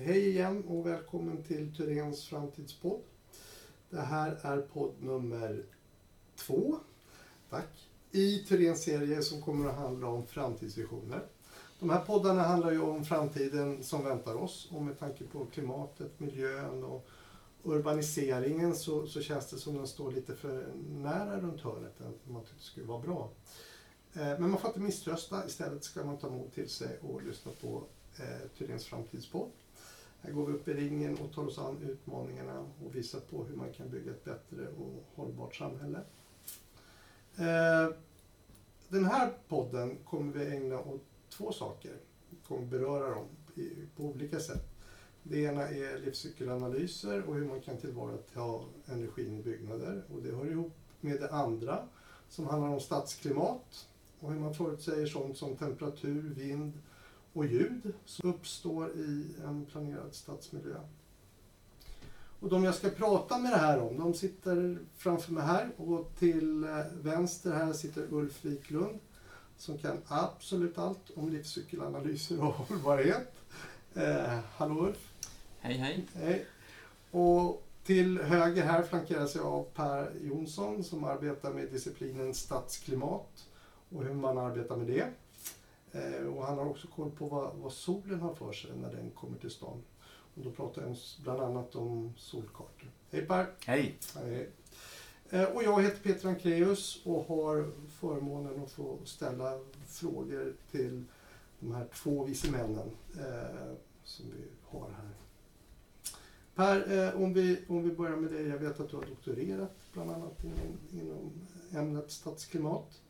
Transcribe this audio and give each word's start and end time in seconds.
Hej 0.00 0.28
igen 0.28 0.64
och 0.68 0.86
välkommen 0.86 1.42
till 1.42 1.72
Thyréns 1.76 2.28
framtidspodd. 2.28 3.00
Det 3.90 4.00
här 4.00 4.38
är 4.42 4.60
podd 4.60 4.92
nummer 5.00 5.64
två. 6.36 6.76
Tack. 7.50 7.88
I 8.10 8.44
Thyréns 8.48 8.82
serie 8.82 9.22
som 9.22 9.42
kommer 9.42 9.68
att 9.68 9.76
handla 9.76 10.06
om 10.06 10.26
framtidsvisioner. 10.26 11.26
De 11.80 11.90
här 11.90 12.04
poddarna 12.04 12.42
handlar 12.42 12.72
ju 12.72 12.80
om 12.80 13.04
framtiden 13.04 13.82
som 13.82 14.04
väntar 14.04 14.34
oss 14.34 14.68
och 14.72 14.82
med 14.82 14.98
tanke 14.98 15.24
på 15.24 15.46
klimatet, 15.46 16.20
miljön 16.20 16.84
och 16.84 17.08
urbaniseringen 17.62 18.76
så, 18.76 19.06
så 19.06 19.20
känns 19.20 19.50
det 19.50 19.56
som 19.56 19.74
den 19.74 19.86
står 19.86 20.12
lite 20.12 20.34
för 20.36 20.66
nära 20.88 21.40
runt 21.40 21.60
hörnet. 21.60 22.00
än 22.00 22.14
man 22.32 22.44
tyckte 22.44 22.64
skulle 22.64 22.86
vara 22.86 23.00
bra. 23.02 23.30
Eh, 24.12 24.20
men 24.20 24.50
man 24.50 24.60
får 24.60 24.68
inte 24.68 24.80
misströsta. 24.80 25.46
Istället 25.46 25.84
ska 25.84 26.04
man 26.04 26.18
ta 26.18 26.30
mod 26.30 26.52
till 26.52 26.68
sig 26.68 26.98
och 27.02 27.22
lyssna 27.22 27.52
på 27.60 27.84
eh, 28.18 28.48
Tyrens 28.58 28.84
framtidspodd. 28.84 29.50
Här 30.20 30.32
går 30.32 30.46
vi 30.46 30.52
upp 30.52 30.68
i 30.68 30.74
ringen 30.74 31.18
och 31.18 31.32
tar 31.34 31.46
oss 31.46 31.58
an 31.58 31.82
utmaningarna 31.82 32.66
och 32.84 32.96
visar 32.96 33.20
på 33.20 33.44
hur 33.44 33.56
man 33.56 33.72
kan 33.72 33.90
bygga 33.90 34.10
ett 34.10 34.24
bättre 34.24 34.68
och 34.68 35.04
hållbart 35.14 35.56
samhälle. 35.56 35.98
Eh, 37.36 37.94
den 38.88 39.04
här 39.04 39.32
podden 39.48 39.96
kommer 40.04 40.32
vi 40.32 40.56
ägna 40.56 40.80
åt 40.80 41.02
två 41.28 41.52
saker. 41.52 41.96
Vi 42.30 42.36
kommer 42.48 42.66
beröra 42.66 43.10
dem 43.10 43.26
på 43.96 44.02
olika 44.02 44.40
sätt. 44.40 44.64
Det 45.22 45.42
ena 45.42 45.68
är 45.68 45.98
livscykelanalyser 45.98 47.28
och 47.28 47.34
hur 47.34 47.44
man 47.44 47.60
kan 47.60 47.76
tillvarata 47.76 48.64
energin 48.86 49.38
i 49.38 49.42
byggnader. 49.42 50.02
Och 50.14 50.22
det 50.22 50.36
hör 50.36 50.50
ihop 50.50 50.72
med 51.00 51.20
det 51.20 51.30
andra 51.30 51.88
som 52.28 52.46
handlar 52.46 52.68
om 52.68 52.80
stadsklimat 52.80 53.88
och 54.20 54.32
hur 54.32 54.40
man 54.40 54.54
förutsäger 54.54 55.06
sånt 55.06 55.36
som 55.36 55.56
temperatur, 55.56 56.34
vind 56.36 56.72
och 57.32 57.46
ljud 57.46 57.94
som 58.04 58.30
uppstår 58.30 58.90
i 58.90 59.26
en 59.44 59.66
planerad 59.66 60.14
stadsmiljö. 60.14 60.78
Och 62.40 62.48
de 62.48 62.64
jag 62.64 62.74
ska 62.74 62.88
prata 62.88 63.38
med 63.38 63.52
det 63.52 63.58
här 63.58 63.78
om, 63.80 63.98
de 63.98 64.14
sitter 64.14 64.78
framför 64.96 65.32
mig 65.32 65.44
här 65.44 65.70
och 65.76 66.12
till 66.18 66.64
eh, 66.64 66.84
vänster 66.92 67.52
här 67.52 67.72
sitter 67.72 68.06
Ulf 68.10 68.44
Wiklund 68.44 68.98
som 69.56 69.78
kan 69.78 69.98
absolut 70.08 70.78
allt 70.78 71.10
om 71.14 71.28
livscykelanalyser 71.28 72.44
och 72.44 72.52
hållbarhet. 72.68 73.34
Eh, 73.94 74.38
hallå 74.56 74.86
Ulf! 74.86 75.12
Hej 75.60 75.76
hej! 75.76 76.06
Hej! 76.14 76.46
Och 77.10 77.64
till 77.84 78.18
höger 78.18 78.62
här 78.62 78.82
flankeras 78.82 79.34
jag 79.34 79.46
av 79.46 79.66
Per 79.74 80.12
Jonsson 80.22 80.84
som 80.84 81.04
arbetar 81.04 81.52
med 81.52 81.68
disciplinen 81.68 82.34
stadsklimat 82.34 83.46
och 83.88 84.04
hur 84.04 84.14
man 84.14 84.38
arbetar 84.38 84.76
med 84.76 84.86
det. 84.86 85.12
Eh, 85.92 86.26
och 86.26 86.46
han 86.46 86.58
har 86.58 86.66
också 86.66 86.88
koll 86.88 87.10
på 87.10 87.26
vad, 87.26 87.56
vad, 87.56 87.72
solen 87.72 88.20
har 88.20 88.34
för 88.34 88.52
sig 88.52 88.70
när 88.76 88.92
den 88.92 89.10
kommer 89.10 89.38
till 89.38 89.50
stånd. 89.50 89.82
Och 90.34 90.44
då 90.44 90.50
pratar 90.50 90.82
jag 90.82 90.96
bland 91.22 91.40
annat 91.40 91.74
om 91.74 92.14
solkartor. 92.16 92.90
Hej 93.10 93.26
Per! 93.26 93.46
Hej! 93.66 93.98
Hej. 94.14 94.50
Eh, 95.30 95.44
och 95.44 95.62
jag 95.62 95.82
heter 95.82 96.02
Peter 96.02 96.28
Ankreus 96.28 97.00
och 97.04 97.24
har 97.24 97.70
förmånen 97.88 98.62
att 98.62 98.70
få 98.70 98.98
ställa 99.04 99.58
frågor 99.86 100.54
till 100.70 101.04
de 101.60 101.74
här 101.74 101.86
två 101.94 102.24
vise 102.24 102.50
männen 102.50 102.90
eh, 103.16 103.72
som 104.04 104.26
vi 104.36 104.44
har 104.64 104.90
här. 104.90 105.14
Per, 106.54 106.98
eh, 106.98 107.22
om, 107.22 107.32
vi, 107.32 107.58
om 107.68 107.82
vi 107.82 107.96
börjar 107.96 108.16
med 108.16 108.30
dig. 108.30 108.46
Jag 108.46 108.58
vet 108.58 108.80
att 108.80 108.90
du 108.90 108.96
har 108.96 109.04
doktorerat 109.04 109.76
bland 109.92 110.10
annat 110.10 110.44
inom, 110.44 111.02
inom 111.02 111.32
ämnet 111.72 112.10
stadsklimat. 112.10 113.00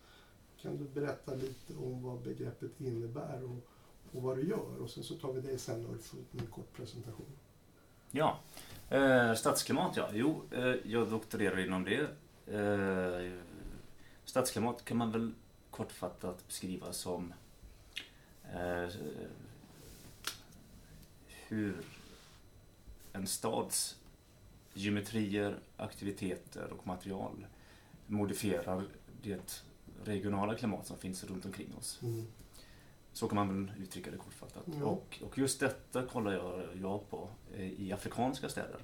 Kan 0.63 0.77
du 0.77 0.85
berätta 0.85 1.35
lite 1.35 1.75
om 1.75 2.03
vad 2.03 2.23
begreppet 2.23 2.81
innebär 2.81 3.45
och, 3.45 3.69
och 4.13 4.23
vad 4.23 4.37
du 4.37 4.49
gör? 4.49 4.83
Och 4.83 4.91
sen 4.91 5.05
så 5.05 5.15
tar 5.15 5.33
vi 5.33 5.41
dig 5.41 5.59
sen 5.59 5.87
Ulf 5.87 6.15
med 6.31 6.43
en 6.43 6.51
kort 6.51 6.73
presentation. 6.73 7.33
Ja, 8.11 8.39
eh, 8.91 9.35
stadsklimat 9.35 9.97
ja. 9.97 10.09
Jo, 10.13 10.43
eh, 10.51 10.75
jag 10.85 11.11
doktorerar 11.11 11.59
inom 11.59 11.85
det. 11.85 12.11
Eh, 12.55 13.33
stadsklimat 14.25 14.85
kan 14.85 14.97
man 14.97 15.13
väl 15.13 15.35
kortfattat 15.71 16.47
beskriva 16.47 16.93
som 16.93 17.33
eh, 18.55 18.89
hur 21.49 21.77
en 23.13 23.27
stads 23.27 23.97
geometrier, 24.75 25.59
aktiviteter 25.77 26.73
och 26.73 26.87
material 26.87 27.47
modifierar 28.07 28.89
det 29.23 29.65
regionala 30.05 30.55
klimat 30.55 30.87
som 30.87 30.99
finns 30.99 31.25
runt 31.25 31.45
omkring 31.45 31.75
oss. 31.79 31.99
Mm. 32.03 32.27
Så 33.13 33.29
kan 33.29 33.37
man 33.37 33.67
väl 33.67 33.83
uttrycka 33.83 34.11
det 34.11 34.17
kortfattat. 34.17 34.65
Ja. 34.81 34.85
Och, 34.85 35.19
och 35.23 35.39
just 35.39 35.61
detta 35.61 36.07
kollar 36.07 36.33
jag, 36.33 36.63
jag 36.83 37.11
på 37.11 37.29
i 37.57 37.93
afrikanska 37.93 38.49
städer. 38.49 38.81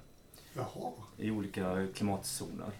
Jaha. 0.53 0.91
I 1.17 1.31
olika 1.31 1.87
klimatzoner. 1.93 2.71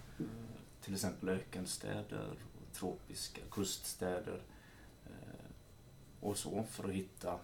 Till 0.80 0.94
exempel 0.94 1.28
ökenstäder, 1.28 2.38
tropiska 2.72 3.40
kuststäder 3.50 4.42
eh, 5.06 5.50
och 6.20 6.38
så 6.38 6.64
för 6.70 6.84
att 6.84 6.94
hitta 6.94 7.38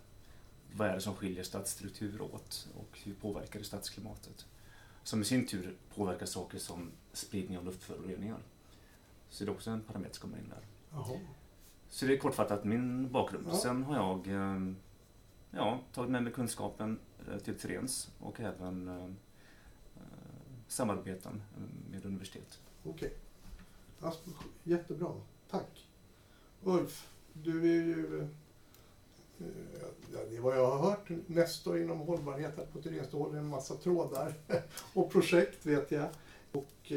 vad 0.73 0.89
är 0.89 0.95
det 0.95 1.01
som 1.01 1.15
skiljer 1.15 1.45
stadsstruktur 1.45 2.21
åt 2.21 2.69
och 2.75 2.99
hur 3.05 3.15
påverkar 3.15 3.59
det 3.59 3.65
stadsklimatet? 3.65 4.47
Som 5.03 5.23
i 5.23 5.25
sin 5.25 5.47
tur 5.47 5.77
påverkar 5.95 6.27
saker 6.27 6.59
som 6.59 6.91
spridning 7.13 7.59
av 7.59 7.65
luftföroreningar. 7.65 8.39
Så 9.31 9.45
det 9.45 9.51
är 9.51 9.55
också 9.55 9.71
en 9.71 9.81
parameter 9.81 10.15
som 10.15 10.31
kommer 10.31 10.43
in 10.43 10.49
där. 10.49 10.67
Jaha. 10.93 11.19
Så 11.89 12.07
det 12.07 12.13
är 12.13 12.19
kortfattat 12.19 12.65
min 12.65 13.13
bakgrund. 13.13 13.47
Ja. 13.51 13.57
Sen 13.57 13.83
har 13.83 13.97
jag 13.97 14.29
eh, 14.29 14.73
ja, 15.51 15.81
tagit 15.93 16.11
med 16.11 16.23
mig 16.23 16.33
kunskapen 16.33 16.99
eh, 17.31 17.39
till 17.39 17.59
Trens 17.59 18.11
och 18.21 18.41
även 18.41 18.89
eh, 18.89 19.09
samarbeten 20.69 21.43
med 21.91 22.07
universitet. 22.07 22.61
Okej. 22.85 23.13
Okay. 24.01 24.13
jättebra. 24.63 25.13
Tack. 25.51 25.89
Ulf, 26.63 27.09
du 27.33 27.61
är 27.61 27.85
ju 27.85 28.29
Ja, 30.13 30.19
det 30.31 30.37
är 30.37 30.41
vad 30.41 30.57
jag 30.57 30.71
har 30.71 30.91
hört. 30.91 31.09
Nestor 31.27 31.79
inom 31.79 31.99
hållbarhet 31.99 32.57
här 32.57 32.67
på 32.67 32.83
Therese. 32.83 33.09
Du 33.11 33.17
håller 33.17 33.39
en 33.39 33.49
massa 33.49 33.75
trådar 33.75 34.35
och 34.95 35.11
projekt 35.11 35.67
vet 35.67 35.91
jag. 35.91 36.09
Och 36.53 36.93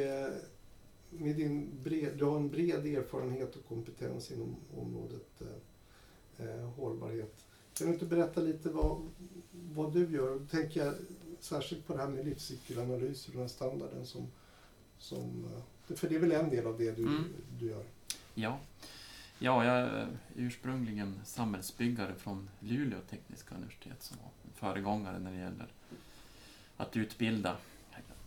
med 1.19 1.35
din 1.35 1.83
bred, 1.83 2.17
du 2.17 2.25
har 2.25 2.37
en 2.37 2.49
bred 2.49 2.85
erfarenhet 2.85 3.55
och 3.55 3.67
kompetens 3.67 4.31
inom 4.31 4.55
området 4.77 5.41
eh, 5.41 6.47
eh, 6.47 6.69
hållbarhet. 6.69 7.45
Kan 7.73 7.87
du 7.87 7.93
inte 7.93 8.05
berätta 8.05 8.41
lite 8.41 8.69
vad, 8.69 9.01
vad 9.51 9.93
du 9.93 10.11
gör? 10.11 10.39
Då 10.39 10.45
tänker 10.45 10.85
jag 10.85 10.93
särskilt 11.39 11.87
på 11.87 11.93
det 11.93 11.99
här 11.99 12.09
med 12.09 12.25
livscykelanalyser 12.25 13.29
och 13.29 13.33
den 13.33 13.41
här 13.41 13.47
standarden 13.47 14.05
som, 14.05 14.27
som... 14.97 15.45
Eh, 15.89 15.95
för 15.95 16.09
det 16.09 16.15
är 16.15 16.19
väl 16.19 16.31
en 16.31 16.49
del 16.49 16.67
av 16.67 16.77
det 16.77 16.91
du, 16.91 17.01
mm. 17.01 17.23
du 17.59 17.65
gör? 17.65 17.83
Ja. 18.33 18.59
ja, 19.39 19.65
jag 19.65 19.77
är 19.77 20.07
ursprungligen 20.35 21.19
samhällsbyggare 21.25 22.15
från 22.15 22.49
Luleå 22.59 22.99
tekniska 23.09 23.55
universitet 23.55 24.03
som 24.03 24.17
var 24.17 24.31
föregångare 24.53 25.19
när 25.19 25.31
det 25.31 25.37
gäller 25.37 25.67
att 26.77 26.97
utbilda 26.97 27.57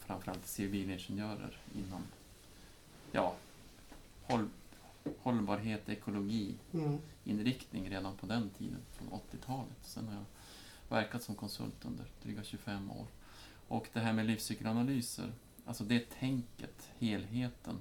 framförallt 0.08 0.46
civilingenjörer 0.46 1.58
inom 1.74 2.02
ja, 3.12 3.34
håll, 4.22 4.48
hållbarhet, 5.18 5.88
ekologi, 5.88 6.54
mm. 6.72 6.98
inriktning 7.24 7.90
redan 7.90 8.16
på 8.16 8.26
den 8.26 8.50
tiden, 8.58 8.80
från 8.92 9.08
80-talet. 9.08 9.78
Sen 9.82 10.08
har 10.08 10.14
jag 10.14 10.24
verkat 10.96 11.22
som 11.22 11.34
konsult 11.34 11.84
under 11.84 12.04
dryga 12.22 12.42
25 12.42 12.90
år. 12.90 13.06
Och 13.68 13.88
det 13.92 14.00
här 14.00 14.12
med 14.12 14.26
livscykelanalyser, 14.26 15.32
alltså 15.66 15.84
det 15.84 16.10
tänket, 16.10 16.90
helheten 16.98 17.80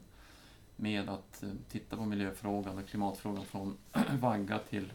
med 0.76 1.10
att 1.10 1.44
eh, 1.44 1.50
titta 1.70 1.98
på 1.98 2.06
miljöfrågan 2.06 2.78
och 2.78 2.88
klimatfrågan 2.88 3.46
från 3.46 3.78
vagga 4.20 4.60
till 4.60 4.94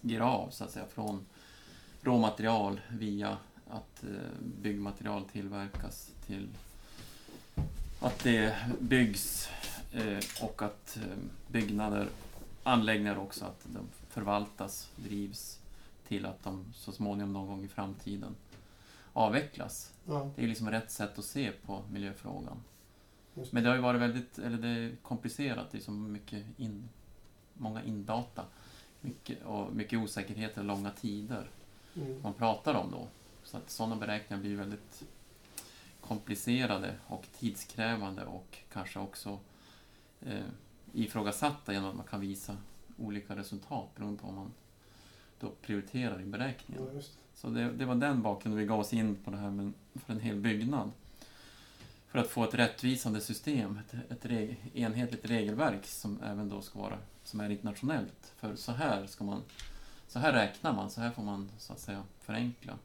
grav, 0.00 0.50
så 0.50 0.64
att 0.64 0.70
säga, 0.70 0.86
från 0.86 1.26
råmaterial 2.00 2.80
via 2.90 3.36
att 3.70 4.04
eh, 4.04 4.10
byggmaterial 4.62 5.24
tillverkas 5.24 6.10
till 6.26 6.48
att 8.02 8.18
det 8.18 8.56
byggs 8.80 9.48
eh, 9.92 10.44
och 10.44 10.62
att 10.62 10.96
eh, 10.96 11.18
byggnader, 11.48 12.08
anläggningar 12.62 13.18
också, 13.18 13.44
att 13.44 13.60
de 13.64 13.88
förvaltas, 14.08 14.90
drivs 14.96 15.60
till 16.08 16.26
att 16.26 16.42
de 16.42 16.64
så 16.74 16.92
småningom 16.92 17.32
någon 17.32 17.46
gång 17.46 17.64
i 17.64 17.68
framtiden 17.68 18.34
avvecklas. 19.12 19.92
Ja. 20.04 20.30
Det 20.36 20.44
är 20.44 20.48
liksom 20.48 20.70
rätt 20.70 20.90
sätt 20.90 21.18
att 21.18 21.24
se 21.24 21.52
på 21.52 21.82
miljöfrågan. 21.90 22.62
Det. 23.34 23.52
Men 23.52 23.62
det 23.62 23.68
har 23.68 23.76
ju 23.76 23.82
varit 23.82 24.00
väldigt, 24.00 24.38
eller 24.38 24.58
det 24.58 24.68
är 24.68 24.96
komplicerat, 25.02 25.70
det 25.70 25.78
är 25.78 25.82
så 25.82 25.90
mycket 25.90 26.44
in, 26.56 26.88
många 27.54 27.82
indata 27.82 28.44
mycket, 29.00 29.44
och 29.44 29.72
mycket 29.72 29.98
osäkerheter, 29.98 30.62
långa 30.62 30.90
tider 30.90 31.50
mm. 31.94 32.20
man 32.22 32.34
pratar 32.34 32.74
om 32.74 32.90
då. 32.90 33.08
Så 33.44 33.56
att 33.56 33.70
sådana 33.70 33.96
beräkningar 33.96 34.42
blir 34.42 34.56
väldigt 34.56 35.02
komplicerade 36.12 36.94
och 37.06 37.26
tidskrävande 37.38 38.24
och 38.24 38.58
kanske 38.72 38.98
också 38.98 39.38
eh, 40.20 40.44
ifrågasatta 40.92 41.72
genom 41.72 41.90
att 41.90 41.96
man 41.96 42.06
kan 42.06 42.20
visa 42.20 42.56
olika 42.98 43.36
resultat 43.36 43.94
beroende 43.96 44.22
på 44.22 44.28
om 44.28 44.34
man 44.34 44.52
då 45.40 45.50
prioriterar 45.62 46.20
i 46.20 46.24
beräkningen. 46.24 46.84
Ja, 46.86 46.92
det. 46.92 47.04
Så 47.34 47.48
det, 47.48 47.72
det 47.72 47.84
var 47.84 47.94
den 47.94 48.22
bakgrunden 48.22 48.58
vi 48.60 48.66
gav 48.66 48.80
oss 48.80 48.92
in 48.92 49.16
på 49.24 49.30
det 49.30 49.36
här 49.36 49.50
med, 49.50 49.72
för 49.94 50.12
en 50.12 50.20
hel 50.20 50.36
byggnad. 50.36 50.90
För 52.08 52.18
att 52.18 52.28
få 52.28 52.44
ett 52.44 52.54
rättvisande 52.54 53.20
system, 53.20 53.78
ett, 53.78 54.10
ett 54.10 54.26
reg, 54.26 54.70
enhetligt 54.74 55.24
regelverk 55.24 55.86
som 55.86 56.22
även 56.22 56.48
då 56.48 56.60
ska 56.60 56.78
vara 56.78 56.98
som 57.24 57.40
är 57.40 57.50
internationellt. 57.50 58.32
För 58.36 58.56
så 58.56 58.72
här 58.72 59.06
ska 59.06 59.24
man, 59.24 59.42
så 60.08 60.18
här 60.18 60.32
räknar 60.32 60.72
man, 60.72 60.90
så 60.90 61.00
här 61.00 61.10
får 61.10 61.22
man 61.22 61.50
så 61.58 61.72
att 61.72 61.80
säga 61.80 62.02
förenkla. 62.20 62.78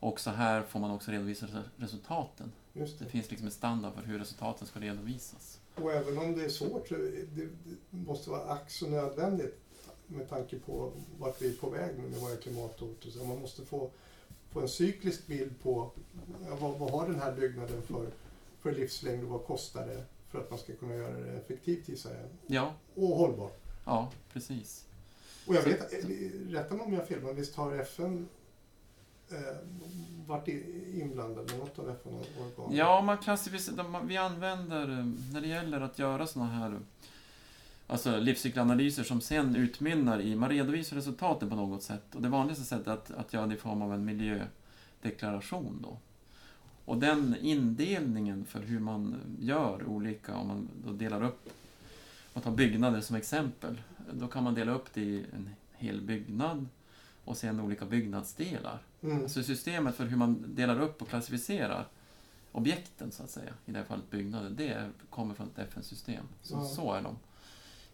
Och 0.00 0.20
så 0.20 0.30
här 0.30 0.62
får 0.62 0.80
man 0.80 0.90
också 0.90 1.10
redovisa 1.10 1.46
res- 1.46 1.66
resultaten. 1.76 2.52
Det 2.72 2.98
det. 2.98 3.04
finns 3.04 3.30
liksom 3.30 3.46
en 3.46 3.52
standard 3.52 3.94
för 3.94 4.02
hur 4.02 4.18
resultaten 4.18 4.66
ska 4.66 4.80
redovisas. 4.80 5.60
Och 5.74 5.92
även 5.92 6.18
om 6.18 6.36
det 6.38 6.44
är 6.44 6.48
svårt 6.48 6.88
så 6.88 6.94
det, 6.94 7.26
det 7.36 7.48
måste 7.90 8.30
vara 8.30 8.52
ack 8.52 8.70
så 8.70 8.86
nödvändigt 8.88 9.60
med 10.06 10.28
tanke 10.28 10.58
på 10.58 10.92
vart 11.18 11.42
vi 11.42 11.48
är 11.48 11.52
på 11.56 11.70
väg 11.70 11.98
med 11.98 12.20
våra 12.20 12.36
klimathot. 12.36 13.04
och 13.06 13.12
så. 13.12 13.24
Man 13.24 13.40
måste 13.40 13.64
få, 13.64 13.90
få 14.50 14.60
en 14.60 14.68
cyklisk 14.68 15.26
bild 15.26 15.62
på 15.62 15.90
vad, 16.60 16.78
vad 16.78 16.90
har 16.90 17.06
den 17.06 17.20
här 17.20 17.32
byggnaden 17.32 17.82
för, 17.82 18.06
för 18.60 18.72
livslängd 18.72 19.24
och 19.24 19.30
vad 19.30 19.44
kostar 19.44 19.86
det 19.86 20.04
för 20.30 20.38
att 20.40 20.50
man 20.50 20.58
ska 20.58 20.72
kunna 20.74 20.94
göra 20.94 21.20
det 21.20 21.30
effektivt 21.32 21.88
gissar 21.88 22.10
jag. 22.14 22.28
Ja, 22.46 22.74
Och 22.94 23.08
hållbart. 23.16 23.60
ja 23.84 24.12
precis. 24.32 24.84
Och 25.46 25.54
jag 25.54 25.62
vet, 25.62 25.92
rätta 26.48 26.74
mig 26.74 26.86
om 26.86 26.92
jag 26.92 27.00
har 27.00 27.06
fel, 27.06 27.20
men 27.22 27.36
visst 27.36 27.54
har 27.54 27.72
FN 27.76 28.28
eh, 29.32 29.56
varit 30.26 30.48
inblandad 30.94 31.50
med 31.50 31.58
något 31.58 31.78
av 31.78 31.90
FN-organen? 31.90 32.76
Ja, 32.76 33.02
man 33.02 33.18
klassificerar, 33.18 34.04
vi 34.04 34.16
använder, 34.16 34.98
eh, 34.98 35.04
när 35.32 35.40
det 35.40 35.48
gäller 35.48 35.80
att 35.80 35.98
göra 35.98 36.26
sådana 36.26 36.50
här 36.50 36.80
alltså 37.90 38.16
livscykelanalyser 38.16 39.02
som 39.02 39.20
sen 39.20 39.56
utmynnar 39.56 40.20
i, 40.20 40.36
man 40.36 40.48
redovisar 40.48 40.96
resultaten 40.96 41.50
på 41.50 41.56
något 41.56 41.82
sätt. 41.82 42.14
Och 42.14 42.22
det 42.22 42.28
vanligaste 42.28 42.64
sättet 42.64 42.86
är 42.86 42.92
att, 42.92 43.10
att 43.10 43.32
göra 43.32 43.46
det 43.46 43.54
i 43.54 43.58
form 43.58 43.82
av 43.82 43.94
en 43.94 44.04
miljödeklaration 44.04 45.78
då. 45.82 45.98
Och 46.84 46.98
den 46.98 47.36
indelningen 47.40 48.44
för 48.44 48.60
hur 48.60 48.80
man 48.80 49.14
eh, 49.14 49.46
gör 49.46 49.86
olika, 49.86 50.36
om 50.36 50.48
man 50.48 50.68
då 50.84 50.92
delar 50.92 51.22
upp, 51.24 51.48
man 52.32 52.42
tar 52.42 52.50
byggnader 52.50 53.00
som 53.00 53.16
exempel, 53.16 53.80
då 54.12 54.28
kan 54.28 54.44
man 54.44 54.54
dela 54.54 54.72
upp 54.72 54.94
det 54.94 55.00
i 55.00 55.24
en 55.32 55.50
hel 55.72 56.00
byggnad 56.00 56.66
och 57.24 57.36
sen 57.36 57.60
olika 57.60 57.84
byggnadsdelar. 57.84 58.78
Mm. 59.02 59.28
Så 59.28 59.42
systemet 59.42 59.94
för 59.94 60.04
hur 60.04 60.16
man 60.16 60.54
delar 60.54 60.80
upp 60.80 61.02
och 61.02 61.08
klassificerar 61.08 61.88
objekten, 62.52 63.12
så 63.12 63.22
att 63.22 63.30
säga, 63.30 63.54
i 63.66 63.72
det 63.72 63.78
här 63.78 63.84
fallet 63.84 64.10
byggnader, 64.10 64.50
det 64.50 64.90
kommer 65.10 65.34
från 65.34 65.46
ett 65.48 65.58
FN-system. 65.68 66.24
Så, 66.42 66.54
Ja. 66.54 66.64
så 66.64 66.92
är 66.92 67.02
de 67.02 67.16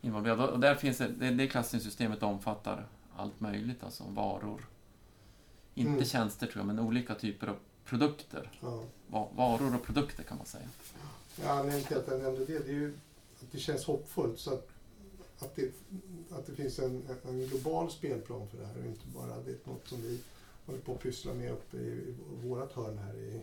involverade. 0.01 0.47
Och 0.53 0.61
där 0.61 0.75
finns 0.75 0.99
det, 0.99 1.09
det, 1.09 1.31
det 1.31 1.47
klassningssystemet 1.49 2.23
omfattar 2.23 2.87
allt 3.17 3.41
möjligt, 3.41 3.83
alltså 3.85 4.05
varor. 4.05 4.67
Inte 5.75 5.91
Mm. 5.93 6.05
tjänster 6.05 6.47
tror 6.47 6.59
jag, 6.61 6.67
men 6.67 6.79
olika 6.79 7.15
typer 7.15 7.47
av 7.47 7.57
produkter. 7.85 8.51
Ja. 8.61 8.83
Va- 9.09 9.29
Varor 9.37 9.75
och 9.75 9.83
produkter 9.83 10.23
kan 10.23 10.37
man 10.37 10.47
säga. 10.47 10.69
Ja, 11.43 11.51
anledningen 11.51 11.87
till 11.87 11.97
att 11.97 12.09
jag 12.09 12.23
nämnde 12.23 12.45
det, 12.45 12.59
det 12.59 12.69
är 12.69 12.75
ju 12.75 12.95
att 13.41 13.53
det 13.53 13.59
känns 13.59 13.85
hoppfullt. 13.85 14.39
Så 14.39 14.55
att, 14.55 14.69
att, 15.39 15.57
det, 15.57 15.73
att 16.31 16.47
det 16.47 16.53
finns 16.53 16.79
en, 16.79 17.03
en 17.29 17.47
global 17.49 17.91
spelplan 17.91 18.49
för 18.49 18.59
det 18.59 18.67
här 18.67 18.79
och 18.79 18.85
inte 18.87 19.07
bara 19.15 19.27
det 19.45 19.51
är 19.51 19.57
något 19.65 19.89
som 19.89 20.03
vi 20.03 20.21
håller 20.67 20.81
på 20.81 20.95
att 20.95 21.01
pyssla 21.01 21.35
med 21.35 21.53
uppe 21.53 21.77
i, 21.77 22.15
vårt 22.43 22.73
hörn 22.73 22.99
här 22.99 23.15
i, 23.17 23.43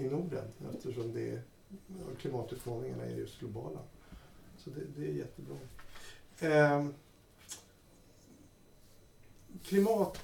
i 0.00 0.02
Norden. 0.02 0.44
Eftersom 0.74 1.12
det 1.12 1.30
är, 1.30 1.42
klimatutmaningarna 2.18 3.04
är 3.04 3.16
just 3.16 3.40
globala. 3.40 3.80
Så 4.58 4.70
det, 4.70 4.80
det 4.96 5.06
är 5.06 5.12
jättebra. 5.12 5.56
Eh, 6.38 6.86
klimat, 9.62 10.18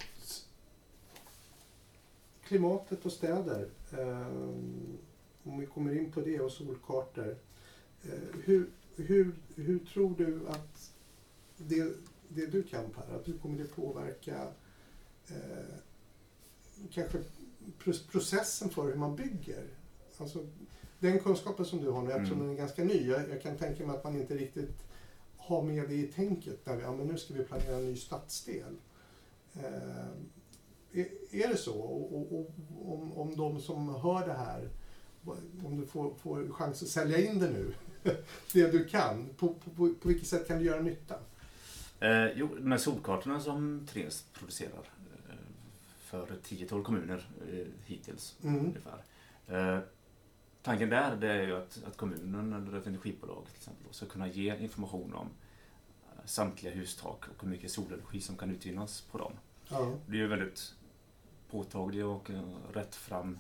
klimatet 2.45 3.07
och 3.07 3.13
städer. 3.13 3.69
Eh, 3.99 4.27
om 5.43 5.59
vi 5.59 5.67
kommer 5.67 5.99
in 5.99 6.13
på 6.13 6.21
det 6.21 6.41
och 6.41 6.53
solkartor. 6.53 7.37
Eh, 8.03 8.41
hur, 8.45 8.71
hur, 8.97 9.33
hur 9.55 9.79
tror 9.79 10.15
du 10.19 10.49
att 10.49 10.93
det, 11.57 11.93
det 12.29 12.47
du 12.47 12.63
kan 12.63 12.91
Per, 12.91 13.17
att 13.17 13.29
hur 13.29 13.39
kommer 13.39 13.59
det 13.59 13.65
påverka 13.65 14.49
eh, 15.29 15.75
kanske 16.93 17.19
pro- 17.79 17.93
processen 18.13 18.71
för 18.71 18.85
hur 18.85 18.95
man 18.95 19.17
bygger? 19.17 19.65
Alltså, 20.19 20.47
den 20.99 21.19
kunskapen 21.21 21.65
som 21.65 21.81
du 21.81 21.91
har 21.91 22.03
nu, 22.03 22.13
eftersom 22.13 22.37
Mm. 22.37 22.47
den 22.47 22.57
är 22.57 22.59
ganska 22.61 22.85
ny, 22.85 23.09
jag, 23.09 23.29
jag 23.31 23.43
kan 23.43 23.57
tänka 23.57 23.87
mig 23.87 23.97
att 23.97 24.05
man 24.05 24.17
inte 24.17 24.35
riktigt 24.37 24.77
har 25.37 25.63
med 25.63 25.89
det 25.89 25.95
i 25.95 26.07
tänket 26.07 26.67
när 26.67 26.77
vi, 26.77 26.83
ja, 26.83 26.93
men 26.97 27.07
nu 27.07 27.19
ska 27.19 27.35
vi 27.35 27.45
planera 27.45 27.77
en 27.77 27.85
ny 27.85 27.97
stadsdel. 27.97 28.77
Eh, 29.55 30.07
är, 30.93 31.09
är 31.31 31.49
det 31.49 31.57
så? 31.57 31.75
Och, 31.81 32.15
och, 32.17 32.33
och 32.41 32.51
om, 32.93 33.13
om 33.13 33.37
de 33.37 33.61
som 33.61 33.89
hör 33.95 34.27
det 34.27 34.33
här, 34.33 34.69
om 35.65 35.81
du 35.81 35.87
får, 35.87 36.15
får 36.15 36.49
chans 36.53 36.83
att 36.83 36.89
sälja 36.89 37.19
in 37.19 37.39
det 37.39 37.51
nu, 37.51 37.75
det 38.53 38.71
du 38.73 38.85
kan, 38.85 39.29
på, 39.37 39.49
på, 39.49 39.71
på, 39.71 39.95
på 39.95 40.09
vilket 40.09 40.27
sätt 40.29 40.47
kan 40.49 40.59
du 40.59 40.65
göra 40.65 40.83
nytta? 40.83 41.15
Eh, 42.01 42.27
jo, 42.37 42.49
här 42.67 42.79
solkartorna 42.79 43.41
som 43.41 43.87
Trens 43.93 44.25
producerar 44.33 44.91
för 46.11 46.27
10-12 46.27 46.83
kommuner 46.83 47.29
eh, 47.53 47.67
hittills 47.85 48.37
Mm. 48.45 48.65
ungefär. 48.65 49.05
Eh, 49.47 49.79
tanken 50.63 50.91
där 50.91 51.17
det 51.17 51.33
är 51.33 51.47
ju 51.47 51.57
att, 51.57 51.83
att 51.87 51.97
kommunen 51.97 52.53
eller 52.53 52.79
ett 52.79 52.87
energibolag 52.87 53.45
till 53.47 53.57
exempel 53.57 53.85
då, 53.87 53.93
ska 53.93 54.07
kunna 54.07 54.29
ge 54.29 54.57
information 54.57 55.15
om 55.15 55.27
eh, 56.07 56.25
samtliga 56.25 56.75
hustak 56.75 57.25
och 57.29 57.43
hur 57.43 57.49
mycket 57.49 57.71
solenergi 57.71 58.21
som 58.21 58.37
kan 58.37 58.51
utvinnas 58.51 59.01
på 59.01 59.19
dem. 59.19 59.33
Ja. 59.69 59.95
Det 60.07 60.13
är 60.13 60.21
ju 60.21 60.27
väldigt 60.27 60.75
påtaglig 61.51 62.07
och 62.07 62.31
eh, 62.31 62.43
rätt 62.73 62.95
fram 62.95 63.39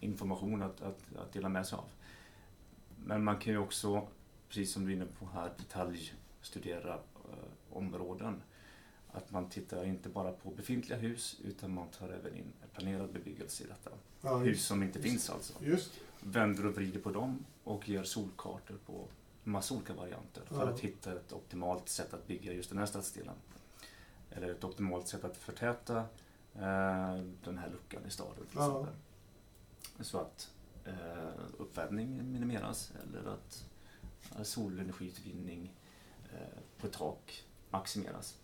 information 0.00 0.62
att, 0.62 0.80
att, 0.82 1.16
att 1.16 1.32
dela 1.32 1.48
med 1.48 1.66
sig 1.66 1.76
av. 1.78 1.84
Men 3.04 3.24
man 3.24 3.38
kan 3.38 3.52
ju 3.52 3.58
också, 3.58 4.08
precis 4.48 4.72
som 4.72 4.84
du 4.84 4.92
är 4.92 4.96
inne 4.96 5.06
på 5.18 5.26
här, 5.26 5.50
detaljstudera 5.58 6.94
eh, 6.94 7.76
områden. 7.76 8.42
Att 9.18 9.30
man 9.30 9.48
tittar 9.48 9.84
inte 9.84 10.08
bara 10.08 10.32
på 10.32 10.50
befintliga 10.50 10.98
hus 10.98 11.36
utan 11.44 11.74
man 11.74 11.88
tar 11.88 12.08
även 12.08 12.36
in 12.36 12.52
planerad 12.74 13.12
bebyggelse 13.12 13.64
i 13.64 13.66
detta. 13.66 13.90
Ja, 14.20 14.36
Hus 14.36 14.64
som 14.66 14.82
inte 14.82 15.02
finns 15.02 15.30
alltså. 15.30 15.52
Just 15.64 15.90
Vänder 16.20 16.66
och 16.66 16.74
vrider 16.74 17.00
på 17.00 17.10
dem 17.10 17.44
och 17.64 17.88
gör 17.88 18.04
solkartor 18.04 18.78
på 18.86 19.04
massa 19.44 19.74
olika 19.74 19.94
varianter 19.94 20.42
för 20.46 20.56
Ja. 20.66 20.68
att 20.72 20.80
hitta 20.80 21.12
ett 21.12 21.32
optimalt 21.32 21.88
sätt 21.88 22.14
att 22.14 22.26
bygga 22.26 22.52
just 22.52 22.68
den 22.70 22.78
här 22.78 22.86
stadsdelen. 22.86 23.34
Eller 24.30 24.50
ett 24.50 24.64
optimalt 24.64 25.08
sätt 25.08 25.24
att 25.24 25.36
förtäta 25.36 25.96
eh, 26.54 27.22
den 27.44 27.58
här 27.58 27.70
luckan 27.72 28.02
i 28.06 28.10
staden 28.10 28.34
till 28.34 28.46
Ja. 28.58 28.66
exempel. 28.80 28.94
Så 30.04 30.18
att 30.18 30.50
eh, 30.84 31.28
uppvärmning 31.58 32.32
minimeras 32.32 32.92
eller 33.02 33.30
att 33.30 33.64
eh, 34.36 34.42
solenergiutvinning 34.42 35.72
eh, 36.32 36.58
på 36.80 36.88
tak 36.88 37.44
maximeras. 37.70 38.36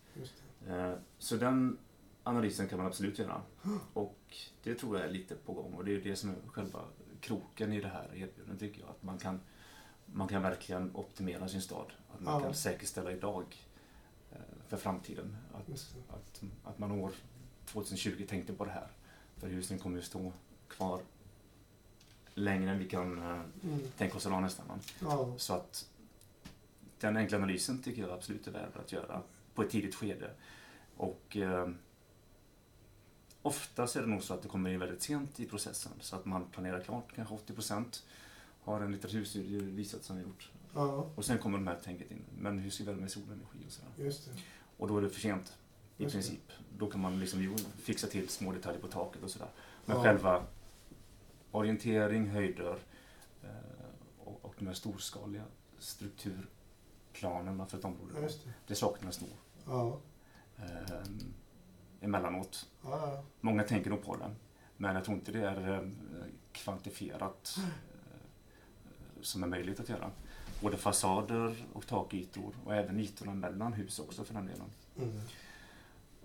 Eh, 0.69 0.93
Så 1.17 1.35
den 1.37 1.77
analysen 2.23 2.67
kan 2.67 2.77
man 2.77 2.87
absolut 2.87 3.19
göra. 3.19 3.41
Och 3.93 4.17
det 4.63 4.75
tror 4.75 4.97
jag 4.97 5.07
är 5.07 5.11
lite 5.11 5.35
på 5.35 5.53
gång 5.53 5.73
och 5.73 5.85
det 5.85 5.95
är 5.95 6.01
det 6.01 6.15
som 6.15 6.29
är 6.29 6.35
själva 6.47 6.79
kroken 7.21 7.73
i 7.73 7.81
det 7.81 7.87
här 7.87 8.05
erbjudandet 8.15 8.59
tycker 8.59 8.81
jag. 8.81 8.89
Att 8.89 9.03
man 9.03 9.17
kan, 9.17 9.39
man 10.05 10.27
kan 10.27 10.41
verkligen 10.41 10.95
optimera 10.95 11.47
sin 11.47 11.61
stad. 11.61 11.91
Att 12.13 12.21
man 12.21 12.33
Ja. 12.33 12.39
kan 12.39 12.53
säkerställa 12.53 13.11
idag 13.11 13.45
eh, 14.31 14.37
för 14.67 14.77
framtiden. 14.77 15.37
Att, 15.53 15.69
att, 16.09 16.43
att 16.63 16.79
man 16.79 16.91
år 16.91 17.11
2020 17.65 18.25
tänkte 18.29 18.53
på 18.53 18.65
det 18.65 18.71
här. 18.71 18.87
För 19.37 19.47
husen 19.47 19.79
kommer 19.79 19.95
ju 19.97 20.01
stå 20.03 20.31
kvar 20.67 21.01
längre 22.33 22.71
än 22.71 22.79
vi 22.79 22.89
kan 22.89 23.17
eh, 23.19 23.41
Mm. 23.63 23.79
tänka 23.97 24.17
oss 24.17 24.25
idag 24.25 24.41
nästan. 24.41 24.65
Ja. 25.01 25.33
Så 25.37 25.53
att 25.53 25.89
den 26.99 27.17
enkla 27.17 27.37
analysen 27.37 27.81
tycker 27.81 28.01
jag 28.01 28.11
absolut 28.11 28.47
är 28.47 28.51
värd 28.51 28.69
att 28.75 28.91
göra 28.91 29.21
på 29.55 29.61
ett 29.63 29.69
tidigt 29.69 29.95
skede. 29.95 30.31
Och 30.97 31.37
eh, 31.37 31.69
oftast 33.41 33.95
är 33.95 34.01
det 34.01 34.07
nog 34.07 34.23
så 34.23 34.33
att 34.33 34.41
det 34.41 34.47
kommer 34.47 34.69
in 34.69 34.79
väldigt 34.79 35.01
sent 35.01 35.39
i 35.39 35.45
processen 35.45 35.91
så 35.99 36.15
att 36.15 36.25
man 36.25 36.45
planerar 36.51 36.81
klart, 36.81 37.15
kanske 37.15 37.33
80 37.35 37.53
procent 37.53 38.05
har 38.61 38.81
en 38.81 38.91
litteraturstudie 38.91 39.57
visat 39.59 40.03
som 40.03 40.15
vi 40.17 40.21
gjort. 40.23 40.51
ja, 40.73 41.09
Och 41.15 41.25
sen 41.25 41.37
kommer 41.37 41.57
de 41.57 41.67
här 41.67 41.79
tänket 41.83 42.11
in. 42.11 42.21
Men 42.39 42.59
hur 42.59 42.69
ser 42.69 42.85
vi 42.85 42.95
med 42.95 43.11
solenergi 43.11 43.65
och 43.67 43.71
sådär? 43.71 43.91
just 44.05 44.25
det. 44.25 44.31
Och 44.77 44.87
då 44.87 44.97
är 44.97 45.01
det 45.01 45.09
för 45.09 45.19
sent 45.19 45.57
i 45.97 46.03
Just 46.03 46.13
det. 46.15 46.19
princip. 46.21 46.51
Då 46.77 46.89
kan 46.89 47.01
man 47.01 47.19
liksom 47.19 47.55
fixa 47.77 48.07
till 48.07 48.29
små 48.29 48.51
detaljer 48.51 48.81
på 48.81 48.87
taket 48.87 49.23
och 49.23 49.29
sådär. 49.29 49.47
Men 49.85 49.97
Ja. 49.97 50.03
själva 50.03 50.45
orientering, 51.51 52.27
höjder 52.27 52.77
eh, 53.43 53.49
och, 54.19 54.45
och 54.45 54.55
de 54.59 54.67
här 54.67 54.73
storskaliga 54.73 55.43
strukturplanerna 55.79 57.65
för 57.65 57.77
ett 57.77 57.85
område. 57.85 58.11
Ja, 58.15 58.21
det. 58.21 58.53
Det 58.67 58.75
saknas 58.75 59.21
nog 59.21 59.29
Ja. 59.65 59.99
eh, 60.57 61.05
emellanåt. 62.01 62.69
Ja. 62.83 63.23
Många 63.41 63.63
tänker 63.63 63.89
nog 63.89 64.03
på 64.03 64.15
det, 64.15 64.31
men 64.77 64.95
jag 64.95 65.05
tror 65.05 65.17
inte 65.17 65.31
det 65.31 65.49
är 65.49 65.73
eh, 65.73 65.89
kvantifierat 66.51 67.57
eh, 67.57 69.21
som 69.21 69.43
är 69.43 69.47
möjligt 69.47 69.79
att 69.79 69.89
göra. 69.89 70.11
Både 70.61 70.77
fasader 70.77 71.65
och 71.73 71.87
takytor 71.87 72.55
och 72.65 72.75
även 72.75 72.99
ytorna 72.99 73.33
mellan 73.33 73.73
hus 73.73 73.99
också 73.99 74.23
för 74.23 74.33
den 74.33 74.45
delen. 74.45 74.69
Mm. 74.97 75.21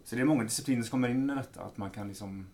Så 0.05 0.17
det 0.17 0.21
är 0.21 0.27
många 0.27 0.45
discipliner 0.45 0.83
som 0.83 0.91
kommer 0.91 1.09
in 1.09 1.31
i 1.31 1.35
detta. 1.35 1.63
Att 1.63 1.77
man 1.77 1.91
kan 1.91 2.09
liksom 2.09 2.47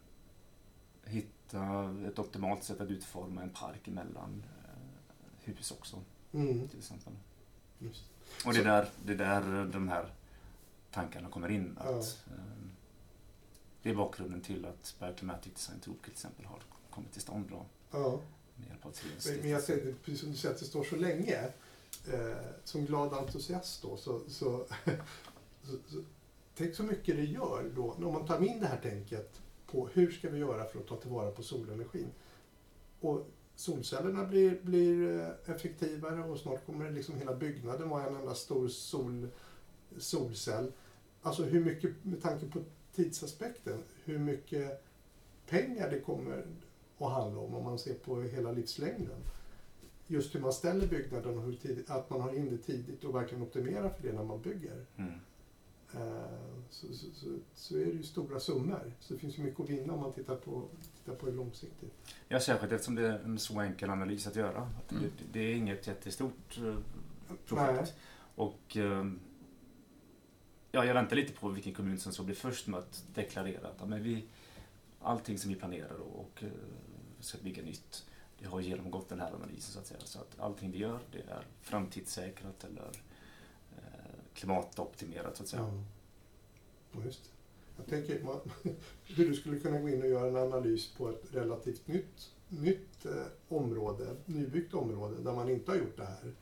hitta 1.04 1.94
ett 2.08 2.18
optimalt 2.18 2.64
sätt 2.64 2.80
att 2.80 2.90
utforma 2.90 3.42
en 3.42 3.50
park 3.50 3.88
emellan 3.88 4.44
eh, 4.64 5.52
hus 5.52 5.70
också. 5.70 6.02
Mm. 6.32 6.68
Till 6.68 6.78
exempel. 6.78 7.12
Just. 7.78 8.04
Och 8.46 8.52
det 8.52 8.60
är, 8.60 8.64
där, 8.64 8.88
det 9.04 9.12
är 9.12 9.16
där 9.16 9.64
de 9.72 9.88
här 9.88 10.10
tankarna 10.96 11.30
kommer 11.30 11.48
in. 11.50 11.78
Att, 11.80 11.86
Ja. 11.86 12.32
eh, 12.34 12.40
det 13.82 13.90
är 13.90 13.94
bakgrunden 13.94 14.40
till 14.40 14.64
att 14.66 14.96
Bioclimatic 15.00 15.52
Design 15.52 15.78
Group 15.84 16.02
till 16.02 16.12
exempel 16.12 16.44
har 16.44 16.60
kommit 16.90 17.12
till 17.12 17.20
stånd 17.22 17.46
då, 17.50 17.66
Ja. 17.90 18.20
med 18.56 18.68
hjälp 18.68 18.86
av 18.86 18.92
Men 19.26 19.36
men 19.40 19.50
jag 19.50 19.62
säger, 19.62 19.94
precis 20.04 20.20
som 20.20 20.30
du 20.30 20.36
säger 20.36 20.54
att 20.54 20.60
det 20.60 20.66
står 20.66 20.84
så 20.84 20.96
länge, 20.96 21.42
eh, 22.12 22.36
som 22.64 22.86
glad 22.86 23.12
entusiast 23.14 23.82
då, 23.82 23.96
så, 23.96 24.20
så, 24.28 24.66
så, 25.62 25.72
så 25.86 26.02
tänk 26.54 26.74
så 26.74 26.82
mycket 26.82 27.16
det 27.16 27.24
gör 27.24 27.70
då, 27.76 27.90
om 27.92 28.12
man 28.12 28.26
tar 28.26 28.42
in 28.44 28.60
det 28.60 28.66
här 28.66 28.80
tänket 28.80 29.40
på 29.66 29.88
hur 29.92 30.10
ska 30.12 30.30
vi 30.30 30.38
göra 30.38 30.64
för 30.64 30.80
att 30.80 30.86
ta 30.86 30.96
tillvara 30.96 31.30
på 31.30 31.42
solenergin. 31.42 32.10
Och 33.00 33.26
solcellerna 33.56 34.24
blir, 34.24 34.60
blir 34.62 35.20
eh, 35.20 35.54
effektivare 35.54 36.24
och 36.24 36.38
snart 36.38 36.66
kommer 36.66 36.90
liksom 36.90 37.16
hela 37.18 37.34
byggnaden 37.34 37.88
vara 37.88 38.06
en 38.06 38.16
enda 38.16 38.34
stor 38.34 38.68
sol, 38.68 39.28
solcell. 39.98 40.72
Alltså 41.26 41.42
hur 41.44 41.64
mycket, 41.64 42.04
med 42.04 42.22
tanke 42.22 42.46
på 42.46 42.62
tidsaspekten, 42.94 43.82
hur 44.04 44.18
mycket 44.18 44.84
pengar 45.48 45.90
det 45.90 46.00
kommer 46.00 46.44
att 46.98 47.12
handla 47.12 47.40
om 47.40 47.54
om 47.54 47.64
man 47.64 47.78
ser 47.78 47.94
på 47.94 48.22
hela 48.22 48.52
livslängden. 48.52 49.16
Just 50.06 50.34
hur 50.34 50.40
man 50.40 50.52
ställer 50.52 50.86
byggnaden 50.86 51.38
och 51.38 51.44
hur 51.44 51.52
tidigt, 51.54 51.90
att 51.90 52.10
man 52.10 52.20
har 52.20 52.34
in 52.36 52.50
det 52.50 52.58
tidigt 52.58 53.04
och 53.04 53.14
verkligen 53.14 53.42
optimerar 53.42 53.88
för 53.88 54.02
det 54.08 54.12
när 54.12 54.24
man 54.24 54.42
bygger. 54.42 54.84
Mm. 54.96 55.12
Eh, 55.94 56.22
Så, 56.70 56.86
så, 56.94 57.06
så, 57.14 57.26
så 57.54 57.76
är 57.76 57.84
det 57.84 57.90
ju 57.90 58.02
stora 58.02 58.40
summor. 58.40 58.92
Så 59.00 59.14
det 59.14 59.20
finns 59.20 59.38
ju 59.38 59.42
mycket 59.42 59.60
att 59.60 59.70
vinna 59.70 59.92
om 59.92 60.00
man 60.00 60.12
tittar 60.12 60.36
på, 60.36 60.62
tittar 60.98 61.14
på 61.18 61.26
det 61.26 61.32
långsiktigt. 61.32 61.92
Ja, 62.28 62.40
särskilt 62.40 62.72
eftersom 62.72 62.94
det 62.94 63.06
är 63.08 63.18
en 63.18 63.38
så 63.38 63.60
enkel 63.60 63.90
analys 63.90 64.26
att 64.26 64.36
göra. 64.36 64.60
Att 64.78 64.92
Mm. 64.92 65.02
det, 65.04 65.10
det 65.32 65.40
är 65.40 65.54
inget 65.54 65.86
jättestort 65.86 66.58
eh, 66.58 66.62
Nej. 66.64 67.36
projekt. 67.46 67.94
Och 68.34 68.76
ehm, 68.76 69.20
ja, 70.76 70.84
jag 70.84 70.94
väntar 70.94 71.16
lite 71.16 71.32
på 71.32 71.48
vilken 71.48 71.74
kommun 71.74 71.98
som 71.98 72.12
så 72.12 72.22
blir 72.22 72.34
först 72.34 72.66
med 72.66 72.80
att 72.80 73.04
deklarera 73.14 73.68
att 73.68 73.76
ja, 73.78 73.86
men 73.86 74.02
vi, 74.02 74.24
allting 75.00 75.38
som 75.38 75.50
vi 75.50 75.56
planerar 75.56 75.94
och, 75.94 76.20
och 76.20 76.42
eh, 76.42 76.48
ska 77.20 77.38
bygga 77.38 77.62
nytt, 77.62 78.06
det 78.38 78.46
har 78.46 78.60
genomgått 78.60 79.08
den 79.08 79.20
här 79.20 79.34
analysen 79.34 79.72
så 79.72 79.78
att 79.78 79.86
säga. 79.86 80.00
Så 80.04 80.18
att 80.18 80.40
allting 80.40 80.70
vi 80.70 80.78
gör, 80.78 81.00
det 81.12 81.18
är 81.18 81.46
framtidssäkrat 81.60 82.64
eller 82.64 82.90
eh, 83.76 84.14
klimatoptimerat 84.34 85.36
så 85.36 85.42
att 85.42 85.48
säga. 85.48 85.62
Mm. 85.62 85.84
Ja. 86.92 87.04
Just 87.04 87.24
det. 87.24 87.30
Jag 87.76 87.86
tänker 87.86 88.24
man, 88.24 88.40
hur 89.04 89.28
du 89.28 89.34
skulle 89.34 89.60
kunna 89.60 89.80
gå 89.80 89.88
in 89.88 90.02
och 90.02 90.08
göra 90.08 90.28
en 90.28 90.36
analys 90.36 90.94
på 90.96 91.10
ett 91.10 91.24
relativt 91.32 91.86
nytt, 91.86 92.32
nytt 92.48 93.06
eh, 93.06 93.26
område, 93.48 94.16
nybyggt 94.24 94.74
område, 94.74 95.22
där 95.22 95.32
man 95.32 95.50
inte 95.50 95.70
har 95.70 95.78
gjort 95.78 95.96
det 95.96 96.04
här. 96.04 96.32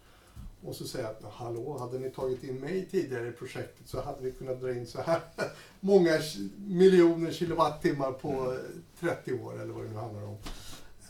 Och 0.64 0.76
så 0.76 0.85
säga 0.88 1.09
att 1.09 1.23
hallå, 1.33 1.78
hade 1.78 1.99
ni 1.99 2.11
tagit 2.11 2.44
in 2.44 2.61
mig 2.61 2.88
tidigare 2.90 3.28
i 3.28 3.33
projektet 3.33 3.88
så 3.88 4.02
hade 4.02 4.23
vi 4.23 4.33
kunnat 4.33 4.61
dra 4.61 4.73
in 4.73 4.87
så 4.87 5.00
här 5.02 5.21
många 5.80 6.12
miljoner 6.56 7.33
kilowattimmar 7.33 8.12
på 8.12 8.52
eh, 8.52 8.59
30 9.00 9.33
år 9.35 9.62
eller 9.62 9.73
vad 9.73 9.85
det 9.85 9.90
nu 9.90 9.97
handlar 9.97 10.23
om. 10.23 10.37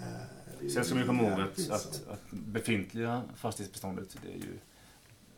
Eh, 0.01 0.69
Sen 0.71 0.85
ska 0.85 0.95
vi 0.95 1.05
komma 1.07 1.23
ihåg 1.23 1.41
att, 1.41 1.59
intressant. 1.59 2.03
att, 2.07 2.13
att 2.13 2.31
befintliga 2.31 3.23
fastighetsbeståndet, 3.37 4.17
det 4.23 4.29
är 4.33 4.37
ju 4.37 4.59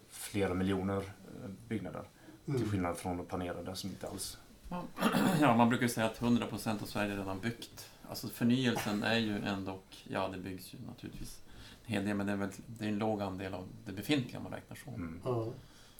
flera 0.08 0.54
miljoner 0.54 0.96
eh, 0.96 1.50
byggnader. 1.68 2.02
Till 2.44 2.54
Mm. 2.54 2.70
skillnad 2.70 2.96
från 2.96 3.16
de 3.16 3.26
planerade 3.26 3.76
som 3.76 3.90
inte 3.90 4.08
alls... 4.08 4.38
Ja, 5.40 5.56
man 5.56 5.68
brukar 5.68 5.82
ju 5.82 5.88
säga 5.92 6.06
att 6.06 6.20
100% 6.20 6.82
av 6.82 6.87
Sverige 6.87 7.12
är 7.12 7.16
redan 7.16 7.40
byggt. 7.40 7.90
Alltså 8.08 8.28
förnyelsen 8.28 9.02
är 9.02 9.18
ju 9.18 9.38
ändå, 9.44 9.78
ja 10.08 10.28
det 10.28 10.38
byggs 10.38 10.75
ju 10.75 10.78
naturligtvis 10.87 11.38
hel 11.87 12.05
del, 12.05 12.16
men 12.16 12.26
det 12.26 12.33
är, 12.33 12.37
väl, 12.37 12.50
det 12.66 12.85
är 12.85 12.88
en 12.88 12.99
låg 12.99 13.23
andel 13.23 13.55
av 13.55 13.69
det 13.85 13.93
befintliga 13.93 14.37
om 14.38 14.43
man 14.43 14.52
räknar 14.52 14.76
så. 14.85 14.90
Mm. 14.90 15.21
Ja. 15.25 15.52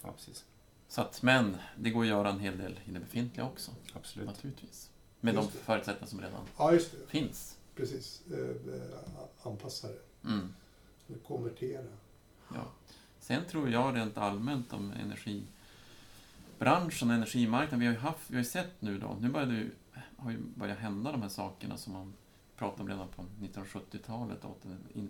Ja, 0.03 0.11
precis. 0.11 0.45
så 0.87 1.01
att, 1.01 1.21
men 1.21 1.57
det 1.77 1.89
går 1.89 2.01
att 2.01 2.07
göra 2.07 2.29
en 2.29 2.39
hel 2.39 2.57
del 2.57 2.79
i 2.85 2.91
det 2.91 2.99
befintliga 2.99 3.45
också, 3.45 3.71
Absolut. 3.93 4.27
naturligtvis. 4.27 4.89
Med 5.19 5.33
Just 5.35 5.51
de 5.53 5.57
förutsättningar 5.57 6.07
som 6.07 6.21
redan 6.21 6.41
ja, 6.57 6.73
just 6.73 6.91
det. 6.91 6.97
finns. 7.07 7.57
Precis. 7.75 8.21
Eh, 8.31 8.39
eh, 8.39 8.99
Anpassa 9.43 9.87
det. 9.87 9.99
Mm. 10.29 10.53
Konvertera. 11.27 11.83
Ja. 12.53 12.65
Sen 13.19 13.45
tror 13.45 13.69
jag 13.69 13.95
rent 13.95 14.17
allmänt 14.17 14.73
om 14.73 14.91
energibranschen 14.91 17.09
och 17.09 17.15
energimarknaden. 17.15 17.79
Vi 17.79 17.85
har 17.85 17.93
ju, 17.93 17.99
haft, 17.99 18.29
vi 18.29 18.35
har 18.35 18.43
ju 18.43 18.49
sett 18.49 18.81
nu 18.81 18.99
då, 18.99 19.17
nu 19.21 19.29
börjar 19.29 19.47
det 19.47 19.53
ju, 19.55 19.71
har 20.17 20.31
ju 20.31 20.37
börjat 20.55 20.77
hända 20.79 21.11
de 21.11 21.21
här 21.21 21.29
sakerna 21.29 21.77
som 21.77 21.93
man 21.93 22.13
pratade 22.57 22.81
om 22.83 22.89
redan 22.89 23.07
på 23.07 23.25
1970-talet. 23.41 24.41
Då, 24.41 24.47
att 24.47 24.61
det 24.63 24.77
in, 24.99 25.09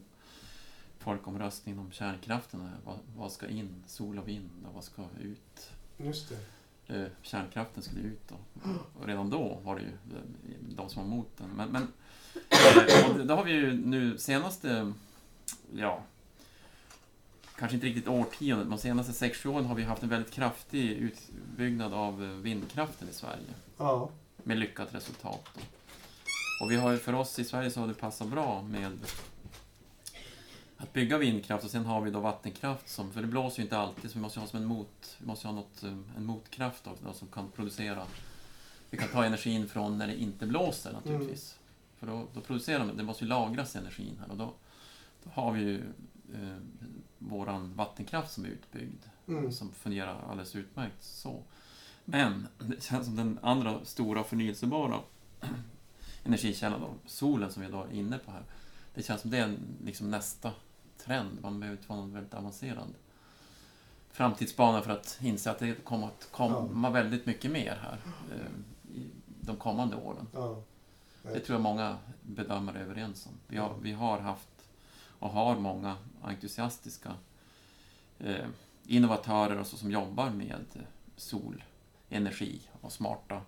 folkomröstning 1.07 1.79
om 1.79 1.91
kärnkraften. 1.91 2.69
Vad, 2.85 2.95
vad 3.17 3.31
ska 3.31 3.47
in? 3.47 3.83
Sol 3.87 4.19
och 4.19 4.27
vind 4.27 4.49
och 4.67 4.73
vad 4.73 4.83
ska 4.83 5.01
ut? 5.21 5.71
Just 5.97 6.29
det. 6.87 6.95
Eh, 6.95 7.07
kärnkraften 7.21 7.83
skulle 7.83 8.01
ut 8.01 8.21
då. 8.27 8.35
Och 8.99 9.07
redan 9.07 9.29
då 9.29 9.59
var 9.63 9.75
det 9.75 9.81
ju 9.81 9.87
eh, 9.87 10.21
de 10.75 10.89
som 10.89 11.01
var 11.01 11.07
emot 11.13 11.27
den. 11.37 11.49
Men, 11.49 11.69
men 11.69 11.81
eh, 12.49 13.15
det- 13.25 13.33
har 13.33 13.43
vi 13.43 13.51
ju 13.51 13.73
nu 13.85 14.17
senaste, 14.17 14.93
ja, 15.75 16.03
kanske 17.57 17.75
inte 17.75 17.87
riktigt 17.87 18.07
årtiondet, 18.07 18.67
men 18.67 18.77
senaste 18.77 19.25
6-7 19.27 19.47
åren 19.47 19.65
har 19.65 19.75
vi 19.75 19.83
haft 19.83 20.03
en 20.03 20.09
väldigt 20.09 20.33
kraftig 20.33 20.91
utbyggnad 20.91 21.93
av 21.93 22.23
eh, 22.23 22.29
vindkraften 22.29 23.09
i 23.09 23.13
Sverige. 23.13 23.53
Ja. 23.77 24.09
Med 24.43 24.57
lyckat 24.57 24.95
resultat. 24.95 25.49
Då. 25.53 25.61
Och 26.65 26.71
vi 26.71 26.75
har 26.75 26.91
ju 26.91 26.97
för 26.97 27.13
oss 27.13 27.39
i 27.39 27.43
Sverige 27.43 27.71
så 27.71 27.79
har 27.79 27.87
det 27.87 27.93
passat 27.93 28.27
bra 28.27 28.61
med 28.61 28.91
att 30.77 30.93
bygga 30.93 31.17
vindkraft 31.17 31.65
och 31.65 31.71
sen 31.71 31.85
har 31.85 32.01
vi 32.01 32.11
då 32.11 32.19
vattenkraft 32.19 32.89
som, 32.89 33.11
för 33.11 33.21
det 33.21 33.27
blåser 33.27 33.57
ju 33.57 33.63
inte 33.63 33.77
alltid 33.77 34.11
så 34.11 34.17
vi 34.17 34.21
måste 34.21 34.39
ha 34.39 34.47
som 34.47 34.59
en 34.59 34.65
mot, 34.65 35.17
vi 35.19 35.27
måste 35.27 35.47
ha 35.47 35.55
något, 35.55 35.83
eh, 35.83 35.97
en 36.17 36.25
motkraft 36.25 36.87
också 36.87 37.03
då, 37.05 37.13
som 37.13 37.27
kan 37.27 37.51
producera, 37.51 38.03
vi 38.89 38.97
kan 38.97 39.09
ta 39.09 39.25
energin 39.25 39.67
från 39.69 39.97
när 39.97 40.07
det 40.07 40.21
inte 40.21 40.45
blåser 40.45 40.93
naturligtvis. 40.93 41.57
För 41.99 42.07
då, 42.07 42.27
då 42.33 42.41
producerar 42.41 42.85
man, 42.85 42.97
det 42.97 43.03
måste 43.03 43.23
ju 43.23 43.29
lagras 43.29 43.75
energin 43.75 44.17
här 44.19 44.31
och 44.31 44.37
då, 44.37 44.53
då 45.23 45.29
har 45.33 45.51
vi 45.51 45.61
ju 45.61 45.77
eh, 46.33 46.57
våran 47.17 47.73
vattenkraft 47.75 48.31
som 48.31 48.45
är 48.45 48.49
utbyggd 48.49 49.03
Mm. 49.27 49.51
som 49.51 49.71
fungerar 49.71 50.23
alldeles 50.29 50.55
utmärkt 50.55 51.03
så. 51.03 51.43
Men 52.05 52.47
det 52.57 52.83
känns 52.83 53.05
som 53.05 53.15
den 53.15 53.39
andra 53.41 53.85
stora 53.85 54.23
förnyelsebara 54.23 54.99
energikällan, 56.23 56.81
då, 56.81 56.93
solen 57.05 57.51
som 57.51 57.61
vi 57.61 57.67
då 57.67 57.83
är 57.83 57.93
inne 57.93 58.17
på 58.17 58.31
här. 58.31 58.43
Det 58.93 59.03
känns 59.03 59.21
som 59.21 59.31
det 59.31 59.37
är 59.37 59.57
liksom 59.83 60.11
nästa 60.11 60.51
trend. 61.07 61.37
Man 61.41 61.59
behöver 61.59 61.77
inte 61.77 61.89
vara 61.89 61.99
någon 61.99 62.13
väldigt 62.13 62.33
avancerad 62.33 62.93
framtidsbana 64.17 64.81
för 64.81 64.91
att 64.91 65.19
inse 65.21 65.51
att 65.51 65.59
det 65.59 65.83
kommer 65.83 66.07
att 66.07 66.27
komma 66.31 66.89
väldigt 66.89 67.25
mycket 67.25 67.51
mer 67.51 67.79
här 67.81 67.99
eh, 68.31 68.95
i 68.97 69.09
de 69.41 69.57
kommande 69.57 69.95
åren. 69.95 70.27
Ja. 70.33 70.61
Det 71.23 71.39
tror 71.39 71.55
jag 71.55 71.61
många 71.61 71.97
bedömare 72.21 72.79
är 72.79 72.81
överens 72.81 73.25
om. 73.25 73.31
Vi 73.47 73.57
har, 73.57 73.73
vi 73.81 73.91
har 73.91 74.19
haft 74.19 74.49
och 75.19 75.29
har 75.29 75.55
många 75.55 75.95
entusiastiska 76.23 77.13
eh, 78.19 78.47
innovatörer 78.85 79.59
och 79.59 79.67
så 79.67 79.77
som 79.77 79.91
jobbar 79.91 80.29
med 80.29 80.65
solenergi 81.15 82.61
och 82.81 82.91
smarta 82.91 83.41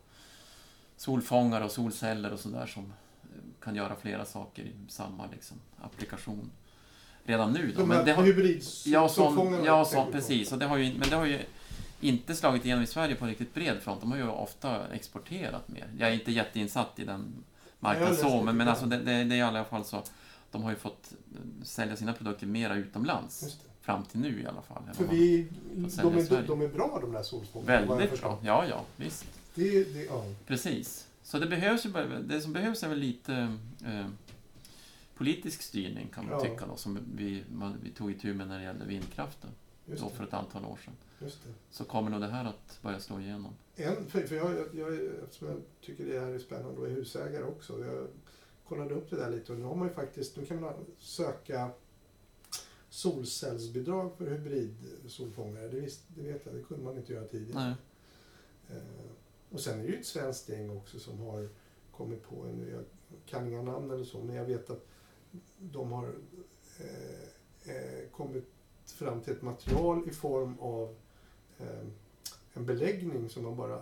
solfångare 0.98 1.64
och 1.64 1.72
solceller 1.72 2.34
och 2.34 2.40
sådär 2.40 2.66
som 2.66 2.84
eh, 3.24 3.30
kan 3.60 3.76
göra 3.76 3.96
flera 3.96 4.26
saker 4.26 4.64
i 4.64 4.74
samma 4.88 5.28
liksom, 5.32 5.58
applikation 5.82 6.52
redan 7.30 7.54
nu. 7.54 7.72
Då. 7.72 7.80
De 7.82 7.90
Men 7.90 8.06
det 8.06 8.14
har, 8.14 8.26
ja, 8.86 9.10
sån, 9.10 9.64
ja 9.66 9.86
tänker 9.86 9.96
så, 9.96 10.00
du 10.00 10.06
på. 10.06 10.12
precis. 10.12 10.52
Och 10.52 10.60
det 10.60 10.66
har 10.66 10.78
ju, 10.78 10.94
men 10.98 11.10
det 11.10 11.16
har 11.16 11.26
ju 11.26 11.40
inte 12.02 12.36
slagit 12.36 12.66
igenom 12.66 12.84
i 12.84 12.88
Sverige 12.88 13.16
på 13.16 13.26
en 13.26 13.30
riktigt 13.30 13.54
bred 13.54 13.82
front. 13.82 14.02
De 14.02 14.12
har 14.12 14.18
ju 14.18 14.28
ofta 14.28 14.88
exporterat 14.94 15.68
mer. 15.68 15.88
Jag 15.98 16.10
är 16.10 16.14
inte 16.14 16.32
jätteinsatt 16.32 17.00
i 17.00 17.06
den 17.06 17.34
marknaden 17.80 18.16
så, 18.16 18.42
men, 18.42 18.58
men 18.58 18.68
alltså 18.68 18.86
det, 18.86 18.98
det, 18.98 19.24
det 19.24 19.36
är 19.36 19.38
i 19.38 19.42
alla 19.42 19.66
fall 19.66 19.86
så. 19.86 20.04
De 20.52 20.64
har 20.64 20.70
ju 20.70 20.76
fått 20.76 21.14
sälja 21.64 21.96
sina 21.96 22.14
produkter 22.14 22.48
mera 22.48 22.76
utomlands. 22.76 23.58
Fram 23.82 24.04
till 24.04 24.20
nu 24.20 24.42
i 24.42 24.46
alla 24.46 24.62
fall. 24.62 24.84
För 24.94 25.04
vi, 25.04 25.48
de, 25.74 26.18
är, 26.18 26.48
de 26.48 26.62
är 26.62 26.68
bra 26.68 27.00
de 27.02 27.12
där 27.12 27.24
solfångarna. 27.24 27.96
Väldigt 27.96 28.22
bra. 28.22 28.40
Ja, 28.44 28.66
ja, 28.70 28.84
visst. 28.96 29.26
Det, 29.56 29.94
det, 29.94 30.04
ja. 30.04 30.24
Precis. 30.48 31.08
Så 31.24 31.40
det 31.40 31.48
behövs 31.48 31.86
ju 31.86 31.90
det 32.28 32.42
som 32.42 32.54
behövs 32.54 32.84
är 32.84 32.90
väl 32.90 33.00
lite 33.00 33.34
eh, 33.86 34.06
politisk 35.20 35.62
styrning 35.62 36.08
kan 36.14 36.26
man 36.26 36.34
Ja. 36.34 36.40
tycka 36.42 36.66
då, 36.68 36.76
som 36.76 37.00
vi, 37.16 37.44
man, 37.52 37.78
vi 37.84 37.90
tog 37.92 38.12
itu 38.12 38.34
med 38.34 38.48
när 38.48 38.58
det 38.58 38.64
gällde 38.64 38.86
vindkraften 38.86 39.50
då 39.86 40.10
för 40.10 40.24
ett 40.24 40.34
antal 40.34 40.66
år 40.66 40.80
sedan. 40.86 40.94
Så 41.70 41.84
kommer 41.84 42.12
nog 42.12 42.22
det 42.22 42.28
här 42.28 42.46
att 42.46 42.80
börja 42.82 43.00
slå 43.00 43.20
igenom. 43.20 43.54
En, 43.76 44.06
för, 44.06 44.22
för 44.28 44.36
jag, 44.36 44.52
jag, 44.74 44.94
eftersom 45.24 45.48
jag 45.48 45.58
tycker 45.82 46.06
det 46.06 46.20
här 46.20 46.28
är 46.28 46.40
spännande 46.40 46.82
och 46.82 46.88
är 46.88 46.92
husägare 46.92 47.44
också. 47.44 47.86
Jag 47.86 48.08
kollade 48.68 48.94
upp 48.96 49.10
det 49.10 49.16
där 49.16 49.32
lite 49.32 49.52
och 49.54 49.60
nu 49.60 49.66
har 49.66 49.76
man 49.76 49.88
ju 49.88 49.94
faktiskt, 49.94 50.38
nu 50.38 50.46
kan 50.46 50.62
man 50.62 50.74
söka 51.00 51.70
solcellsbidrag 52.90 54.12
för 54.18 54.28
hybridsolfångare. 54.28 55.68
Det, 55.68 55.80
visst, 55.80 56.02
det 56.08 56.22
vet 56.22 56.46
jag, 56.46 56.56
det 56.56 56.64
kunde 56.64 56.84
man 56.84 56.98
inte 56.98 57.14
göra 57.14 57.26
tidigare. 57.28 57.76
Eh, 58.70 58.76
Och 59.52 59.60
sen 59.60 59.80
är 59.80 59.84
det 59.84 59.90
ju 59.90 60.00
ett 60.00 60.06
svenskt 60.06 60.50
gäng 60.50 60.78
också 60.78 61.00
som 61.00 61.20
har 61.20 61.50
kommit 61.92 62.24
på 62.24 62.36
en, 62.46 62.70
jag 62.72 62.84
kan 63.26 63.48
inga 63.48 63.62
namn 63.62 63.92
eller 63.92 64.04
så, 64.06 64.24
men 64.24 64.36
jag 64.36 64.46
vet 64.46 64.70
att 64.70 64.86
de 65.60 65.92
har 65.92 66.06
eh, 66.80 67.72
eh, 67.76 68.10
kommit 68.12 68.46
fram 68.86 69.22
till 69.22 69.34
ett 69.34 69.42
material 69.42 70.04
i 70.08 70.12
form 70.12 70.60
av 70.60 70.96
eh, 71.60 71.88
en 72.54 72.66
beläggning 72.66 73.30
som 73.30 73.44
man 73.44 73.56
bara 73.56 73.82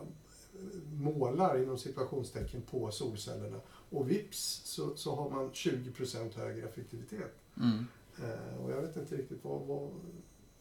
målar 0.94 1.64
inom 1.64 1.78
situationstecken 1.78 2.62
på 2.62 2.92
solcellerna. 2.92 3.60
Och 3.90 4.10
vips 4.12 4.62
så, 4.66 4.96
så 4.96 5.16
har 5.16 5.30
man 5.30 5.52
20% 5.52 6.38
högre 6.38 6.68
effektivitet. 6.68 7.34
Mm. 7.58 7.86
Eh, 8.24 8.64
och 8.66 8.72
jag 8.72 8.82
vet 8.82 8.98
inte 8.98 9.16
riktigt 9.18 9.40
vad... 9.44 9.62
vad 9.62 9.90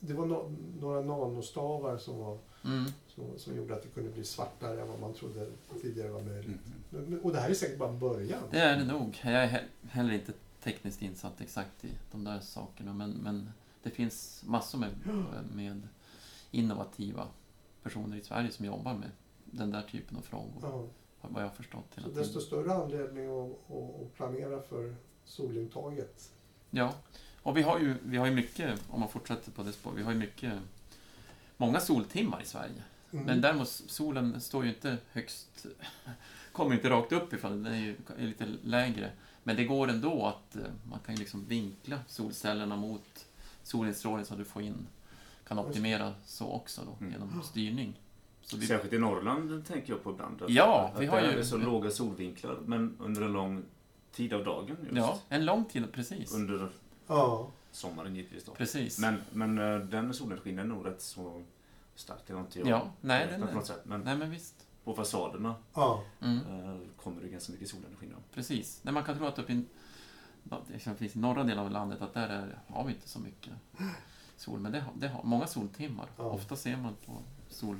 det 0.01 0.15
var 0.15 0.27
no, 0.27 0.57
några 0.81 1.01
nanostavar 1.01 1.99
som, 1.99 2.19
var, 2.19 2.39
Mm. 2.65 2.85
som, 3.09 3.25
som 3.39 3.57
gjorde 3.57 3.75
att 3.77 3.83
det 3.83 3.89
kunde 3.89 4.11
bli 4.11 4.25
svartare 4.25 4.81
än 4.81 4.89
vad 4.89 5.01
man 5.01 5.15
trodde 5.15 5.47
tidigare 5.83 6.11
var 6.11 6.21
möjligt. 6.23 6.61
Mm. 6.93 7.21
Och 7.21 7.33
det 7.33 7.39
här 7.41 7.51
är 7.51 7.55
säkert 7.55 7.79
bara 7.79 7.93
början. 7.93 8.43
Det 8.51 8.59
är 8.59 8.77
det 8.79 8.85
nog. 8.85 9.21
Jag 9.25 9.33
är 9.33 9.49
he- 9.49 9.89
heller 9.89 10.13
inte 10.15 10.33
tekniskt 10.67 11.03
insatt 11.03 11.41
exakt 11.41 11.85
i 11.85 11.91
de 12.11 12.25
där 12.25 12.41
sakerna, 12.41 12.93
men, 12.93 13.11
men 13.11 13.51
det 13.83 13.91
finns 13.91 14.43
massor 14.47 14.79
med, 14.79 14.91
med 15.55 15.89
innovativa 16.51 17.29
personer 17.83 18.17
i 18.17 18.23
Sverige 18.23 18.51
som 18.51 18.65
jobbar 18.65 18.95
med 18.95 19.11
den 19.45 19.71
där 19.71 19.83
typen 19.83 20.17
av 20.17 20.21
frågor, 20.21 20.59
Ja. 20.63 20.85
vad 21.21 21.43
jag 21.43 21.49
har 21.49 21.55
förstått 21.55 21.87
hela 21.95 22.09
Så 22.09 22.15
desto 22.15 22.41
större 22.41 22.75
anledning 22.75 23.27
att, 23.27 23.71
att, 23.71 24.15
planera 24.15 24.63
för 24.63 24.95
solintaget. 25.25 26.33
Ja, 26.71 26.95
och 27.43 27.57
vi 27.57 27.63
har 27.63 27.79
ju, 27.79 27.95
vi 28.03 28.17
har 28.17 28.27
ju 28.27 28.33
mycket, 28.33 28.81
om 28.91 29.01
man 29.01 29.09
fortsätter 29.09 29.51
på 29.51 29.63
det 29.63 29.73
spåret, 29.73 29.99
vi 29.99 30.03
har 30.03 30.13
ju 30.13 30.19
mycket, 30.19 30.53
många 31.57 31.81
soltimmar 31.81 32.43
i 32.43 32.47
Sverige. 32.47 32.83
Mm. 33.13 33.25
Men 33.25 33.41
däremot, 33.41 33.69
solen 33.69 34.41
står 34.41 34.65
ju 34.65 34.71
inte 34.71 34.97
högst, 35.13 35.67
kommer 36.53 36.75
inte 36.75 36.91
rakt 36.91 37.13
upp 37.13 37.33
ifrån, 37.33 37.63
den 37.63 37.73
är 37.73 37.79
ju 37.79 37.97
är 38.19 38.27
lite 38.27 38.47
lägre. 38.63 39.11
Men 39.47 39.57
det 39.57 39.65
går 39.65 39.89
ändå 39.89 40.27
att 40.27 40.57
eh, 40.57 40.63
man 40.91 40.99
kan 41.07 41.15
liksom 41.15 41.45
vinkla 41.45 41.99
solcellerna 42.07 42.77
mot 42.77 43.27
solinstrålning 43.63 44.25
så 44.27 44.35
att 44.35 44.39
du 44.39 44.45
får 44.45 44.63
in, 44.63 44.87
kan 45.49 45.59
optimera 45.59 46.15
så 46.25 46.53
också 46.53 46.81
då, 46.87 46.97
Mm. 47.01 47.13
genom 47.13 47.43
styrning. 47.43 48.01
Så 48.43 48.57
vi, 48.57 48.67
Särskilt 48.67 48.93
i 48.93 48.99
Norrland 48.99 49.67
tänker 49.67 49.93
jag 49.93 50.03
på 50.05 50.11
ibland. 50.11 50.43
Att, 50.43 50.51
Ja, 50.51 50.91
att 50.95 51.01
vi 51.01 51.07
har 51.07 51.21
ju- 51.21 51.27
är 51.39 51.43
så 51.43 51.57
låga 51.57 51.91
solvinklar, 51.91 52.59
men 52.67 52.97
under 53.01 53.23
en 53.23 53.33
lång 53.33 53.63
tid 54.13 54.33
av 54.33 54.45
dagen. 54.45 54.77
Just. 54.83 54.97
ja, 54.97 55.19
en 55.29 55.45
lång 55.45 55.65
tid, 55.65 55.93
precis. 55.93 56.35
Under 56.35 56.69
Ja, 57.07 57.51
sommaren 57.73 58.17
givetvis 58.17 58.45
då. 58.45 58.53
Precis. 58.55 58.99
Men, 58.99 59.17
men 59.33 59.59
eh, 59.59 59.79
den 59.79 60.15
solenergin 60.15 60.59
är 60.59 60.65
nog 60.65 60.87
rätt 60.87 61.03
så 61.03 61.43
stark. 61.95 62.19
Det 62.27 62.33
har 62.33 62.41
inte 62.41 62.59
jag 62.59 62.69
Ja, 62.69 62.91
nej, 63.01 63.27
den 63.31 63.43
på 63.43 63.49
är- 63.49 63.53
något 63.55 63.67
sätt. 63.67 63.81
Men 63.85 64.01
Nej, 64.01 64.17
men 64.17 64.31
visst. 64.31 64.66
På 64.87 64.95
fasaderna 64.95 65.55
ja. 65.75 66.03
Mm. 66.23 66.39
eh, 66.39 66.77
kommer 67.03 67.23
det 67.23 67.29
ganska 67.29 67.53
mycket 67.53 67.69
solenergi. 67.69 68.07
Då. 68.11 68.17
Precis. 68.35 68.81
Nej, 68.83 68.95
man 68.95 69.05
kan 69.05 69.17
tro 69.17 69.27
att 69.27 69.39
uppe 69.39 69.53
i, 69.53 69.65
exempelvis 70.75 71.17
i 71.17 71.19
norra 71.19 71.45
delen 71.45 71.59
av 71.65 71.71
landet, 71.71 72.03
att 72.03 72.15
där 72.15 72.29
är, 72.29 72.59
har 72.67 72.85
vi 72.85 72.93
inte 72.93 73.09
så 73.09 73.19
mycket 73.19 73.53
sol. 74.37 74.59
Men 74.61 74.73
det 74.73 74.81
har, 74.81 74.93
det 74.95 75.09
har 75.09 75.23
många 75.23 75.47
soltimmar. 75.47 76.07
Ja. 76.17 76.25
Ofta 76.25 76.57
ser 76.57 76.77
man 76.77 76.95
på 77.07 77.13
sol... 77.49 77.77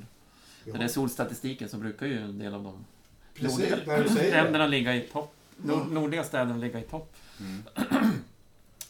Vi 0.63 0.71
När 0.71 0.77
har- 0.79 0.79
det 0.79 0.85
är 0.85 0.93
solstatistiken 0.93 1.69
så 1.69 1.77
brukar 1.77 2.05
ju 2.05 2.21
en 2.21 2.39
del 2.39 2.53
av 2.53 2.63
de 2.63 2.85
Precis, 3.33 3.59
nordliga 3.59 3.77
när 3.97 4.03
du 4.03 4.09
säger 4.09 4.35
det. 4.37 4.43
länderna 4.43 4.67
ligga 4.67 4.95
i 4.95 5.01
topp. 5.01 5.33
Nord, 5.57 5.91
nordliga 5.91 6.23
städerna 6.23 6.57
ligga 6.57 6.79
i 6.79 6.83
topp. 6.83 7.15
Mm. 7.39 7.63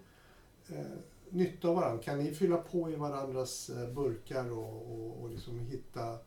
eh, 0.67 0.97
nytta 1.29 1.67
av 1.67 1.75
varandra? 1.75 2.03
Kan 2.03 2.19
ni 2.19 2.31
fylla 2.31 2.57
på 2.57 2.91
i 2.91 2.95
varandras 2.95 3.69
eh, 3.69 3.93
burkar 3.93 4.51
och, 4.51 4.91
och, 4.91 5.21
och 5.21 5.29
liksom 5.29 5.59
hitta 5.59 6.17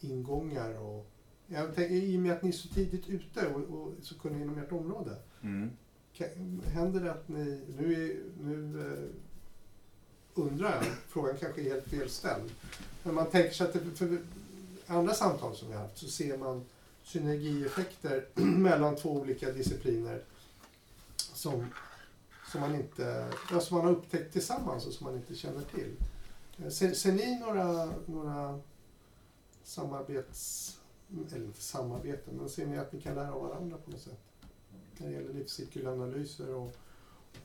ingångar? 0.00 0.78
Och, 0.78 1.06
jag 1.46 1.74
tänker, 1.74 1.94
I 1.94 2.16
och 2.16 2.20
med 2.20 2.32
att 2.32 2.42
ni 2.42 2.48
är 2.48 2.52
så 2.52 2.68
tidigt 2.68 3.08
ute 3.08 3.46
och, 3.46 3.60
och 3.60 3.92
så 4.02 4.14
kunniga 4.14 4.42
inom 4.42 4.58
ert 4.58 4.72
område. 4.72 5.16
Mm. 5.42 5.70
Kan, 6.12 6.62
händer 6.66 7.00
det 7.00 7.12
att 7.12 7.28
ni, 7.28 7.60
nu, 7.78 8.22
nu 8.40 8.80
eh, 8.80 9.08
undrar 10.34 10.70
jag, 10.74 10.84
frågan 11.08 11.36
kanske 11.36 11.60
är 11.60 11.70
helt 11.70 11.88
fel 11.88 12.10
ställd. 12.10 12.50
Men 13.02 13.14
man 13.14 13.26
tänker 13.26 13.50
sig 13.50 13.66
att 13.66 13.72
det, 13.72 13.80
för 13.80 14.18
andra 14.86 15.14
samtal 15.14 15.56
som 15.56 15.68
vi 15.68 15.74
har 15.74 15.82
haft 15.82 15.98
så 15.98 16.06
ser 16.06 16.38
man 16.38 16.64
synergieffekter 17.04 18.26
mellan 18.34 18.96
två 18.96 19.10
olika 19.12 19.52
discipliner 19.52 20.22
som, 21.16 21.66
som 22.52 22.60
man 22.60 22.74
inte, 22.74 23.32
ja, 23.50 23.60
som 23.60 23.76
man 23.76 23.86
har 23.86 23.92
upptäckt 23.92 24.32
tillsammans 24.32 24.86
och 24.86 24.92
som 24.92 25.04
man 25.06 25.16
inte 25.16 25.34
känner 25.34 25.62
till. 25.62 25.96
Eh, 26.58 26.68
Ser, 26.70 26.92
ser 26.92 27.12
ni 27.12 27.38
några, 27.38 27.90
några 28.06 28.60
samarbets, 29.64 30.76
eller 31.32 31.44
inte 31.44 31.62
samarbeten, 31.62 32.34
men 32.36 32.48
ser 32.48 32.66
ni 32.66 32.78
att 32.78 32.92
ni 32.92 33.00
kan 33.00 33.14
lära 33.14 33.32
av 33.32 33.42
varandra 33.48 33.76
på 33.84 33.90
något 33.90 34.00
sätt? 34.00 34.20
När 34.98 35.08
det 35.08 35.14
gäller 35.14 35.32
livscykelanalyser 35.34 36.54
och, 36.54 36.76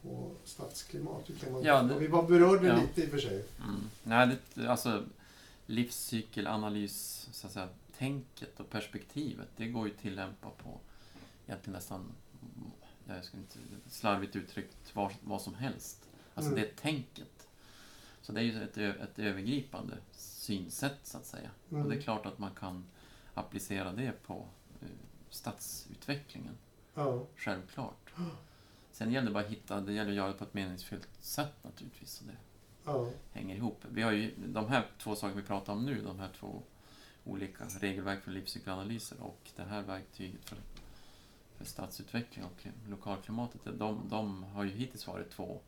och 0.02 0.36
stadsklimat. 0.43 1.30
Man, 1.52 1.63
Ja, 1.63 1.84
det- 1.84 2.00
vi 2.00 2.08
var 2.08 2.24
berörde 2.24 2.67
ja. 2.67 2.76
lite 2.82 3.02
i 3.02 3.06
och 3.06 3.10
för 3.12 3.17
sig. 3.20 3.46
Mm. 3.63 3.82
Nej, 4.04 4.38
det, 4.54 4.67
alltså 4.67 5.04
livscykelanalys, 5.65 7.28
så 7.32 7.48
att 7.48 7.54
säga, 7.54 7.67
tänket 7.98 8.60
och 8.60 8.70
perspektivet, 8.70 9.48
det 9.58 9.68
går 9.68 9.88
ju 9.88 9.94
att 9.94 10.00
tillämpa 10.00 10.50
på 10.50 10.80
egentligen 11.48 11.74
nästan, 11.76 12.12
jag 13.08 13.24
ska 13.26 13.38
inte 13.38 13.60
slarvigt 13.88 14.36
uttryckt, 14.36 14.96
vad, 14.96 15.14
vad 15.22 15.42
som 15.42 15.56
helst. 15.56 16.10
Alltså 16.34 16.52
Mm. 16.52 16.62
det 16.64 16.70
är 16.70 16.76
tänket. 16.76 17.48
Så 18.22 18.32
det 18.32 18.40
är 18.40 18.44
ju 18.44 18.64
ett, 18.64 18.78
ett 18.78 19.20
övergripande 19.20 19.98
synsätt, 20.12 21.00
så 21.04 21.18
att 21.18 21.26
säga. 21.26 21.50
Mm. 21.72 21.84
Och 21.84 21.90
det 21.90 21.96
är 21.98 22.02
klart 22.02 22.26
att 22.26 22.40
man 22.40 22.56
kan 22.56 22.86
applicera 23.34 23.92
det 23.92 24.12
på 24.24 24.46
eh, 24.82 24.88
stadsutvecklingen, 25.30 26.58
Ja. 26.94 27.26
självklart. 27.36 28.14
Sen 28.92 29.12
gäller 29.12 29.28
det 29.28 29.34
bara 29.34 29.44
att 29.44 29.50
hitta, 29.52 29.82
det 29.82 29.94
gäller 29.94 30.10
att 30.12 30.16
göra 30.18 30.28
det 30.28 30.34
på 30.34 30.44
ett 30.44 30.54
meningsfullt 30.54 31.10
sätt 31.20 31.54
naturligtvis. 31.64 32.12
Så 32.12 32.26
det, 32.26 32.38
Ja. 32.86 33.10
hänger 33.34 33.56
ihop. 33.56 33.86
Vi 33.90 34.02
har 34.02 34.12
ju 34.12 34.34
de 34.48 34.68
här 34.68 34.88
två 34.98 35.16
saker 35.16 35.36
vi 35.36 35.42
pratar 35.44 35.74
om 35.74 35.86
nu, 35.86 36.02
de 36.02 36.20
här 36.20 36.30
två 36.40 36.62
olika 37.28 37.66
regelverk 37.66 38.24
för 38.24 38.32
livscykelanalyser 38.32 39.18
och 39.22 39.40
det 39.56 39.63
här 39.63 39.82
verktyget 39.82 40.50
för, 40.50 40.58
för 41.58 41.66
stadsutveckling 41.66 42.46
och 42.46 42.52
kli- 42.62 42.90
lokalklimatet, 42.90 43.62
de, 43.80 44.02
de 44.10 44.44
har 44.44 44.63
ju 44.63 44.70
hittills 44.72 45.08
varit 45.08 45.30
två, 45.30 45.60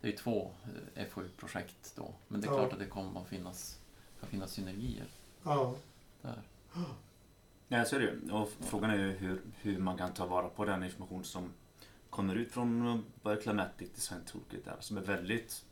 det 0.00 0.08
är 0.08 0.10
ju 0.12 0.16
två 0.18 0.50
eh, 0.94 1.06
FoU-projekt 1.06 1.92
då, 1.96 2.14
men 2.28 2.40
det 2.40 2.46
är 2.46 2.50
Ja. 2.50 2.56
klart 2.58 2.72
att 2.72 2.78
det 2.78 2.86
kommer 2.86 3.20
att 3.20 3.28
finnas, 3.28 3.78
kan 4.20 4.28
finnas 4.28 4.52
synergier 4.52 5.06
Ja. 5.42 5.74
där. 6.22 6.42
Ja, 7.68 7.84
så 7.84 7.96
är 7.96 8.00
det 8.00 8.06
ju. 8.06 8.30
Och 8.32 8.50
frågan 8.60 8.90
är 8.90 8.96
ju 8.98 9.10
hur, 9.12 9.40
hur 9.60 9.78
man 9.78 9.96
kan 9.98 10.12
ta 10.12 10.26
vara 10.26 10.48
på 10.48 10.64
den 10.64 10.84
information 10.84 11.24
som 11.24 11.52
kommer 12.10 12.34
ut 12.34 12.52
från 12.52 13.04
Berkeley 13.22 13.66
Design 13.94 14.20
Toolkit 14.26 14.64
där, 14.64 14.76
som 14.80 14.96
är 14.96 15.00
väldigt 15.00 15.64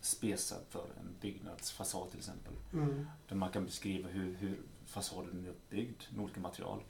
spesad 0.00 0.62
för 0.68 0.84
en 1.00 1.14
byggnadsfasad 1.20 2.10
till 2.10 2.18
exempel. 2.18 2.52
Mm. 2.72 3.06
Där 3.28 3.36
man 3.36 3.50
kan 3.50 3.64
beskriva 3.64 4.08
hur, 4.08 4.34
hur 4.36 4.60
fasaden 4.86 5.44
är 5.44 5.48
uppbyggd 5.48 6.02
med 6.10 6.24
olika 6.24 6.40
material 6.40 6.82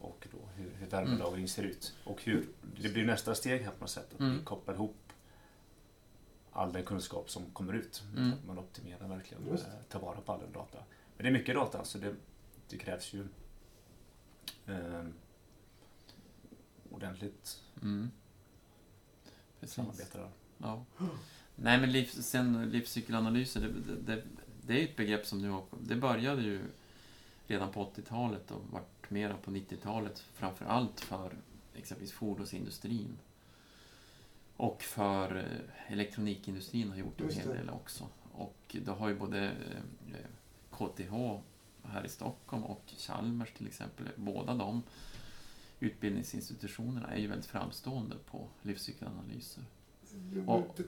och 0.00 0.28
då 0.32 0.38
hur, 0.56 0.70
hur 0.70 0.86
värmelagring 0.86 1.48
ser 1.48 1.62
ut. 1.62 1.94
Och 2.04 2.22
hur, 2.22 2.48
det 2.80 2.88
blir 2.88 3.04
nästa 3.04 3.34
steg 3.34 3.62
här 3.62 3.70
på 3.70 3.80
något 3.80 3.90
sätt, 3.90 4.14
att 4.14 4.20
Mm. 4.20 4.38
vi 4.38 4.44
kopplar 4.44 4.74
ihop 4.74 4.96
all 6.52 6.72
den 6.72 6.84
kunskap 6.84 7.30
som 7.30 7.50
kommer 7.50 7.72
ut. 7.72 8.02
Mm. 8.16 8.32
Att 8.32 8.44
man 8.46 8.58
optimerar 8.58 9.08
verkligen, 9.08 9.46
Just 9.46 9.66
eh, 9.66 9.72
tar 9.88 10.00
vara 10.00 10.20
på 10.20 10.32
all 10.32 10.40
den 10.40 10.52
data. 10.52 10.78
Men 11.16 11.24
det 11.24 11.28
är 11.28 11.32
mycket 11.32 11.54
data, 11.54 11.84
så 11.84 11.98
det, 11.98 12.14
det 12.68 12.78
krävs 12.78 13.12
ju 13.12 13.26
eh, 14.66 15.04
ordentligt 16.90 17.60
Mm. 17.82 18.10
Samarbete 19.62 20.18
där. 20.18 20.30
Ja. 20.58 20.84
Nej, 21.56 21.80
men 21.80 21.92
liv, 21.92 22.04
sen 22.04 22.70
livscykelanalyser, 22.70 23.60
det, 23.60 23.96
det, 24.06 24.22
det, 24.66 24.80
är 24.80 24.84
ett 24.84 24.96
begrepp 24.96 25.26
som 25.26 25.42
nu 25.42 25.50
har... 25.50 25.64
Det 25.80 25.96
började 25.96 26.42
ju 26.42 26.60
redan 27.46 27.72
på 27.72 27.92
80-talet 27.96 28.50
och 28.50 28.62
vart 28.70 29.10
mera 29.10 29.36
på 29.36 29.50
90-talet, 29.50 30.24
framför 30.34 30.64
allt 30.64 31.00
för 31.00 31.32
exempelvis 31.74 32.12
fordonsindustrin. 32.12 33.18
Och 34.56 34.82
för 34.82 35.36
eh, 35.36 35.92
elektronikindustrin 35.92 36.90
har 36.90 36.96
gjort 36.96 37.20
en 37.20 37.30
hel 37.30 37.48
del 37.48 37.70
också. 37.70 38.08
Och 38.32 38.76
då 38.84 38.92
har 38.92 39.08
ju 39.08 39.14
både 39.14 39.44
eh, 39.44 40.26
KTH 40.70 41.40
här 41.82 42.04
i 42.04 42.08
Stockholm 42.08 42.64
och 42.64 42.84
Chalmers 42.98 43.52
till 43.52 43.66
exempel, 43.66 44.08
båda 44.16 44.54
de 44.54 44.82
utbildningsinstitutionerna 45.80 47.08
är 47.08 47.18
ju 47.18 47.26
väldigt 47.26 47.46
framstående 47.46 48.16
på 48.30 48.48
livscykelanalyser. 48.62 49.64
Nu, 50.32 50.44
Och- 50.46 50.80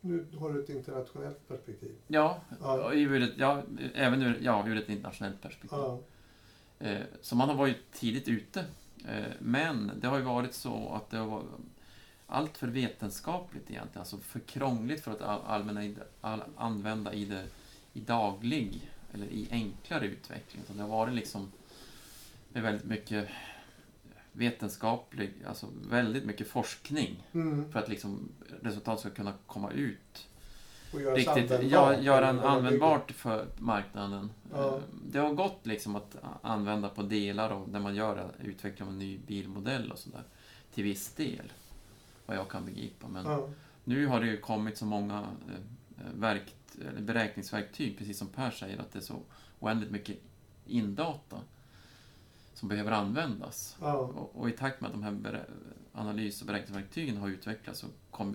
nu, 0.00 0.26
har 0.38 0.52
du 0.52 0.62
ett 0.62 0.68
internationellt 0.68 1.48
perspektiv. 1.48 1.92
Ja, 2.06 2.40
Ja. 2.60 2.92
ur 2.94 3.22
ett, 3.22 3.32
ja 3.36 3.62
även 3.94 4.22
ur, 4.22 4.38
ja, 4.42 4.68
ur 4.68 4.76
ett 4.76 4.88
internationellt 4.88 5.42
perspektiv. 5.42 5.78
Ja. 5.78 5.98
Eh, 6.78 7.00
Så 7.22 7.36
man 7.36 7.48
har 7.48 7.56
varit 7.56 7.92
tidigt 7.92 8.28
ute. 8.28 8.64
Eh, 9.08 9.24
Men 9.38 9.92
det 10.00 10.06
har 10.08 10.16
ju 10.18 10.24
varit 10.24 10.54
så 10.54 10.92
att 10.94 11.10
det 11.10 11.16
har 11.16 11.26
varit 11.26 11.46
allt 12.26 12.58
för 12.58 12.66
vetenskapligt 12.66 13.70
egentligen, 13.70 13.98
alltså 14.00 14.16
för 14.18 14.40
krångligt 14.40 15.00
för 15.04 15.10
att 15.12 15.22
all- 15.22 15.42
allmänna 15.46 15.94
all, 16.20 16.42
använda 16.56 17.12
i, 17.12 17.24
det, 17.24 17.44
i 17.92 18.00
daglig 18.00 18.90
eller 19.14 19.26
i 19.26 19.48
enklare 19.50 20.06
utveckling. 20.06 20.62
Så 20.66 20.72
det 20.72 20.82
har 20.82 20.88
varit 20.88 21.14
liksom 21.14 21.52
med 22.52 22.62
väldigt 22.62 22.84
mycket 22.84 23.28
vetenskaplig, 24.38 25.34
alltså 25.46 25.66
väldigt 25.90 26.24
mycket 26.24 26.48
forskning 26.48 27.26
Mm. 27.32 27.72
för 27.72 27.78
att 27.78 27.88
liksom 27.88 28.28
resultat 28.62 29.00
ska 29.00 29.10
kunna 29.10 29.34
komma 29.46 29.70
ut 29.72 30.28
Och 30.94 31.00
göras 31.00 31.16
riktigt, 31.18 31.70
ja, 31.70 31.98
göra 32.00 32.28
en 32.28 32.40
användbart 32.40 33.10
för 33.10 33.46
marknaden. 33.58 34.30
Ja. 34.52 34.76
Eh, 34.76 34.82
Det 35.10 35.18
har 35.18 35.32
gått 35.34 35.66
liksom 35.66 35.96
att 35.96 36.16
använda 36.42 36.88
på 36.88 37.02
delar 37.02 37.50
av 37.50 37.68
när 37.68 37.80
man 37.80 37.94
gör 37.94 38.30
utveckling 38.44 38.88
av 38.88 38.92
en 38.94 38.98
ny 38.98 39.18
bilmodell 39.18 39.92
och 39.92 39.98
sådär. 39.98 40.22
Till 40.74 40.84
viss 40.84 41.12
del. 41.14 41.52
Vad 42.26 42.36
jag 42.36 42.48
kan 42.48 42.64
begripa. 42.64 43.08
Men. 43.08 43.24
Ja. 43.26 43.48
nu 43.84 44.06
har 44.06 44.20
det 44.20 44.26
ju 44.26 44.40
kommit 44.40 44.78
så 44.78 44.84
många 44.84 45.18
eh, 45.18 46.04
verkt, 46.14 46.76
beräkningsverktyg, 46.98 47.98
precis 47.98 48.18
som 48.18 48.28
Per 48.28 48.50
säger, 48.50 48.78
att 48.78 48.92
det 48.92 48.98
är 48.98 49.02
så 49.02 49.20
oändligt 49.58 49.90
mycket 49.90 50.16
indata 50.66 51.36
som 52.58 52.68
behöver 52.68 52.92
användas. 52.92 53.76
Ja. 53.80 53.94
Och, 53.94 54.40
och 54.40 54.48
i 54.48 54.52
takt 54.52 54.80
med 54.80 54.88
att 54.88 54.94
de 54.94 55.02
här 55.02 55.44
analys 55.92 56.40
och 56.40 56.46
beräkningsverktygen 56.46 57.16
har 57.16 57.28
utvecklats 57.28 57.80
så 57.80 57.86
kommer 58.10 58.34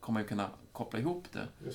kommer 0.00 0.14
man 0.14 0.22
ju 0.22 0.28
kunna 0.28 0.50
koppla 0.72 0.98
ihop 0.98 1.32
det 1.32 1.48
det. 1.58 1.74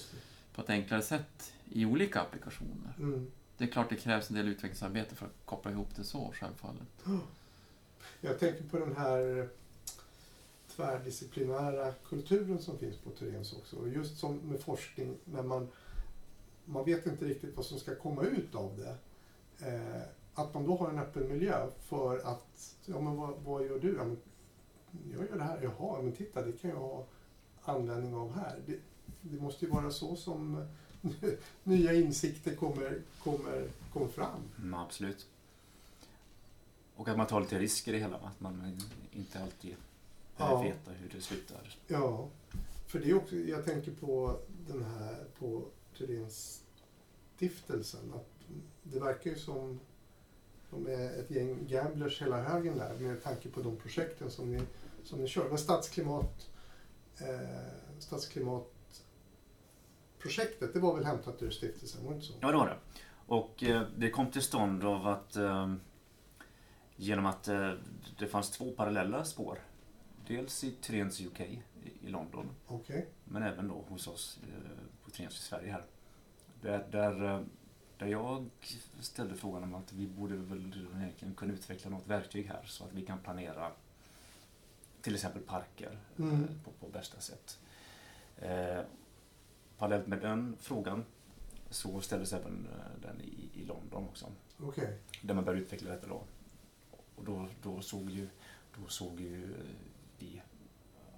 på 0.53 0.61
ett 0.61 0.69
enklare 0.69 1.01
sätt 1.01 1.53
i 1.69 1.85
olika 1.85 2.21
applikationer. 2.21 2.93
Mm. 2.99 3.31
Det 3.57 3.63
är 3.63 3.67
klart 3.67 3.89
det 3.89 3.95
krävs 3.95 4.29
en 4.29 4.35
del 4.35 4.47
utvecklingsarbete 4.47 5.15
för 5.15 5.25
att 5.25 5.45
koppla 5.45 5.71
ihop 5.71 5.95
det 5.95 6.03
så, 6.03 6.31
självfallet. 6.33 6.87
Jag 8.21 8.39
tänker 8.39 8.63
på 8.63 8.79
den 8.79 8.95
här 8.95 9.49
tvärdisciplinära 10.75 11.91
kulturen 11.91 12.61
som 12.61 12.77
finns 12.77 12.97
på 12.97 13.09
Thorens 13.09 13.53
också. 13.53 13.75
Och 13.75 13.89
just 13.89 14.17
som 14.17 14.37
med 14.37 14.59
forskning, 14.59 15.17
när 15.25 15.43
man, 15.43 15.67
man 16.65 16.85
vet 16.85 17.05
inte 17.05 17.25
riktigt 17.25 17.55
vad 17.55 17.65
som 17.65 17.79
ska 17.79 17.95
komma 17.95 18.23
ut 18.23 18.55
av 18.55 18.77
det. 18.77 18.95
Eh, 19.67 20.01
att 20.37 20.53
man 20.53 20.65
då 20.65 20.75
har 20.77 20.89
en 20.89 20.99
öppen 20.99 21.27
miljö 21.27 21.67
för 21.79 22.19
att, 22.19 22.75
ja 22.85 22.99
men 22.99 23.15
vad, 23.17 23.33
vad 23.45 23.65
gör 23.65 23.79
du? 23.79 23.95
Ja, 23.95 24.03
men, 24.03 24.17
jag 25.11 25.29
gör 25.29 25.37
det 25.37 25.43
här, 25.43 25.59
jaha, 25.63 26.01
men 26.01 26.11
titta 26.11 26.41
det 26.41 26.51
kan 26.51 26.69
jag 26.69 26.77
ha 26.79 27.05
användning 27.63 28.15
av 28.15 28.33
här. 28.35 28.59
Det, 28.65 28.79
det 29.21 29.41
måste 29.41 29.65
ju 29.65 29.71
vara 29.71 29.91
så 29.91 30.15
som 30.15 30.67
nya 31.63 31.93
insikter 31.93 32.55
kommer, 32.55 33.01
kommer, 33.23 33.69
kommer 33.93 34.07
fram. 34.07 34.41
Mm, 34.57 34.73
absolut. 34.73 35.27
Och 36.95 37.07
att 37.07 37.17
man 37.17 37.27
tar 37.27 37.41
lite 37.41 37.59
risker 37.59 37.91
i 37.91 37.95
det 37.95 38.01
hela. 38.01 38.17
Att 38.17 38.39
man 38.39 38.79
inte 39.11 39.43
alltid 39.43 39.75
Ja. 40.37 40.61
veta 40.61 40.91
hur 40.91 41.09
det 41.09 41.21
slutar. 41.21 41.77
Ja, 41.87 42.27
för 42.87 42.99
det 42.99 43.09
är 43.09 43.13
också, 43.17 43.35
jag 43.35 43.65
tänker 43.65 43.91
på 43.91 44.39
den 44.67 44.83
här, 44.83 45.25
på 45.39 45.63
Thorens 45.97 46.63
stiftelsen. 47.35 48.13
Att 48.15 48.29
det 48.83 48.99
verkar 48.99 49.29
ju 49.29 49.35
som 49.37 49.79
de 50.69 50.87
är 50.87 51.19
ett 51.19 51.31
gäng 51.31 51.67
gamblers 51.67 52.21
hela 52.21 52.41
högen 52.41 52.77
där 52.77 52.93
med 52.99 53.23
tanke 53.23 53.49
på 53.49 53.61
de 53.61 53.77
projekten 53.77 54.31
som 54.31 54.51
ni, 54.51 54.61
som 55.03 55.19
ni 55.19 55.27
kör. 55.27 55.49
Men 55.49 55.57
stadsklimat, 55.57 56.49
eh, 57.19 57.39
stadsklimatprojektet, 57.99 60.73
det 60.73 60.79
var 60.79 60.95
väl 60.95 61.05
hämtat 61.05 61.43
ur 61.43 61.51
stiftelsen, 61.51 62.03
var 62.03 62.11
det 62.11 62.15
inte 62.15 62.27
så? 62.27 62.33
Ja, 62.39 62.51
det 62.51 62.57
var 62.57 62.67
det. 62.67 62.77
Och 63.27 63.63
eh, 63.63 63.81
det 63.97 64.09
kom 64.09 64.31
till 64.31 64.41
stånd 64.41 64.83
av 64.83 65.07
att 65.07 65.35
eh, 65.35 65.73
genom 66.95 67.25
att 67.25 67.47
eh, 67.47 67.71
det 68.19 68.27
fanns 68.27 68.51
två 68.51 68.71
parallella 68.71 69.25
spår. 69.25 69.59
Dels 70.27 70.63
i 70.63 70.71
Trens 70.71 71.21
UK 71.21 71.39
i, 71.39 71.61
i 72.01 72.09
London, 72.09 72.49
Okej. 72.67 73.07
men 73.23 73.43
även 73.43 73.67
då 73.67 73.85
hos 73.87 74.07
oss 74.07 74.39
eh, 74.43 74.71
på 75.03 75.11
Trens 75.11 75.39
i 75.39 75.43
Sverige 75.43 75.71
här. 75.71 75.85
Där, 76.61 76.87
där, 76.91 77.25
eh, 77.25 77.41
där 77.97 78.07
jag 78.07 78.49
ställde 78.99 79.35
frågan 79.35 79.63
om 79.63 79.75
att 79.75 79.93
vi 79.93 80.07
borde 80.07 80.35
väl 80.35 80.87
egentligen 81.01 81.35
kunna 81.35 81.53
utveckla 81.53 81.89
något 81.91 82.07
verktyg 82.07 82.45
här 82.47 82.63
så 82.65 82.83
att 82.83 82.93
vi 82.93 83.05
kan 83.05 83.19
planera 83.19 83.71
till 85.01 85.15
exempel 85.15 85.41
parker 85.41 85.99
eh, 86.17 86.23
Mm. 86.25 86.47
på, 86.63 86.71
på 86.71 86.87
bästa 86.91 87.19
sätt. 87.19 87.59
Eh, 88.37 88.81
parallellt 89.77 90.07
med 90.07 90.19
den 90.21 90.55
frågan 90.59 91.05
så 91.69 92.01
ställdes 92.01 92.33
även 92.33 92.67
eh, 92.71 93.01
den 93.01 93.21
i, 93.21 93.49
i 93.53 93.63
London 93.65 94.03
också. 94.07 94.27
Okej. 94.59 94.97
Där 95.21 95.33
man 95.33 95.45
började 95.45 95.61
utveckla 95.65 95.89
detta 95.91 96.07
då. 96.07 96.23
Och 97.15 97.23
då, 97.25 97.47
då 97.63 97.81
såg 97.81 98.09
ju, 98.09 98.27
då 98.81 98.87
såg 98.87 99.19
ju 99.21 99.43
eh, 99.43 99.49
vi 100.19 100.41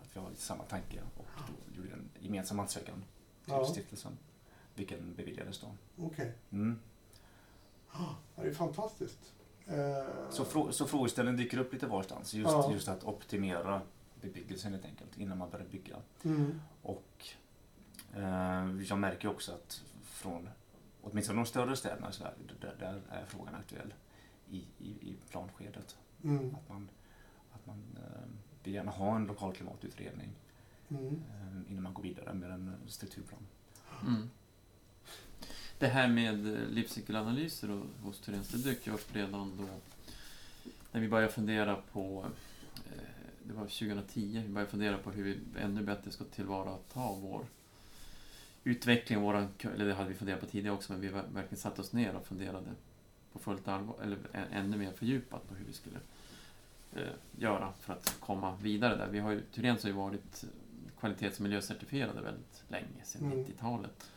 att 0.01 0.15
vi 0.15 0.19
har 0.19 0.31
samma 0.35 0.63
tanke 0.63 1.01
och 1.17 1.25
då 1.47 1.75
gjorde 1.77 1.93
en 1.93 2.09
gemensam 2.19 2.59
ansökan 2.59 3.03
till 3.45 3.53
Ja. 3.53 3.65
stiftelsen. 3.65 4.17
Vilken 4.79 5.13
beviljades 5.15 5.59
då. 5.59 5.67
Okej. 6.05 6.33
Mm. 6.51 6.79
Ja, 7.93 8.15
Det 8.35 8.41
är 8.47 8.53
fantastiskt. 8.53 9.33
Eh, 9.67 10.29
Så, 10.31 10.45
frå, 10.45 10.71
så 10.71 10.85
frågeställningen 10.87 11.37
dyker 11.39 11.57
upp 11.57 11.73
lite 11.73 11.87
varstans. 11.87 12.33
Just, 12.33 12.51
Ja. 12.51 12.71
just 12.73 12.87
att 12.87 13.03
optimera 13.03 13.81
bebyggelsen 14.21 14.71
helt 14.73 14.85
enkelt 14.85 15.17
innan 15.17 15.37
man 15.37 15.49
börjar 15.49 15.65
bygga. 15.67 15.95
mm. 16.23 16.61
Och 16.81 17.25
eh, 18.15 18.81
jag 18.89 18.97
märker 18.99 19.27
också 19.27 19.51
att 19.51 19.83
från 20.03 20.49
åtminstone 21.01 21.39
de 21.39 21.45
större 21.45 21.75
städerna 21.75 22.09
i 22.09 22.13
Sverige, 22.13 22.35
där, 22.61 22.75
där 22.79 23.01
är 23.09 23.25
frågan 23.25 23.55
aktuell 23.55 23.93
i, 24.49 24.57
i, 24.77 24.89
i 24.89 25.15
planskedet. 25.29 25.97
Mm. 26.23 26.55
Att 26.55 26.69
man, 26.69 26.89
att 27.53 27.65
man 27.65 27.83
eh, 27.97 28.27
vill 28.63 28.73
gärna 28.73 28.91
ha 28.91 29.15
en 29.15 29.25
lokal 29.25 29.53
klimatutredning 29.53 30.29
Mm. 30.91 31.05
eh, 31.07 31.71
innan 31.71 31.83
man 31.83 31.93
går 31.93 32.03
vidare 32.03 32.33
med 32.33 32.51
en 32.51 32.75
strukturplan. 32.87 33.39
Mm. 34.07 34.29
Det 35.79 35.87
här 35.87 36.07
med 36.07 36.47
eh, 36.53 36.67
livscykelanalyser 36.69 37.71
och- 37.71 37.85
hos 38.03 38.19
Thorens, 38.19 38.47
det 38.49 38.57
dök 38.57 38.87
ju 38.87 38.93
upp 38.93 39.15
redan 39.15 39.57
då 39.57 39.63
när 40.91 41.01
vi 41.01 41.07
började 41.09 41.33
fundera 41.33 41.75
på, 41.91 42.25
eh, 42.75 43.01
det 43.43 43.53
var 43.53 43.63
2010, 43.67 44.43
vi 44.47 44.53
började 44.53 44.71
fundera 44.71 44.97
på 44.97 45.11
hur 45.11 45.23
vi 45.23 45.37
ännu 45.61 45.81
bättre 45.83 46.11
ska 46.11 46.23
tillvarata 46.23 46.99
vår 47.21 47.45
utveckling, 48.63 49.19
våran, 49.21 49.47
eller 49.75 49.85
det 49.85 49.93
hade 49.93 50.09
vi 50.09 50.15
funderat 50.15 50.39
på 50.39 50.45
tidigare 50.45 50.75
också, 50.75 50.91
men 50.91 51.01
vi 51.01 51.07
ver- 51.07 51.33
verkligen 51.33 51.57
satte 51.61 51.81
oss 51.81 51.93
ner 51.93 52.15
och 52.15 52.25
funderade 52.27 52.69
på 53.33 53.39
fullt 53.39 53.67
allvar, 53.67 53.95
eller 54.03 54.17
ännu 54.51 54.77
mer 54.77 54.91
fördjupat 54.91 55.49
på 55.49 55.55
hur 55.55 55.65
vi 55.65 55.73
skulle 55.73 55.97
eh, 56.95 57.13
göra 57.37 57.73
för 57.79 57.93
att 57.93 58.15
komma 58.19 58.55
vidare 58.61 58.95
där. 58.95 59.07
Vi 59.07 59.19
har 59.19 59.31
ju, 59.31 59.41
Thorens 59.41 59.83
har 59.83 59.89
ju 59.89 59.95
varit 59.95 60.43
kvalitets 60.99 61.37
och 61.37 61.43
miljöcertifierade 61.43 62.21
väldigt 62.21 62.63
länge, 62.67 63.03
sedan 63.03 63.21
Mm. 63.31 63.45
90-talet. 63.45 64.09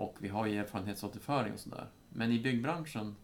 Och 0.00 0.16
vi 0.18 0.28
har 0.28 0.46
ju 0.46 0.58
erfarenhetsåterföring 0.58 1.52
och 1.52 1.58
sådär. 1.60 1.86
Men 2.08 2.32
i 2.32 2.38
byggbranschen 2.40 3.16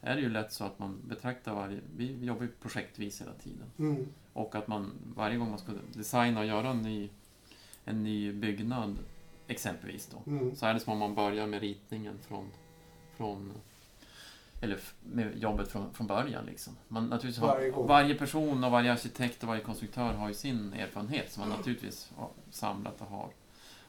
är 0.00 0.14
det 0.16 0.20
ju 0.22 0.28
lätt 0.28 0.52
så 0.52 0.64
att 0.64 0.78
man 0.78 1.00
betraktar 1.08 1.54
varje... 1.54 1.80
Vi 1.96 2.24
jobbar 2.24 2.42
ju 2.42 2.48
projektvis 2.48 3.20
hela 3.20 3.32
tiden. 3.32 3.66
Mm. 3.78 4.06
Och 4.32 4.54
att 4.54 4.68
man 4.68 4.92
varje 5.16 5.36
gång 5.36 5.48
man 5.50 5.58
ska 5.58 5.72
designa 5.92 6.40
och 6.40 6.46
göra 6.46 6.68
en 6.70 6.82
ny, 6.82 7.10
en 7.84 8.02
ny 8.04 8.32
byggnad, 8.32 8.98
exempelvis 9.46 10.06
då, 10.06 10.22
Mm. 10.30 10.56
så 10.56 10.66
är 10.66 10.74
det 10.74 10.80
som 10.80 10.92
om 10.92 10.98
man 10.98 11.14
börjar 11.14 11.46
med 11.46 11.60
ritningen 11.60 12.18
från, 12.28 12.46
från 13.16 13.52
eller 14.62 14.78
med 15.02 15.38
jobbet 15.38 15.68
från, 15.68 15.92
från 15.94 16.06
början. 16.06 16.46
Liksom. 16.46 16.76
Man, 16.88 17.06
naturligtvis 17.06 17.40
har, 17.40 17.48
Varje 17.48 17.70
gång. 17.70 17.86
varje 17.88 18.14
person 18.14 18.64
och 18.64 18.70
varje 18.70 18.92
arkitekt 18.92 19.42
och 19.42 19.48
varje 19.48 19.62
konstruktör 19.62 20.12
har 20.12 20.28
ju 20.28 20.34
sin 20.34 20.72
erfarenhet 20.72 21.32
som 21.32 21.40
man 21.48 21.56
naturligtvis 21.58 22.10
har 22.16 22.28
samlat 22.50 23.00
och 23.00 23.06
har 23.06 23.28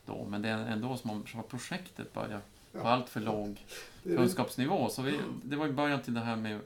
då. 0.06 0.26
Men 0.26 0.42
det 0.42 0.50
är 0.50 0.58
ändå 0.58 0.98
som 0.98 1.10
om 1.12 1.26
själva 1.26 1.44
projektet 1.48 2.14
börjar 2.14 2.40
på 2.72 2.78
Ja. 2.78 2.84
allt 2.90 3.10
för 3.10 3.20
låg 3.20 3.66
kunskapsnivå. 4.04 4.90
Så 4.90 5.02
vi, 5.02 5.20
det 5.44 5.56
var 5.56 5.66
ju 5.66 5.72
början 5.74 6.02
till 6.02 6.14
det 6.14 6.20
här 6.20 6.36
med 6.36 6.60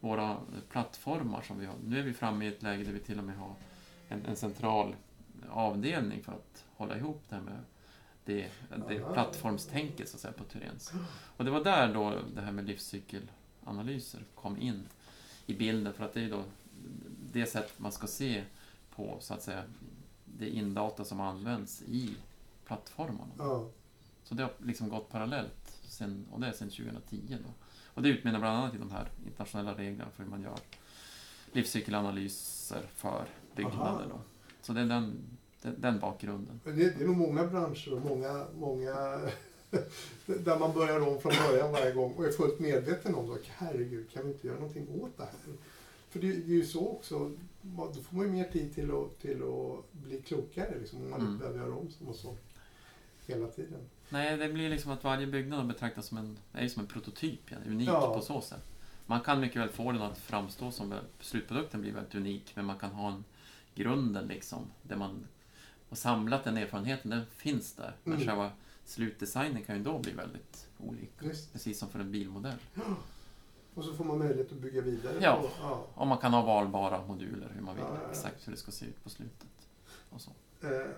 våra 0.00 0.36
plattformar 0.70 1.42
som 1.42 1.58
vi 1.58 1.66
har. 1.66 1.74
Nu 1.86 1.98
är 1.98 2.02
vi 2.02 2.12
framme 2.12 2.44
i 2.44 2.48
ett 2.48 2.62
läge 2.62 2.84
där 2.84 2.92
vi 2.92 2.98
till 2.98 3.18
och 3.18 3.24
med 3.24 3.36
har 3.36 3.54
en, 4.08 4.24
en 4.26 4.36
central 4.36 4.94
avdelning 5.50 6.22
för 6.22 6.32
att 6.32 6.64
hålla 6.76 6.96
ihop 6.96 7.22
det 7.28 7.34
här 7.34 7.42
med 7.42 7.58
det, 8.24 8.48
det 8.88 9.12
plattformstänket 9.12 10.08
så 10.08 10.16
att 10.16 10.20
säga 10.20 10.32
på 10.32 10.44
Thorens. 10.44 10.92
Och 11.36 11.44
det 11.44 11.50
var 11.50 11.64
där 11.64 11.94
då 11.94 12.14
det 12.34 12.40
här 12.40 12.52
med 12.52 12.64
livscykelanalyser 12.66 14.20
kom 14.34 14.56
in 14.58 14.82
i 15.46 15.54
bilden 15.54 15.92
för 15.92 16.04
att 16.04 16.14
det 16.14 16.20
är 16.24 16.30
då 16.30 16.42
det 17.32 17.46
sätt 17.46 17.72
man 17.76 17.92
ska 17.92 18.06
se 18.06 18.44
på 18.94 19.16
så 19.20 19.34
att 19.34 19.42
säga 19.42 19.62
det 20.24 20.48
indata 20.48 21.04
som 21.04 21.20
används 21.20 21.82
i 21.82 22.14
plattformarna. 22.68 23.32
Ja. 23.38 23.68
Så 24.24 24.34
det 24.34 24.42
har 24.42 24.52
liksom 24.58 24.88
gått 24.88 25.08
parallellt, 25.10 25.78
sen, 25.88 26.26
och 26.32 26.40
det 26.40 26.46
är 26.46 26.52
sedan 26.52 26.70
2010. 26.70 27.36
Då. 27.44 27.50
Och 27.94 28.02
det 28.02 28.08
utmynnar 28.08 28.38
bland 28.38 28.56
annat 28.58 28.74
i 28.74 28.78
de 28.78 28.90
här 28.90 29.08
internationella 29.26 29.74
reglerna 29.74 30.10
för 30.10 30.22
hur 30.22 30.30
man 30.30 30.42
gör 30.42 30.58
livscykelanalyser 31.52 32.82
för 32.94 33.24
byggnader. 33.56 34.06
Då. 34.10 34.20
Så 34.62 34.72
det 34.72 34.80
är 34.80 34.84
den, 34.84 35.16
den, 35.62 35.80
den 35.80 35.98
bakgrunden. 36.00 36.60
Det, 36.64 36.72
det 36.72 37.02
är 37.02 37.06
nog 37.06 37.16
många 37.16 37.46
branscher 37.46 37.92
och 37.92 38.00
många, 38.02 38.46
många 38.58 38.94
där 40.26 40.58
man 40.58 40.72
börjar 40.74 41.00
om 41.00 41.20
från 41.20 41.32
början 41.48 41.72
varje 41.72 41.92
gång 41.92 42.12
och 42.14 42.24
är 42.24 42.30
fullt 42.30 42.60
medveten 42.60 43.14
om 43.14 43.26
det. 43.28 43.38
Herregud, 43.46 44.10
kan 44.10 44.24
vi 44.26 44.32
inte 44.32 44.46
göra 44.46 44.58
någonting 44.58 45.00
åt 45.02 45.16
det 45.16 45.22
här? 45.22 45.32
För 46.10 46.20
det, 46.20 46.26
det 46.32 46.52
är 46.52 46.56
ju 46.56 46.66
så 46.66 46.88
också, 46.88 47.30
då 47.62 47.92
får 48.02 48.16
man 48.16 48.26
ju 48.26 48.32
mer 48.32 48.44
tid 48.44 48.74
till 48.74 48.90
att, 48.90 49.18
till 49.20 49.42
att 49.42 49.92
bli 49.92 50.22
klokare 50.22 50.78
liksom, 50.78 51.02
om 51.02 51.10
man 51.10 51.20
Mm. 51.20 51.32
inte 51.32 51.44
behöver 51.44 51.60
göra 51.66 51.76
om 51.76 51.90
små 51.90 52.12
saker 52.12 52.38
hela 53.28 53.46
tiden. 53.48 53.80
Nej, 54.08 54.36
det 54.36 54.48
blir 54.48 54.70
liksom 54.70 54.90
att 54.92 55.04
varje 55.04 55.26
byggnad 55.26 55.66
betraktas 55.66 56.06
som 56.06 56.18
en, 56.18 56.38
är 56.52 56.68
som 56.68 56.82
en 56.82 56.88
prototyp, 56.88 57.40
ja, 57.50 57.56
unik 57.66 57.88
Ja. 57.88 58.14
på 58.14 58.20
så 58.20 58.40
sätt. 58.40 58.64
Man 59.06 59.20
kan 59.20 59.40
mycket 59.40 59.62
väl 59.62 59.68
få 59.68 59.92
den 59.92 60.02
att 60.02 60.18
framstå 60.18 60.70
som, 60.70 60.94
slutprodukten 61.20 61.80
blir 61.80 61.92
väldigt 61.92 62.14
unik, 62.14 62.52
men 62.56 62.64
man 62.64 62.78
kan 62.78 62.90
ha 62.90 63.08
en 63.12 63.24
grunden 63.74 64.26
liksom, 64.26 64.66
där 64.82 64.96
man 64.96 65.26
har 65.88 65.96
samlat 65.96 66.44
den 66.44 66.56
erfarenheten, 66.56 67.10
den 67.10 67.26
finns 67.26 67.72
där. 67.74 67.96
Men 68.04 68.14
Mm. 68.14 68.26
själva 68.26 68.50
slutdesignen 68.84 69.64
kan 69.64 69.76
ju 69.76 69.82
då 69.82 69.98
bli 69.98 70.12
väldigt 70.12 70.68
olika. 70.78 71.26
Visst. 71.28 71.52
Precis 71.52 71.78
som 71.78 71.88
för 71.88 71.98
en 71.98 72.12
bilmodell. 72.12 72.58
Och 73.74 73.84
så 73.84 73.94
får 73.94 74.04
man 74.04 74.18
möjlighet 74.18 74.52
att 74.52 74.58
bygga 74.58 74.80
vidare 74.80 75.14
Ja. 75.20 75.40
på... 75.42 75.48
Ja. 75.60 75.86
Och 75.94 76.06
man 76.06 76.18
kan 76.18 76.32
ha 76.32 76.42
valbara 76.42 77.06
moduler, 77.06 77.48
hur 77.54 77.62
man 77.62 77.74
vill, 77.74 77.84
ja. 77.88 78.10
exakt 78.10 78.46
hur 78.48 78.52
det 78.52 78.58
ska 78.58 78.70
se 78.70 78.86
ut 78.86 79.04
på 79.04 79.10
slutet. 79.10 79.48
Och 80.10 80.20
så. 80.20 80.30
Eh, 80.62 80.90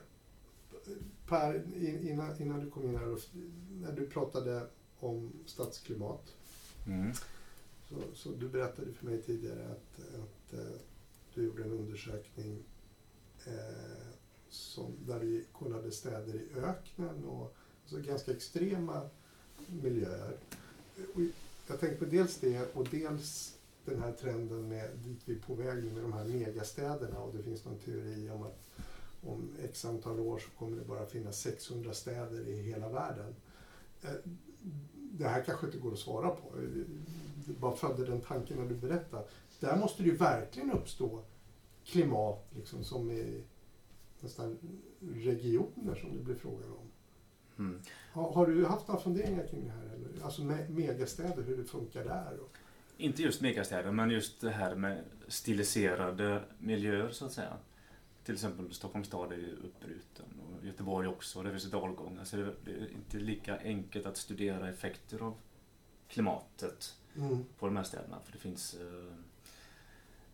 per, 1.26 1.54
in- 1.76 2.08
innan, 2.08 2.42
innan 2.42 2.60
du 2.60 2.70
kom 2.70 2.84
in 2.84 2.96
här, 2.96 3.18
när 3.80 3.92
du 3.92 4.06
pratade 4.06 4.66
om 5.00 5.32
stadsklimat 5.46 6.34
Mm. 6.86 7.12
Så, 7.88 7.96
så 8.14 8.30
du 8.30 8.48
berättade 8.48 8.92
för 8.92 9.06
mig 9.06 9.22
tidigare 9.22 9.64
att, 9.70 10.00
att 10.14 10.52
eh, 10.52 10.80
du 11.34 11.44
gjorde 11.44 11.62
en 11.62 11.70
undersökning 11.70 12.62
eh, 13.46 14.12
som, 14.48 14.96
där 15.06 15.20
du 15.20 15.44
kollade 15.52 15.90
städer 15.90 16.34
i 16.34 16.60
öknen 16.60 17.24
och 17.24 17.54
alltså 17.82 18.10
ganska 18.10 18.32
extrema 18.32 19.08
miljöer. 19.82 20.36
Och 21.14 21.20
jag 21.66 21.80
tänkte 21.80 21.96
på 21.96 22.04
dels 22.04 22.36
det 22.38 22.74
och 22.74 22.88
dels 22.90 23.56
den 23.84 24.00
här 24.02 24.12
trenden 24.12 24.68
med 24.68 24.90
dit 25.04 25.20
vi 25.24 25.34
är 25.34 25.38
på 25.38 25.54
väg 25.54 25.84
med 25.84 26.02
de 26.02 26.12
här 26.12 26.24
megastäderna 26.24 27.18
och 27.20 27.36
det 27.36 27.42
finns 27.42 27.64
någon 27.64 27.78
teori 27.78 28.30
om 28.30 28.42
att 28.42 28.58
om 29.22 29.48
x 29.62 29.84
antal 29.84 30.20
år 30.20 30.38
så 30.38 30.50
kommer 30.50 30.76
det 30.78 30.84
bara 30.84 31.06
finnas 31.06 31.40
600 31.40 31.94
städer 31.94 32.48
i 32.48 32.62
hela 32.62 32.88
världen. 32.88 33.34
Eh, 34.02 34.10
Det 35.12 35.28
här 35.28 35.42
kanske 35.42 35.66
inte 35.66 35.78
går 35.78 35.92
att 35.92 35.98
svara 35.98 36.28
på. 36.30 36.52
Det 37.46 37.52
bara 37.52 37.76
födde 37.76 38.04
den 38.06 38.20
tanken 38.20 38.56
när 38.58 38.68
du 38.68 38.74
berättade. 38.74 39.24
Där 39.60 39.76
måste 39.76 40.02
det 40.02 40.08
ju 40.08 40.16
verkligen 40.16 40.70
uppstå 40.72 41.22
klimat 41.84 42.46
liksom, 42.56 42.84
som 42.84 43.10
är 43.10 43.42
nästan 44.20 44.58
regioner 45.00 45.94
som 45.94 46.16
det 46.16 46.22
blir 46.24 46.34
frågan 46.34 46.70
om. 46.70 46.86
Mm. 47.64 47.80
Har, 48.12 48.32
har 48.32 48.46
du 48.46 48.64
haft 48.66 48.88
några 48.88 49.00
funderingar 49.00 49.46
kring 49.46 49.64
det 49.64 49.70
här? 49.70 49.84
Eller? 49.94 50.24
Alltså 50.24 50.42
me- 50.42 50.68
megastäder, 50.68 51.42
hur 51.42 51.56
det 51.56 51.64
funkar 51.64 52.04
där? 52.04 52.38
Och, 52.40 52.56
Inte 52.96 53.22
just 53.22 53.40
megastäder, 53.40 53.92
men 53.92 54.10
just 54.10 54.40
det 54.40 54.50
här 54.50 54.74
med 54.74 55.04
stiliserade 55.28 56.42
miljöer 56.58 57.10
så 57.10 57.24
att 57.26 57.32
säga. 57.32 57.56
Till 58.24 58.34
exempel 58.34 58.74
Stockholms 58.74 59.06
stad 59.06 59.32
är 59.32 59.36
ju 59.36 59.56
uppbruten 59.56 60.24
och 60.40 60.66
Göteborg 60.66 61.08
också, 61.08 61.42
det 61.42 61.50
finns 61.50 61.70
dalgångar. 61.70 62.24
Så 62.24 62.36
det 62.36 62.42
är- 62.42 62.54
det 62.64 62.70
är 62.72 62.92
inte 62.92 63.18
lika 63.18 63.58
enkelt 63.60 64.06
att 64.06 64.16
studera 64.16 64.68
effekter 64.68 65.22
av 65.22 65.34
klimatet 66.08 66.96
mm. 67.16 67.44
på 67.58 67.66
de 67.66 67.76
här 67.76 67.84
städerna. 67.84 68.20
För 68.20 68.32
det 68.32 68.38
finns, 68.38 68.74
eh, 68.74 69.14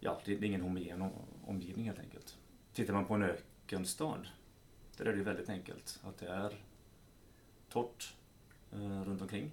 ja, 0.01 0.21
det 0.25 0.33
är 0.33 0.45
ingen 0.45 0.61
homogen 0.61 1.03
om- 1.03 1.13
omgivning 1.47 1.87
helt 1.87 1.99
enkelt. 1.99 2.39
Tittar 2.73 2.95
man 2.95 3.07
på 3.07 3.15
en 3.15 3.23
ökenstad, 3.23 4.27
där 4.97 5.05
är 5.05 5.13
det 5.13 5.19
ju 5.19 5.25
väldigt 5.25 5.49
enkelt. 5.49 6.01
Att 6.05 6.19
det 6.19 6.29
är 6.29 6.65
torrt 7.69 8.15
eh, 8.73 9.03
runt 9.05 9.23
omkring. 9.23 9.51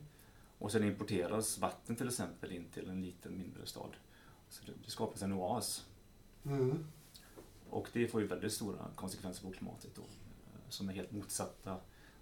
Och 0.59 0.71
sen 0.71 0.83
importeras 0.83 1.57
vatten 1.57 1.95
till 1.95 2.07
exempel 2.07 2.51
in 2.51 2.65
till 2.73 2.89
en 2.89 3.01
liten 3.01 3.37
mindre 3.37 3.65
stad. 3.65 3.95
Så 4.49 4.63
det, 4.65 4.71
det 4.85 4.91
skapas 4.91 5.21
en 5.21 5.33
oas. 5.33 5.85
Mm. 6.45 6.85
Och 7.73 7.89
det 7.93 8.07
får 8.07 8.21
ju 8.21 8.27
väldigt 8.27 8.53
stora 8.53 8.85
konsekvenser 8.95 9.47
på 9.47 9.51
klimatet 9.53 9.95
då. 9.95 10.01
eh, 10.01 10.69
Som 10.69 10.89
är 10.89 10.93
helt 10.93 11.11
motsatta 11.11 11.77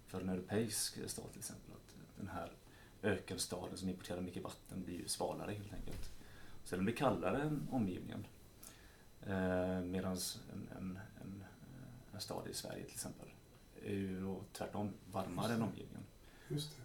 för 0.06 0.20
en 0.20 0.28
europeisk 0.28 1.10
stad 1.10 1.30
till 1.30 1.38
exempel. 1.38 1.72
Att 1.74 1.96
den 2.18 2.28
här 2.28 2.52
ökenstaden 3.02 3.76
som 3.76 3.88
importerar 3.88 4.20
mycket 4.20 4.42
vatten 4.42 4.82
blir 4.84 4.98
ju 4.98 5.08
svalare 5.08 5.52
helt 5.52 5.72
enkelt. 5.72 6.10
Så 6.64 6.76
den 6.76 6.84
blir 6.84 6.96
kallare 6.96 7.42
än 7.42 7.68
omgivningen. 7.70 8.26
Eh, 9.26 9.80
Medan 9.80 10.16
en, 10.52 10.68
en, 10.78 10.98
en, 11.22 11.44
en 12.14 12.20
stad 12.20 12.48
i 12.48 12.54
Sverige 12.54 12.84
till 12.84 12.94
exempel 12.94 13.28
är 13.84 13.92
ju 13.94 14.20
då 14.20 14.40
tvärtom 14.52 14.90
varmare 15.12 15.52
än 15.54 15.62
omgivningen. 15.62 16.02
Just 16.48 16.76
det. 16.76 16.82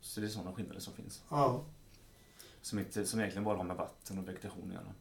Så 0.00 0.20
det 0.20 0.26
är 0.26 0.30
sådana 0.30 0.52
skillnader 0.52 0.80
som 0.80 0.92
finns. 0.94 1.22
Ja. 1.28 1.64
Som, 2.62 2.78
inte, 2.78 3.06
som 3.06 3.20
egentligen 3.20 3.44
bara 3.44 3.56
har 3.56 3.64
med 3.64 3.76
vatten 3.76 4.18
och 4.18 4.28
vegetation 4.28 4.68
att 4.68 4.74
göra. 4.74 4.94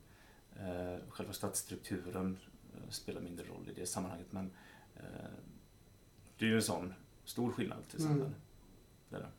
Eh, 0.60 1.10
själva 1.10 1.34
stadsstrukturen 1.34 2.38
eh, 2.74 2.90
spelar 2.90 3.22
mindre 3.22 3.46
roll 3.46 3.70
i 3.70 3.80
det 3.80 3.86
sammanhanget 3.86 4.32
men 4.32 4.52
eh, 4.96 5.04
det 6.38 6.46
är 6.46 6.50
ju 6.50 6.56
en 6.56 6.62
sån 6.62 6.94
stor 7.26 7.52
skillnad 7.52 7.88
till 7.88 7.96
exempel. 7.96 8.22
Mm. 8.22 8.34
Det 9.10 9.16
är 9.16 9.20
det. 9.20 9.30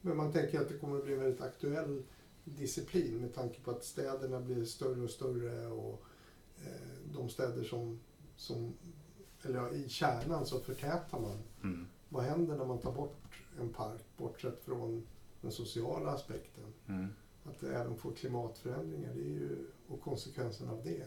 Men 0.00 0.16
man 0.16 0.32
tänker 0.32 0.60
att 0.60 0.68
det 0.68 0.78
kommer 0.78 0.98
att 0.98 1.04
bli 1.04 1.12
en 1.12 1.20
väldigt 1.20 1.40
aktuell 1.40 2.02
disciplin 2.44 3.20
med 3.20 3.34
tanke 3.34 3.60
på 3.60 3.70
att 3.70 3.84
städerna 3.84 4.40
blir 4.40 4.64
större 4.64 5.00
och 5.00 5.10
större 5.10 5.66
och 5.66 6.04
de 7.12 7.28
städer 7.28 7.64
som, 7.64 8.00
som 8.36 8.74
eller 9.42 9.58
ja, 9.58 9.70
i 9.70 9.88
kärnan 9.88 10.46
så 10.46 10.60
förtätar 10.60 11.20
man. 11.20 11.38
Mm. 11.62 11.86
Vad 12.08 12.24
händer 12.24 12.56
när 12.56 12.64
man 12.64 12.78
tar 12.78 12.92
bort 12.92 13.42
en 13.60 13.68
park, 13.68 14.02
bortsett 14.16 14.64
från 14.64 15.06
den 15.40 15.52
sociala 15.52 16.10
aspekten? 16.10 16.64
Mm. 16.86 17.08
Att 17.48 17.60
det 17.60 17.74
även 17.76 17.96
får 17.96 18.12
klimatförändringar 18.12 19.10
det 19.14 19.20
är 19.20 19.24
ju, 19.24 19.66
och 19.88 20.00
konsekvenserna 20.00 20.72
av 20.72 20.84
det. 20.84 21.06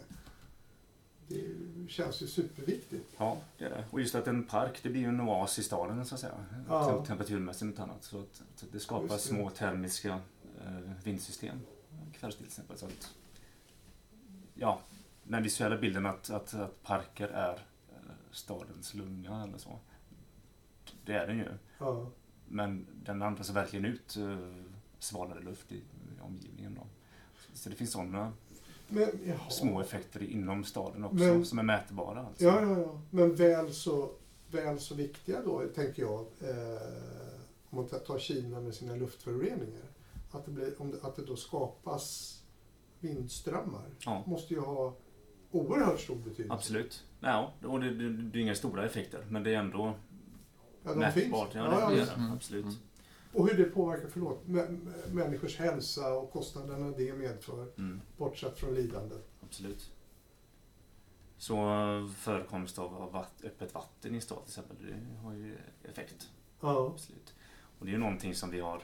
Det 1.27 1.45
känns 1.89 2.21
ju 2.21 2.27
superviktigt. 2.27 3.05
Ja, 3.17 3.37
det 3.57 3.65
är 3.65 3.69
det. 3.69 3.85
Och 3.91 4.01
just 4.01 4.15
att 4.15 4.27
en 4.27 4.43
park, 4.43 4.79
det 4.83 4.89
blir 4.89 5.01
ju 5.01 5.07
en 5.07 5.21
oas 5.21 5.59
i 5.59 5.63
staden 5.63 6.05
så 6.05 6.15
att 6.15 6.21
säga. 6.21 6.45
Ja. 6.67 6.89
Tem- 6.89 7.05
Temperaturmässigt 7.05 7.77
och 7.79 7.83
annat. 7.83 8.03
Så 8.03 8.19
att, 8.19 8.41
att 8.63 8.71
det 8.71 8.79
skapas 8.79 9.11
Just 9.11 9.29
det. 9.29 9.35
små 9.35 9.49
termiska 9.49 10.19
eh, 10.65 10.91
vindsystem 11.03 11.59
kvällstid 12.13 12.43
till 12.45 12.47
exempel. 12.51 12.77
Så 12.77 12.85
att, 12.85 13.15
ja, 14.53 14.81
den 15.23 15.43
visuella 15.43 15.77
bilden 15.77 16.05
att, 16.05 16.29
att, 16.29 16.53
att 16.53 16.83
parker 16.83 17.27
är 17.27 17.53
eh, 17.89 17.99
stadens 18.31 18.93
lunga 18.93 19.43
eller 19.43 19.57
så. 19.57 19.79
Det 21.05 21.13
är 21.13 21.27
den 21.27 21.37
ju. 21.37 21.47
Ja. 21.79 22.07
Men 22.47 22.87
den 23.03 23.21
andas 23.21 23.49
verkligen 23.49 23.85
ut 23.85 24.17
eh, 24.17 24.37
svalare 24.99 25.39
luft 25.41 25.71
i 25.71 25.81
omgivningen. 26.21 26.75
Då. 26.75 26.87
Så 27.53 27.69
det 27.69 27.75
finns 27.75 27.91
sådana 27.91 28.33
Men, 28.87 29.07
små 29.49 29.81
effekter 29.81 30.23
inom 30.23 30.63
staden 30.63 31.03
också 31.03 31.15
Men- 31.15 31.45
som 31.45 31.59
är 31.59 31.63
mätbara. 31.63 32.19
Alltså. 32.25 32.43
Ja, 32.43 32.61
ja, 32.61 32.79
ja. 32.79 33.01
Men 33.09 33.35
väl 33.35 33.73
så, 33.73 34.11
väl 34.51 34.79
så 34.79 34.95
viktiga 34.95 35.41
då, 35.45 35.63
tänker 35.75 36.01
jag. 36.01 36.19
Eh, 36.19 36.81
om 37.69 37.75
man 37.77 37.87
tar 37.87 38.19
Kina 38.19 38.59
med 38.61 38.73
sina 38.75 38.95
luftföroreningar. 38.95 39.83
Att 40.31 40.45
det, 40.45 40.51
blir, 40.51 40.81
om 40.81 40.91
det, 40.91 40.97
att 41.01 41.15
det 41.15 41.25
då 41.25 41.35
skapas 41.35 42.35
vindströmmar. 42.99 43.85
Ja. 44.05 44.23
måste 44.27 44.53
ju 44.53 44.59
ha 44.59 44.93
oerhört 45.51 45.99
stor 45.99 46.15
betydelse. 46.15 46.53
Absolut. 46.53 47.03
Ja, 47.19 47.53
och 47.63 47.79
det, 47.79 47.89
det, 47.95 48.09
det 48.17 48.39
är 48.39 48.41
inga 48.41 48.55
stora 48.55 48.85
effekter, 48.85 49.25
men 49.29 49.43
det 49.43 49.53
är 49.53 49.59
ändå 49.59 49.93
Ja, 50.83 50.93
de 50.93 51.11
finns. 51.11 51.15
mätbart. 51.15 51.49
Ja, 51.55 51.79
Ja, 51.81 51.89
det, 51.89 51.97
ja, 51.97 52.05
det. 52.05 52.11
Mm. 52.11 52.31
Absolut. 52.33 52.63
Mm. 52.65 52.75
Och 53.33 53.47
hur 53.49 53.57
det 53.57 53.63
påverkar 53.63 54.07
förlåt, 54.07 54.43
mä- 54.45 54.89
människors 55.11 55.57
hälsa 55.57 56.13
och 56.13 56.31
kostnaderna 56.31 56.91
det 56.97 57.13
medför. 57.13 57.71
Mm, 57.77 58.01
Bortsett 58.17 58.59
från 58.59 58.73
lidandet. 58.73 59.29
absolut. 59.43 59.91
Så 61.37 61.55
förekomst 62.17 62.79
av, 62.79 62.95
av 62.95 63.11
vatt, 63.11 63.33
öppet 63.43 63.73
vatten 63.73 64.15
i 64.15 64.21
stad 64.21 64.37
till 64.45 64.49
exempel, 64.51 64.77
det 64.87 65.23
har 65.23 65.33
ju 65.33 65.57
effekt. 65.83 66.29
Ja. 66.61 66.87
Absolut. 66.93 67.33
Och 67.79 67.85
det 67.85 67.89
är 67.89 67.93
ju 67.93 67.97
någonting 67.99 68.35
som 68.35 68.51
vi 68.51 68.59
har 68.59 68.81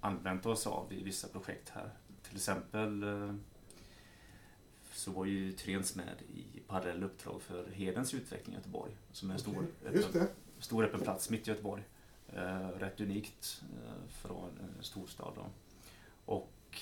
använt 0.00 0.46
oss 0.46 0.66
av 0.66 0.92
i 0.92 1.02
vissa 1.02 1.28
projekt 1.28 1.68
här. 1.68 1.90
Till 2.22 2.36
exempel 2.36 3.02
eh, 3.02 3.34
så 4.92 5.10
var 5.10 5.24
ju 5.24 5.52
Trens 5.52 5.96
med 5.96 6.14
i 6.34 6.60
parallell 6.66 7.02
uppdrag 7.04 7.42
för 7.42 7.66
Hedens 7.70 8.14
utveckling 8.14 8.54
i 8.54 8.58
Göteborg. 8.58 8.92
Som 9.12 9.30
är 9.30 9.34
en 9.34 9.40
stor, 9.40 9.56
Okej. 9.56 9.94
Just 9.94 10.08
öppen, 10.08 10.28
stor 10.58 10.84
öppen 10.84 11.00
plats 11.00 11.30
mitt 11.30 11.46
i 11.48 11.50
Göteborg. 11.50 11.82
Eh, 12.32 12.68
rätt 12.78 13.00
unikt 13.00 13.62
eh, 13.84 14.08
från 14.08 14.50
en 14.58 14.82
storstad. 14.84 15.32
Då. 15.36 15.46
Och 16.24 16.80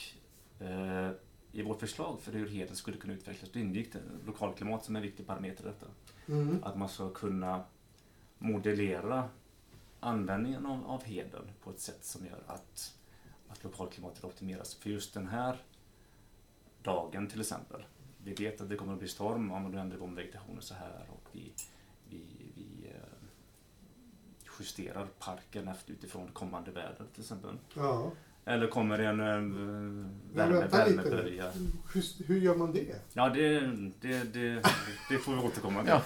eh, 0.67 1.11
i 1.53 1.63
vårt 1.63 1.81
förslag 1.81 2.21
för 2.21 2.33
hur 2.33 2.49
heden 2.49 2.77
skulle 2.77 2.97
kunna 2.97 3.15
utvecklas, 3.15 3.51
då 3.51 3.59
ingick 3.59 3.95
lokalklimat 4.27 4.85
som 4.85 4.97
en 4.97 5.03
viktig 5.03 5.27
parameter 5.27 5.65
i 5.65 5.67
detta. 5.67 5.87
Mm. 6.29 6.65
Att 6.65 6.79
man 6.79 6.89
ska 6.89 7.11
kunna 7.11 7.65
modellera 8.39 9.29
användningen 10.01 10.67
av, 10.67 10.87
av 10.87 11.05
heden 11.05 11.51
på 11.63 11.71
ett 11.71 11.81
sätt 11.81 12.05
som 12.05 12.27
gör 12.27 12.43
att, 12.47 12.95
att 13.49 13.65
lokalklimatet 13.65 14.25
optimeras. 14.25 14.75
För 14.75 14.91
just 14.91 15.15
den 15.15 15.29
här 15.29 15.63
dagen 16.83 17.29
till 17.29 17.41
exempel. 17.41 17.85
Vi 18.25 18.35
vet 18.35 18.61
att 18.61 18.69
det 18.69 18.77
kommer 18.77 18.93
att 18.93 18.99
bli 18.99 19.09
storm 19.09 19.51
om 19.51 19.73
du 19.73 19.79
ändrar 19.79 20.03
om 20.03 20.15
vegetationen 20.15 20.63
så 20.63 20.75
här 20.75 21.07
och 21.09 21.29
vi, 21.33 21.41
vi, 21.41 21.53
vi 21.53 21.53
eh, 21.53 21.76
justerar 24.61 25.07
parken 25.19 25.69
efter 25.69 25.93
utifrån 25.93 26.29
kommande 26.33 26.71
väder 26.71 27.05
till 27.15 27.23
exempel. 27.23 27.57
Ja. 27.75 28.11
Eller 28.45 28.67
kommer 28.69 28.99
det 28.99 29.07
en 29.07 29.21
eh, 29.21 30.37
värme, 30.37 30.67
värmebölja. 30.67 31.53
nu. 31.55 31.67
Hur, 31.95 32.25
hur 32.27 32.41
gör 32.41 32.55
man 32.55 32.73
det? 32.73 32.97
Ja, 33.13 33.29
det, 33.29 33.61
det, 34.01 34.33
det, 34.35 34.63
det 35.11 35.19
får 35.19 35.33
vi 35.33 35.39
återkomma 35.39 35.81
till. 35.83 35.91
Ja. 35.91 36.03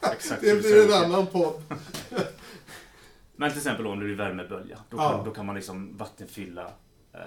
Exakt 0.12 0.40
Det 0.42 0.60
blir 0.60 0.86
en 0.96 1.04
annan 1.04 1.26
podd. 1.26 1.62
Men 3.36 3.50
till 3.50 3.58
exempel 3.58 3.86
om 3.86 3.98
det 3.98 4.04
blir 4.04 4.14
värmebölja. 4.14 4.78
Då 4.90 4.96
Ja. 4.96 5.10
kan, 5.10 5.24
då 5.24 5.30
kan 5.30 5.46
man 5.46 5.54
liksom 5.54 5.96
vattenfylla 5.96 6.70
eh, 7.12 7.20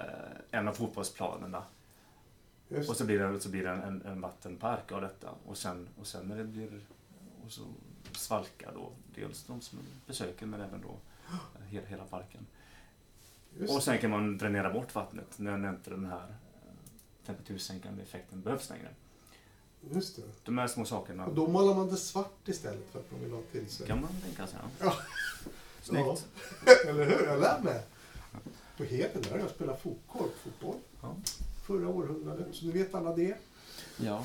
en 0.50 0.68
av 0.68 0.72
fotbollsplanerna. 0.72 1.62
Just 2.68 2.90
Och 2.90 2.96
så 2.96 3.04
blir 3.04 3.18
det, 3.18 3.40
så 3.40 3.48
blir 3.48 3.62
det 3.62 3.70
en, 3.70 4.02
en 4.06 4.20
vattenpark 4.20 4.92
av 4.92 5.00
detta. 5.00 5.28
Och 5.46 5.56
sen, 5.56 5.88
och 6.00 6.06
sen 6.06 6.26
när 6.28 6.36
det 6.36 6.44
blir 6.44 6.80
och 7.44 7.52
så 7.52 7.62
svalkar 8.20 8.72
då 8.74 8.92
dels 9.14 9.44
de 9.44 9.60
som 9.60 9.78
besöker 10.06 10.46
men 10.46 10.60
även 10.60 10.80
då 10.80 10.96
hela, 11.68 11.86
hela 11.86 12.04
parken. 12.04 12.46
Just 13.58 13.74
Och 13.74 13.82
sen 13.82 13.98
kan 13.98 14.10
man 14.10 14.38
dränera 14.38 14.72
bort 14.72 14.94
vattnet 14.94 15.38
när 15.38 15.70
inte 15.70 15.90
den 15.90 16.06
här 16.06 16.26
eh, 16.26 17.26
temperatursänkande 17.26 18.02
effekten 18.02 18.42
behövs 18.42 18.68
längre. 18.70 18.88
Just 19.90 20.16
det. 20.16 20.22
De 20.44 20.58
här 20.58 20.66
små 20.66 20.84
sakerna 20.84 21.26
Och 21.26 21.34
då 21.34 21.46
målar 21.48 21.74
man 21.74 21.88
det 21.88 21.96
svart 21.96 22.48
istället 22.48 22.90
för 22.92 22.98
att 22.98 23.10
man 23.10 23.20
vill 23.20 23.32
ha 23.32 23.42
till 23.52 23.68
sig. 23.70 23.86
kan 23.86 24.00
man 24.00 24.10
tänka 24.24 24.46
sig. 24.46 24.58
Ja. 24.62 24.86
Ja. 24.86 24.94
Snyggt. 25.82 26.26
Eller 26.86 27.04
hur? 27.04 27.26
Jag 27.26 27.40
lär 27.40 27.60
mig. 27.60 27.82
På 28.76 28.84
Heden 28.84 29.22
där 29.22 29.30
har 29.30 29.38
jag 29.38 29.50
spelat 29.50 29.82
fotboll, 29.82 30.28
fotboll. 30.42 30.76
Ja. 31.02 31.16
Förra 31.66 31.88
århundradet. 31.88 32.54
Så 32.54 32.64
nu 32.66 32.72
vet 32.72 32.94
alla 32.94 33.16
det. 33.16 33.36
Ja, 34.04 34.24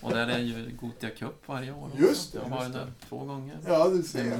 och 0.00 0.10
där 0.10 0.26
är 0.28 0.38
ju 0.38 0.70
Gotia 0.80 1.10
Cup 1.10 1.48
varje 1.48 1.72
år. 1.72 1.86
också. 1.86 1.98
Just 1.98 2.32
det, 2.32 2.38
Jag 2.38 2.44
har 2.48 2.56
varit 2.56 2.72
där 2.72 2.92
två 3.08 3.24
gånger. 3.24 3.58
Ja, 3.66 3.88
du 3.88 4.02
ser. 4.02 4.24
Nej, 4.24 4.36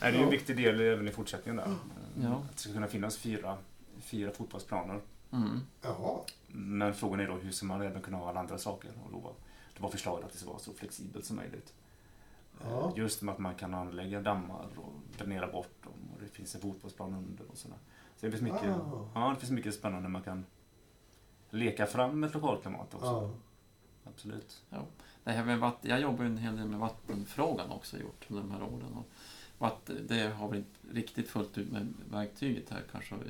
det 0.00 0.06
är 0.06 0.12
ju 0.12 0.22
en 0.24 0.30
viktig 0.30 0.56
del 0.56 0.80
även 0.80 1.08
i 1.08 1.10
fortsättningen 1.10 1.56
där. 1.56 1.74
Ja. 2.22 2.34
Att 2.34 2.52
det 2.52 2.58
ska 2.58 2.72
kunna 2.72 2.86
finnas 2.86 3.16
fyra, 3.16 3.56
fyra 4.00 4.30
fotbollsplaner. 4.32 5.00
Mm. 5.32 5.60
Jaha. 5.82 6.18
Men 6.48 6.94
frågan 6.94 7.20
är 7.20 7.26
då 7.26 7.34
hur 7.34 7.50
ska 7.52 7.66
man 7.66 7.82
även 7.82 8.02
kunna 8.02 8.16
ha 8.16 8.28
alla 8.28 8.40
andra 8.40 8.58
saker? 8.58 8.90
Och 9.04 9.12
då 9.12 9.18
var, 9.18 9.32
det 9.76 9.82
var 9.82 9.90
förslaget 9.90 10.24
att 10.26 10.32
det 10.32 10.38
ska 10.38 10.48
vara 10.48 10.58
så 10.58 10.72
flexibelt 10.72 11.24
som 11.24 11.36
möjligt. 11.36 11.72
Ja. 12.64 12.88
Eh, 12.88 12.98
Just 12.98 13.22
med 13.22 13.32
att 13.32 13.38
man 13.38 13.54
kan 13.54 13.74
anlägga 13.74 14.20
dammar 14.20 14.66
och 14.76 14.92
dränera 15.18 15.52
bort 15.52 15.82
dem 15.84 15.92
och 16.14 16.20
det 16.22 16.28
finns 16.28 16.54
en 16.54 16.60
fotbollsplan 16.60 17.14
under 17.14 17.44
och 17.50 17.56
sådär. 17.56 17.76
Så 18.16 18.26
det 18.26 18.30
finns 18.32 18.42
mycket, 18.42 18.70
Ah. 18.76 19.08
ja, 19.14 19.30
det 19.34 19.40
finns 19.40 19.52
mycket 19.52 19.74
spännande 19.74 20.08
man 20.08 20.22
kan 20.22 20.44
leka 21.52 21.86
fram 21.86 22.24
ett 22.24 22.34
lokalklimat 22.34 22.94
också. 22.94 23.06
Ja. 23.06 23.30
Absolut. 24.04 24.62
Det 25.24 25.30
här 25.32 25.44
med 25.44 25.58
vatten, 25.58 25.90
jag 25.90 26.00
jobbar 26.00 26.24
ju 26.24 26.30
en 26.30 26.38
hel 26.38 26.56
del 26.56 26.66
med 26.66 26.80
vattenfrågan 26.80 27.70
också 27.70 27.98
gjort 27.98 28.26
under 28.28 28.42
de 28.42 28.50
här 28.50 28.62
åren. 28.62 28.94
Och 28.94 29.08
vatten, 29.58 30.06
det 30.08 30.28
har 30.28 30.48
vi 30.48 30.58
inte 30.58 30.78
riktigt 30.92 31.28
fullt 31.28 31.58
ut 31.58 31.72
med 31.72 31.94
verktyget 32.10 32.70
här 32.70 32.82
kanske 32.92 33.14
att 33.14 33.20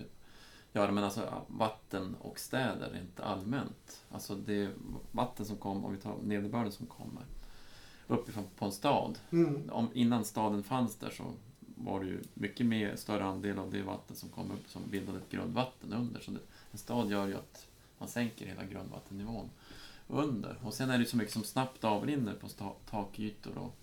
göra, 0.73 0.93
men 0.93 1.05
alltså 1.05 1.21
ja, 1.21 1.45
vatten 1.49 2.17
och 2.21 2.39
städer 2.39 2.91
rent 2.91 3.21
allmänt. 3.21 4.03
Alltså 4.11 4.35
det 4.35 4.71
vatten 5.13 5.47
som 5.47 5.57
kommer, 5.57 5.87
om 5.87 5.93
vi 5.93 6.01
tar 6.01 6.17
nederbörden 6.23 6.73
som 6.73 6.87
kommer 6.87 7.23
uppifrån 8.07 8.45
på 8.57 8.65
en 8.65 8.73
stad. 8.73 9.19
Mm. 9.31 9.71
Om, 9.71 9.89
innan 9.95 10.25
staden 10.25 10.63
fanns 10.63 10.97
där 10.97 11.11
så 11.11 11.25
var 11.61 12.01
det 12.01 12.07
ju 12.07 12.23
mycket 12.35 12.67
mer, 12.67 12.97
större 12.97 13.25
andel 13.25 13.59
av 13.59 13.71
det 13.71 13.83
vatten 13.83 14.17
som 14.17 14.29
kom 14.29 14.51
upp 14.51 14.69
som 14.69 14.83
bildade 14.91 15.19
ett 15.19 15.31
grundvatten 15.31 15.93
under. 15.93 16.21
Så 16.21 16.31
det, 16.31 16.41
en 16.73 16.79
stad 16.79 17.11
gör 17.11 17.27
ju 17.27 17.35
att 17.35 17.67
man 18.03 18.09
sänker 18.09 18.47
hela 18.47 18.65
grundvattennivån 18.65 19.51
under. 20.09 20.57
Och 20.63 20.75
sen 20.75 20.91
är 20.91 20.99
det 20.99 21.07
så 21.07 21.17
mycket 21.17 21.33
som 21.33 21.45
snabbt 21.45 21.85
avrinner 21.85 22.35
på 22.35 22.49
takytor 22.91 23.59
och 23.59 23.77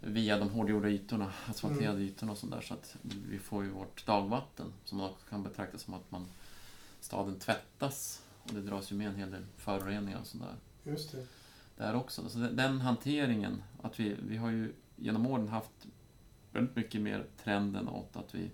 via 0.00 0.38
de 0.38 0.50
hårdgjorda 0.50 0.88
ytorna, 0.88 1.32
asfalterade 1.46 1.96
Mm. 1.96 2.08
ytorna 2.08 2.32
och 2.32 2.38
sådär. 2.38 2.60
Så 2.60 2.74
att 2.74 2.96
vi 3.02 3.38
får 3.38 3.64
ju 3.64 3.70
vårt 3.70 4.06
dagvatten 4.06 4.72
som 4.84 4.98
man 4.98 5.10
också 5.10 5.26
kan 5.28 5.42
betrakta 5.42 5.78
som 5.78 5.94
att 5.94 6.10
man, 6.10 6.26
staden 7.00 7.38
tvättas. 7.38 8.22
Och 8.42 8.54
det 8.54 8.60
dras 8.62 8.92
ju 8.92 8.96
med 8.96 9.06
en 9.06 9.14
hel 9.16 9.30
del 9.30 9.44
föroreningar 9.56 10.20
och 10.20 10.26
sådär 10.26 10.54
Just 10.84 11.12
det. 11.12 11.26
där 11.76 11.94
också. 11.94 12.28
Så 12.28 12.38
den 12.38 12.80
hanteringen, 12.80 13.62
att 13.82 14.00
vi, 14.00 14.16
vi 14.28 14.36
har 14.36 14.50
ju 14.50 14.72
genom 14.96 15.26
åren 15.26 15.48
haft 15.48 15.86
väldigt 16.52 16.76
mycket 16.76 17.00
mer 17.00 17.26
trenden 17.42 17.88
åt 17.88 18.16
att 18.16 18.34
vi 18.34 18.50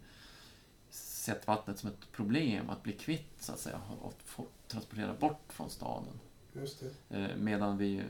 sett 1.26 1.46
vattnet 1.46 1.78
som 1.78 1.90
ett 1.90 2.12
problem 2.12 2.70
att 2.70 2.82
bli 2.82 2.92
kvitt, 2.92 3.32
så 3.40 3.52
att 3.52 3.58
säga, 3.58 3.80
och 4.02 4.14
få 4.24 4.46
transportera 4.68 5.14
bort 5.14 5.44
från 5.48 5.70
staden. 5.70 6.20
Just 6.52 6.82
det. 7.08 7.16
Eh, 7.18 7.36
medan 7.36 7.78
vi 7.78 8.02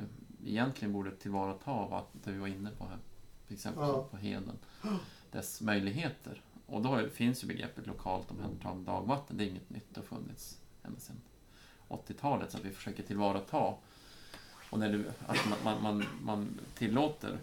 egentligen 0.45 0.93
borde 0.93 1.11
tillvarata 1.11 1.87
vattnet, 1.87 2.25
det 2.25 2.33
vi 2.33 2.39
var 2.39 2.47
inne 2.47 2.71
på 2.71 2.85
här, 2.85 2.99
till 3.47 3.55
exempel 3.55 3.83
Ja. 3.83 4.07
på 4.11 4.17
Heden, 4.17 4.59
dess 5.33 5.61
möjligheter. 5.61 6.43
Och 6.67 6.83
då 6.83 7.09
finns 7.09 7.45
ju 7.45 7.49
begreppet 7.49 7.87
lokalt 7.87 8.31
omhändertagande 8.31 8.91
dagvatten, 8.91 9.37
det 9.37 9.45
är 9.45 9.49
inget 9.49 9.71
nytt, 9.71 9.95
det 9.95 10.01
har 10.01 10.07
funnits 10.07 10.59
ända 10.85 11.01
sedan 11.01 11.21
80-talet, 11.89 12.51
så 12.51 12.59
att 12.59 12.65
vi 12.65 12.71
försöker 12.71 13.03
tillvarata 13.03 13.75
och 14.71 14.79
när 14.79 14.93
du, 14.93 15.05
att 15.27 15.39
man, 15.49 15.59
man, 15.65 15.83
man, 15.83 16.05
man 16.23 16.61
tillåter 16.75 17.39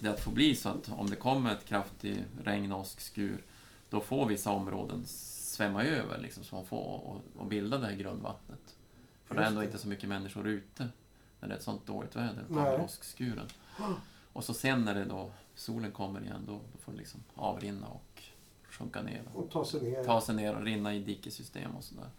det 0.00 0.08
att 0.08 0.20
få 0.20 0.30
bli 0.30 0.56
så 0.56 0.68
att 0.68 0.88
om 0.88 1.10
det 1.10 1.16
kommer 1.16 1.52
ett 1.52 1.64
kraftigt 1.64 2.20
regn 2.44 2.72
och 2.72 2.80
åskskur, 2.80 3.42
då 3.90 4.00
får 4.00 4.26
vissa 4.26 4.50
områden 4.50 5.02
svämma 5.06 5.84
över 5.84 6.18
liksom, 6.18 6.44
så 6.44 6.54
man 6.56 6.66
får 6.66 6.84
och, 7.06 7.20
och 7.36 7.46
bilda 7.46 7.78
det 7.78 7.86
här 7.86 7.96
grundvattnet. 7.96 8.76
För 9.24 9.34
det 9.34 9.40
är 9.40 9.44
Just 9.44 9.48
ändå 9.50 9.60
det. 9.60 9.66
inte 9.66 9.78
så 9.78 9.88
mycket 9.88 10.08
människor 10.08 10.46
ute 10.48 10.88
när 11.40 11.48
det 11.48 11.54
är 11.54 11.58
ett 11.58 11.64
sånt 11.64 11.86
dåligt 11.86 12.16
väder, 12.16 12.80
åskskuren. 12.84 13.46
Och 14.32 14.44
så 14.44 14.54
sen 14.54 14.84
när 14.84 14.94
det 14.94 15.04
då 15.04 15.30
solen 15.54 15.92
kommer 15.92 16.20
igen, 16.20 16.44
då, 16.46 16.52
då 16.52 16.78
får 16.78 16.92
det 16.92 16.98
liksom 16.98 17.20
avrinna 17.34 17.86
och 17.86 18.22
sjunka 18.70 19.02
ner. 19.02 19.22
Och 19.34 19.50
ta 19.50 19.64
sig 19.64 19.82
ner. 19.82 20.04
Ta 20.04 20.20
sig 20.20 20.34
ner 20.34 20.54
och 20.56 20.62
rinna 20.62 20.94
i 20.94 20.98
dikesystem 21.02 21.76
och 21.76 21.84
sådär. 21.84 22.10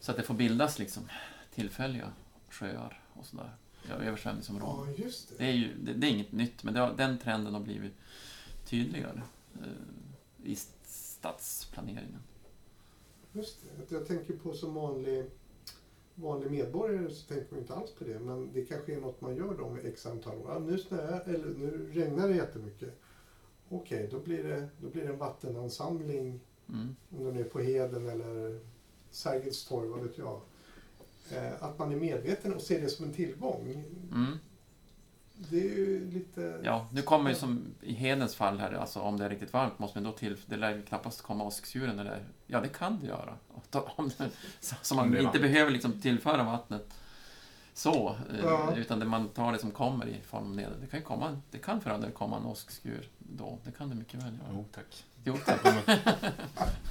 Så 0.00 0.10
att 0.10 0.16
det 0.16 0.22
får 0.22 0.34
bildas 0.34 0.78
liksom 0.78 1.08
tillfälliga 1.54 2.12
sjöar 2.50 3.00
och 3.12 3.26
sådär. 3.26 3.50
Ja, 3.88 3.94
översvämningsområden. 3.94 4.94
Ja, 4.98 5.04
just 5.04 5.28
Det 5.28 5.34
det. 5.38 5.44
är 5.50 5.52
ju 5.52 5.74
det, 5.84 5.92
det 5.92 6.06
är 6.06 6.10
inget 6.10 6.32
nytt, 6.32 6.62
men 6.62 6.76
har, 6.76 6.92
den 6.96 7.18
trenden 7.18 7.54
har 7.54 7.60
blivit 7.60 7.92
tydligare 8.66 9.22
eh, 9.54 9.68
i 10.44 10.56
stadsplaneringen. 10.84 12.20
Just 13.32 13.58
det. 13.62 13.82
Att 13.82 13.90
Jag 13.90 14.06
tänker 14.06 14.36
på 14.36 14.52
som 14.52 14.74
vanlig, 14.74 15.24
vanlig 16.14 16.50
medborgare 16.50 17.10
så 17.10 17.26
tänker 17.26 17.46
man 17.50 17.60
inte 17.60 17.74
alls 17.74 17.90
på 17.98 18.04
det. 18.04 18.18
Men 18.18 18.52
det 18.52 18.64
kanske 18.64 18.94
är 18.94 19.00
något 19.00 19.20
man 19.20 19.36
gör 19.36 19.54
då 19.58 19.70
med 19.70 19.86
x 19.86 20.06
antal 20.06 20.38
år. 20.38 20.50
Ja, 20.52 20.58
nu 20.58 20.78
snöar 20.78 21.20
eller 21.28 21.54
nu 21.54 21.90
regnar 21.92 22.28
det 22.28 22.34
jättemycket. 22.36 23.00
Okej, 23.68 24.08
då, 24.10 24.20
blir 24.20 24.44
det, 24.44 24.68
då 24.80 24.88
blir 24.88 25.02
det 25.02 25.08
en 25.12 25.18
vattenansamling 25.18 26.40
Mm. 26.68 26.96
om 27.18 27.24
den 27.24 27.36
är 27.36 27.44
på 27.44 27.58
Heden 27.60 28.08
eller 28.08 28.60
Sergels 29.10 29.64
torg, 29.64 29.88
vad 29.88 30.02
vet 30.02 30.18
jag. 30.18 30.40
Eh, 31.32 31.62
att 31.62 31.78
man 31.78 31.92
är 31.92 31.96
medveten 31.96 32.54
och 32.54 32.62
ser 32.62 32.80
det 32.80 32.88
som 32.88 33.04
en 33.04 33.12
tillgång. 33.12 33.84
Mm. 34.12 34.38
Det 35.50 35.56
är 35.60 35.76
ju 35.78 36.10
lite... 36.10 36.60
Ja, 36.64 36.86
nu 36.92 37.02
kommer 37.02 37.30
ju 37.30 37.36
som 37.36 37.64
i 37.80 37.92
Hedens 37.94 38.34
fall 38.34 38.58
här, 38.58 38.72
alltså 38.72 39.00
om 39.00 39.16
det 39.18 39.24
är 39.24 39.30
riktigt 39.30 39.52
varmt 39.52 39.78
måste 39.78 39.98
man 40.00 40.04
då 40.12 40.18
till, 40.18 40.36
det 40.46 40.56
lär 40.56 40.74
ju 40.76 40.82
knappast 40.82 41.22
komma 41.22 41.44
åskskuren 41.44 41.98
eller, 41.98 42.24
ja 42.46 42.60
det 42.60 42.68
kan 42.68 43.00
det 43.00 43.06
göra. 43.06 43.34
Om 43.96 44.10
det, 44.18 44.30
så, 44.82 44.94
man 44.94 45.16
inte 45.16 45.38
behöver 45.38 45.70
liksom 45.70 46.00
tillföra 46.00 46.42
vattnet 46.42 46.94
så, 47.74 48.16
eh, 48.30 48.38
Ja. 48.44 48.76
utan 48.76 48.98
det 48.98 49.06
man 49.06 49.28
tar 49.28 49.52
det 49.52 49.58
som 49.58 49.70
kommer 49.70 50.06
i 50.06 50.20
form 50.26 50.44
av 50.44 50.56
neder. 50.56 50.76
Det 50.80 50.86
kan 50.86 50.98
ju 51.00 51.04
komma, 51.04 51.40
det 51.50 51.58
kan 51.58 51.80
för 51.80 51.90
all 51.90 52.10
komma 52.10 52.36
en 52.36 52.44
åskskur 52.44 53.08
då, 53.18 53.58
det 53.64 53.70
kan 53.72 53.88
det 53.88 53.94
mycket 53.94 54.14
väl 54.24 54.32
göra. 54.34 54.48
Jo, 54.52 54.64
tack. 54.74 55.04
Jo, 55.24 55.36
kommer, 55.62 56.00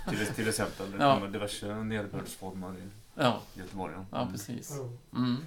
till, 0.09 0.27
till 0.35 0.47
exempel, 0.49 0.91
det 0.91 0.97
Ja. 1.03 1.13
kommer 1.15 1.27
diverse 1.31 1.83
nederbördsformer 1.83 2.73
i 2.77 2.89
ja, 3.15 3.41
Göteborg. 3.53 3.93
ja. 4.11 4.21
Mm. 4.21 4.31
precis. 4.33 4.71
Mm. 5.15 5.37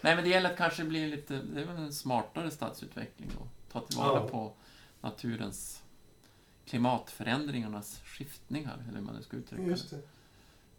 Nej, 0.00 0.14
men 0.14 0.24
det 0.24 0.30
gäller 0.30 0.50
att 0.50 0.56
kanske 0.56 0.84
bli 0.84 1.06
lite, 1.10 1.36
det 1.42 1.60
är 1.60 1.66
väl 1.66 1.76
en 1.76 1.92
smartare 1.92 2.50
stadsutveckling 2.50 3.30
då. 3.38 3.48
Ta 3.72 3.86
tillvara 3.86 4.20
Ja. 4.20 4.28
på 4.28 4.52
naturens 5.00 5.82
klimatförändringarnas 6.66 8.00
skiftningar, 8.04 8.84
eller 8.88 8.98
hur 8.98 9.04
man 9.06 9.14
nu 9.16 9.22
ska 9.22 9.36
uttrycka 9.36 9.62
Just 9.62 9.90
det. 9.90 9.96
det. 9.96 10.02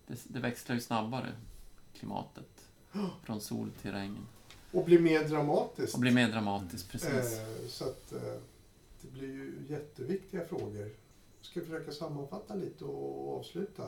det. 0.07 0.20
Det 0.28 0.39
växlar 0.39 0.76
ju 0.76 0.82
snabbare, 0.82 1.32
klimatet. 1.93 2.70
Från 3.24 3.41
sol 3.41 3.72
till 3.82 3.91
regn. 3.91 4.17
Och 4.72 4.86
blir 4.86 4.99
mer 4.99 5.24
dramatiskt. 5.24 5.93
Och 5.93 5.99
blir 5.99 6.11
mer 6.11 6.30
dramatiskt, 6.32 6.89
precis. 6.91 7.39
Eh, 7.39 7.67
så 7.67 7.84
att 7.84 8.11
eh, 8.11 8.22
det 9.01 9.07
blir 9.11 9.28
ju 9.28 9.53
jätteviktiga 9.70 10.45
frågor. 10.45 10.78
Jag 10.82 11.45
ska 11.45 11.61
försöka 11.61 11.91
sammanfatta 11.91 12.55
lite 12.55 12.86
och 12.86 13.38
avsluta. 13.39 13.84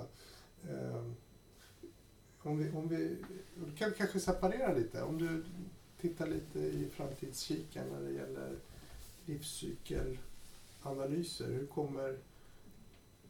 Eh, 0.70 1.04
om 2.44 2.58
vi, 2.58 2.72
om 2.72 2.88
vi 2.88 3.18
då 3.56 3.66
kan 3.78 3.89
vi 3.89 3.96
kanske 3.96 4.20
separera 4.20 4.74
lite. 4.74 5.04
Om 5.04 5.18
du 5.18 5.44
tittar 6.02 6.28
lite 6.28 6.60
i 6.60 6.89
framtidskikaren 6.89 7.89
när 7.89 8.02
det 8.02 8.12
gäller 8.12 8.56
livscykelanalyser. 9.26 11.48
Hur 11.48 11.68
kommer, 11.68 12.18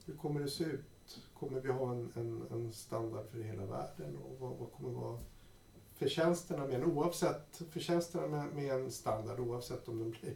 hur 0.05 0.16
kommer 0.16 0.39
det 0.39 0.49
se 0.49 0.64
ut? 0.64 0.86
Kommer 1.39 1.59
vi 1.59 1.72
ha 1.72 1.91
en, 1.91 2.12
en, 2.16 2.43
en 2.51 2.74
standard 2.74 3.26
för 3.32 3.39
hela 3.39 3.66
världen? 3.66 4.18
Och 4.18 4.39
vad, 4.39 4.57
vad 4.57 4.72
kommer 4.72 4.89
vara 4.89 5.20
förtjänsterna 5.95 6.66
med 6.66 6.76
en, 6.76 6.84
oavsett 6.84 7.62
förtjänsterna 7.72 8.28
med, 8.28 8.55
med 8.55 8.74
en 8.74 8.91
standard 8.91 9.39
oavsett 9.39 9.88
om 9.88 9.99
den 9.99 10.12
blir 10.12 10.36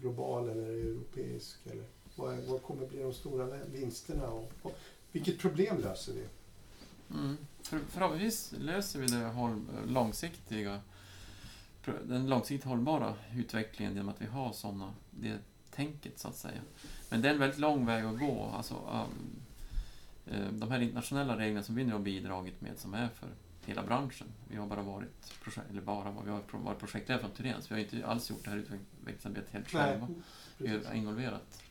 global 0.00 0.48
eller 0.48 0.68
europeisk? 0.68 1.66
Eller 1.66 1.84
vad, 2.16 2.38
vad 2.38 2.62
kommer 2.62 2.86
bli 2.86 3.02
de 3.02 3.12
stora 3.12 3.64
vinsterna? 3.66 4.30
Och, 4.30 4.52
och 4.62 4.72
vilket 5.12 5.38
problem 5.38 5.78
löser 5.78 6.12
vi? 6.12 6.24
Mm. 7.14 7.36
För, 7.62 7.80
förhoppningsvis 7.88 8.54
löser 8.58 9.00
vi 9.00 9.06
det 9.06 9.24
håll, 9.24 9.66
långsiktiga, 9.86 10.80
den 12.04 12.26
långsiktigt 12.26 12.64
hållbara 12.68 13.14
utvecklingen 13.34 13.94
genom 13.94 14.08
att 14.08 14.22
vi 14.22 14.26
har 14.26 14.52
såna, 14.52 14.94
det 15.10 15.38
tänket 15.70 16.18
så 16.18 16.28
att 16.28 16.36
säga. 16.36 16.60
Men 17.10 17.22
det 17.22 17.28
är 17.28 17.32
en 17.32 17.38
väldigt 17.38 17.58
lång 17.58 17.86
väg 17.86 18.04
att 18.04 18.18
gå. 18.18 18.50
Alltså, 18.56 18.74
um, 18.74 19.42
eh, 20.26 20.52
de 20.52 20.70
här 20.70 20.80
internationella 20.80 21.38
reglerna 21.38 21.62
som 21.62 21.74
vi 21.74 21.84
nu 21.84 21.92
har 21.92 21.98
bidragit 21.98 22.60
med 22.60 22.78
som 22.78 22.94
är 22.94 23.08
för 23.08 23.28
hela 23.66 23.82
branschen. 23.82 24.26
Vi 24.48 24.56
har 24.56 24.66
bara 24.66 24.82
varit, 24.82 25.40
projekt, 25.42 25.70
eller 25.70 25.82
bara, 25.82 26.10
vi 26.24 26.30
har 26.30 26.42
varit 26.52 26.78
projektledare 26.78 27.22
från 27.22 27.30
Tyrens. 27.30 27.70
Vi 27.70 27.74
har 27.74 27.80
inte 27.80 28.06
alls 28.06 28.30
gjort 28.30 28.44
det 28.44 28.50
här 28.50 28.56
utvecklingsarbetet 28.56 29.52
helt 29.52 29.68
själva. 29.70 30.08
Vi 30.58 30.68
har 30.68 30.94
involverat 30.94 31.62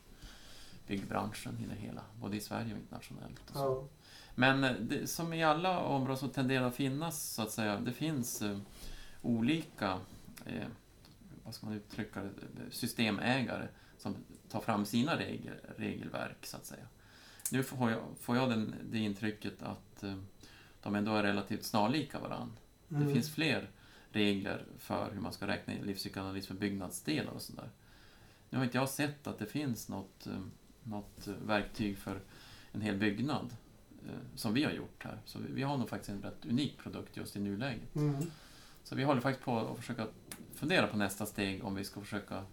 byggbranschen 0.86 1.58
i 1.64 1.66
det 1.66 1.74
hela, 1.74 2.02
både 2.20 2.36
i 2.36 2.40
Sverige 2.40 2.72
och 2.72 2.78
internationellt. 2.78 3.50
Och. 3.50 3.92
Men 4.34 4.64
eh, 4.64 4.72
det, 4.72 5.06
som 5.06 5.32
i 5.32 5.44
alla 5.44 5.78
områden 5.78 6.16
så 6.16 6.28
tenderar 6.28 6.66
att 6.66 6.74
finnas, 6.74 7.34
så 7.34 7.42
att 7.42 7.50
säga, 7.50 7.80
det 7.80 7.92
finns 7.92 8.42
eh, 8.42 8.58
olika, 9.22 9.98
eh, 10.46 10.66
vad 11.44 11.54
ska 11.54 11.66
man 11.66 11.76
uttrycka 11.76 12.22
det, 12.22 12.70
systemägare 12.70 13.68
som 13.98 14.16
tar 14.48 14.60
fram 14.60 14.84
sina 14.84 15.18
regel, 15.18 15.54
regelverk, 15.76 16.46
så 16.46 16.56
att 16.56 16.66
säga. 16.66 16.84
Nu 17.52 17.62
får 17.62 17.90
jag, 17.90 18.02
får 18.20 18.36
jag 18.36 18.50
den, 18.50 18.74
det 18.90 18.98
intrycket 18.98 19.62
att 19.62 20.02
eh, 20.02 20.16
de 20.82 20.94
ändå 20.94 21.14
är 21.14 21.22
relativt 21.22 21.64
snarlika 21.64 22.18
varann. 22.18 22.52
Mm. 22.90 23.06
Det 23.06 23.14
finns 23.14 23.34
fler 23.34 23.70
regler 24.12 24.64
för 24.78 25.10
hur 25.12 25.20
man 25.20 25.32
ska 25.32 25.46
räkna 25.46 25.74
livscykelanalys 25.82 26.46
för 26.46 26.54
byggnadsdelar 26.54 27.32
och 27.32 27.42
sådär. 27.42 27.70
Nu 28.50 28.58
har 28.58 28.64
inte 28.64 28.78
jag 28.78 28.88
sett 28.88 29.26
att 29.26 29.38
det 29.38 29.46
finns 29.46 29.88
något, 29.88 30.26
eh, 30.26 30.40
något 30.82 31.26
eh, 31.26 31.34
verktyg 31.46 31.98
för 31.98 32.20
en 32.72 32.80
hel 32.80 32.96
byggnad 32.96 33.44
eh, 33.44 33.54
som 34.34 34.54
vi 34.54 34.64
har 34.64 34.72
gjort 34.72 35.04
här. 35.04 35.18
Så 35.24 35.38
vi- 35.38 35.52
vi 35.52 35.62
har 35.62 35.76
nog 35.76 35.88
faktiskt 35.88 36.10
en 36.10 36.22
rätt 36.22 36.46
unik 36.46 36.78
produkt 36.78 37.16
just 37.16 37.36
i 37.36 37.40
nuläget. 37.40 37.94
Mm. 37.96 38.16
Så 38.84 38.94
vi 38.94 39.04
håller 39.04 39.20
faktiskt 39.20 39.44
på 39.44 39.58
att 39.58 39.76
försöka 39.78 40.06
fundera 40.54 40.86
på 40.86 40.96
nästa 40.96 41.26
steg 41.26 41.64
om 41.64 41.74
vi 41.74 41.84
ska 41.84 42.00
försöka 42.00 42.44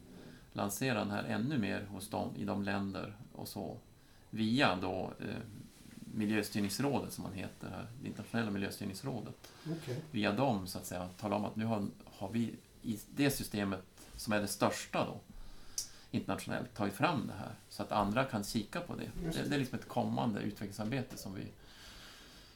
lansera 0.54 1.00
den 1.00 1.12
här 1.12 1.24
ännu 1.24 1.58
mer 1.58 1.86
hos 1.86 2.10
dem 2.10 2.30
i 2.36 2.46
de 2.46 2.64
länder 2.64 3.16
och 3.34 3.48
så 3.48 3.78
via 4.30 4.76
då 4.76 5.14
eh, 5.20 5.36
Miljöstyrningsrådet 6.14 7.14
som 7.14 7.24
man 7.24 7.34
heter 7.34 7.70
här, 7.70 7.88
det 8.02 8.08
internationella 8.08 8.52
miljöstyrningsrådet 8.52 9.52
Okej. 9.72 10.02
via 10.12 10.32
dem 10.32 10.68
så 10.68 10.78
att 10.78 10.86
säga 10.86 11.10
tala 11.20 11.36
om 11.36 11.46
att 11.46 11.56
nu 11.56 11.66
har, 11.66 11.88
har 12.06 12.30
vi 12.30 12.56
i 12.82 13.00
det 13.16 13.32
systemet 13.32 13.84
som 14.16 14.34
är 14.34 14.42
det 14.42 14.48
största 14.48 15.06
då 15.06 15.20
internationellt 16.12 16.74
tagit 16.76 16.94
fram 16.94 17.28
det 17.28 17.34
här 17.34 17.56
så 17.70 17.84
att 17.84 17.92
andra 17.92 18.24
kan 18.24 18.44
kika 18.44 18.82
på 18.82 18.96
det. 18.96 19.10
Det, 19.24 19.50
det. 19.50 19.56
är 19.56 19.60
liksom 19.60 19.80
ett 19.80 19.88
kommande 19.88 20.40
utvecklingsarbete 20.42 21.18
som 21.18 21.34
vi 21.36 21.48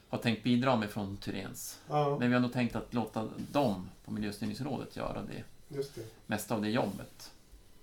har 0.10 0.18
tänkt 0.18 0.44
bidra 0.44 0.76
med 0.76 0.90
från 0.90 1.18
Tyrens. 1.18 1.80
Ja, 1.90 2.18
Men 2.20 2.28
vi 2.30 2.34
har 2.34 2.42
nog 2.42 2.54
tänkt 2.54 2.76
att 2.76 2.94
låta 2.94 3.30
dem 3.52 3.90
på 4.06 4.12
Miljöstyrningsrådet 4.12 4.96
göra 4.96 5.22
det 5.22 5.44
just 5.76 5.96
det. 5.96 6.02
mesta 6.28 6.56
av 6.56 6.62
det 6.62 6.70
jobbet 6.70 7.32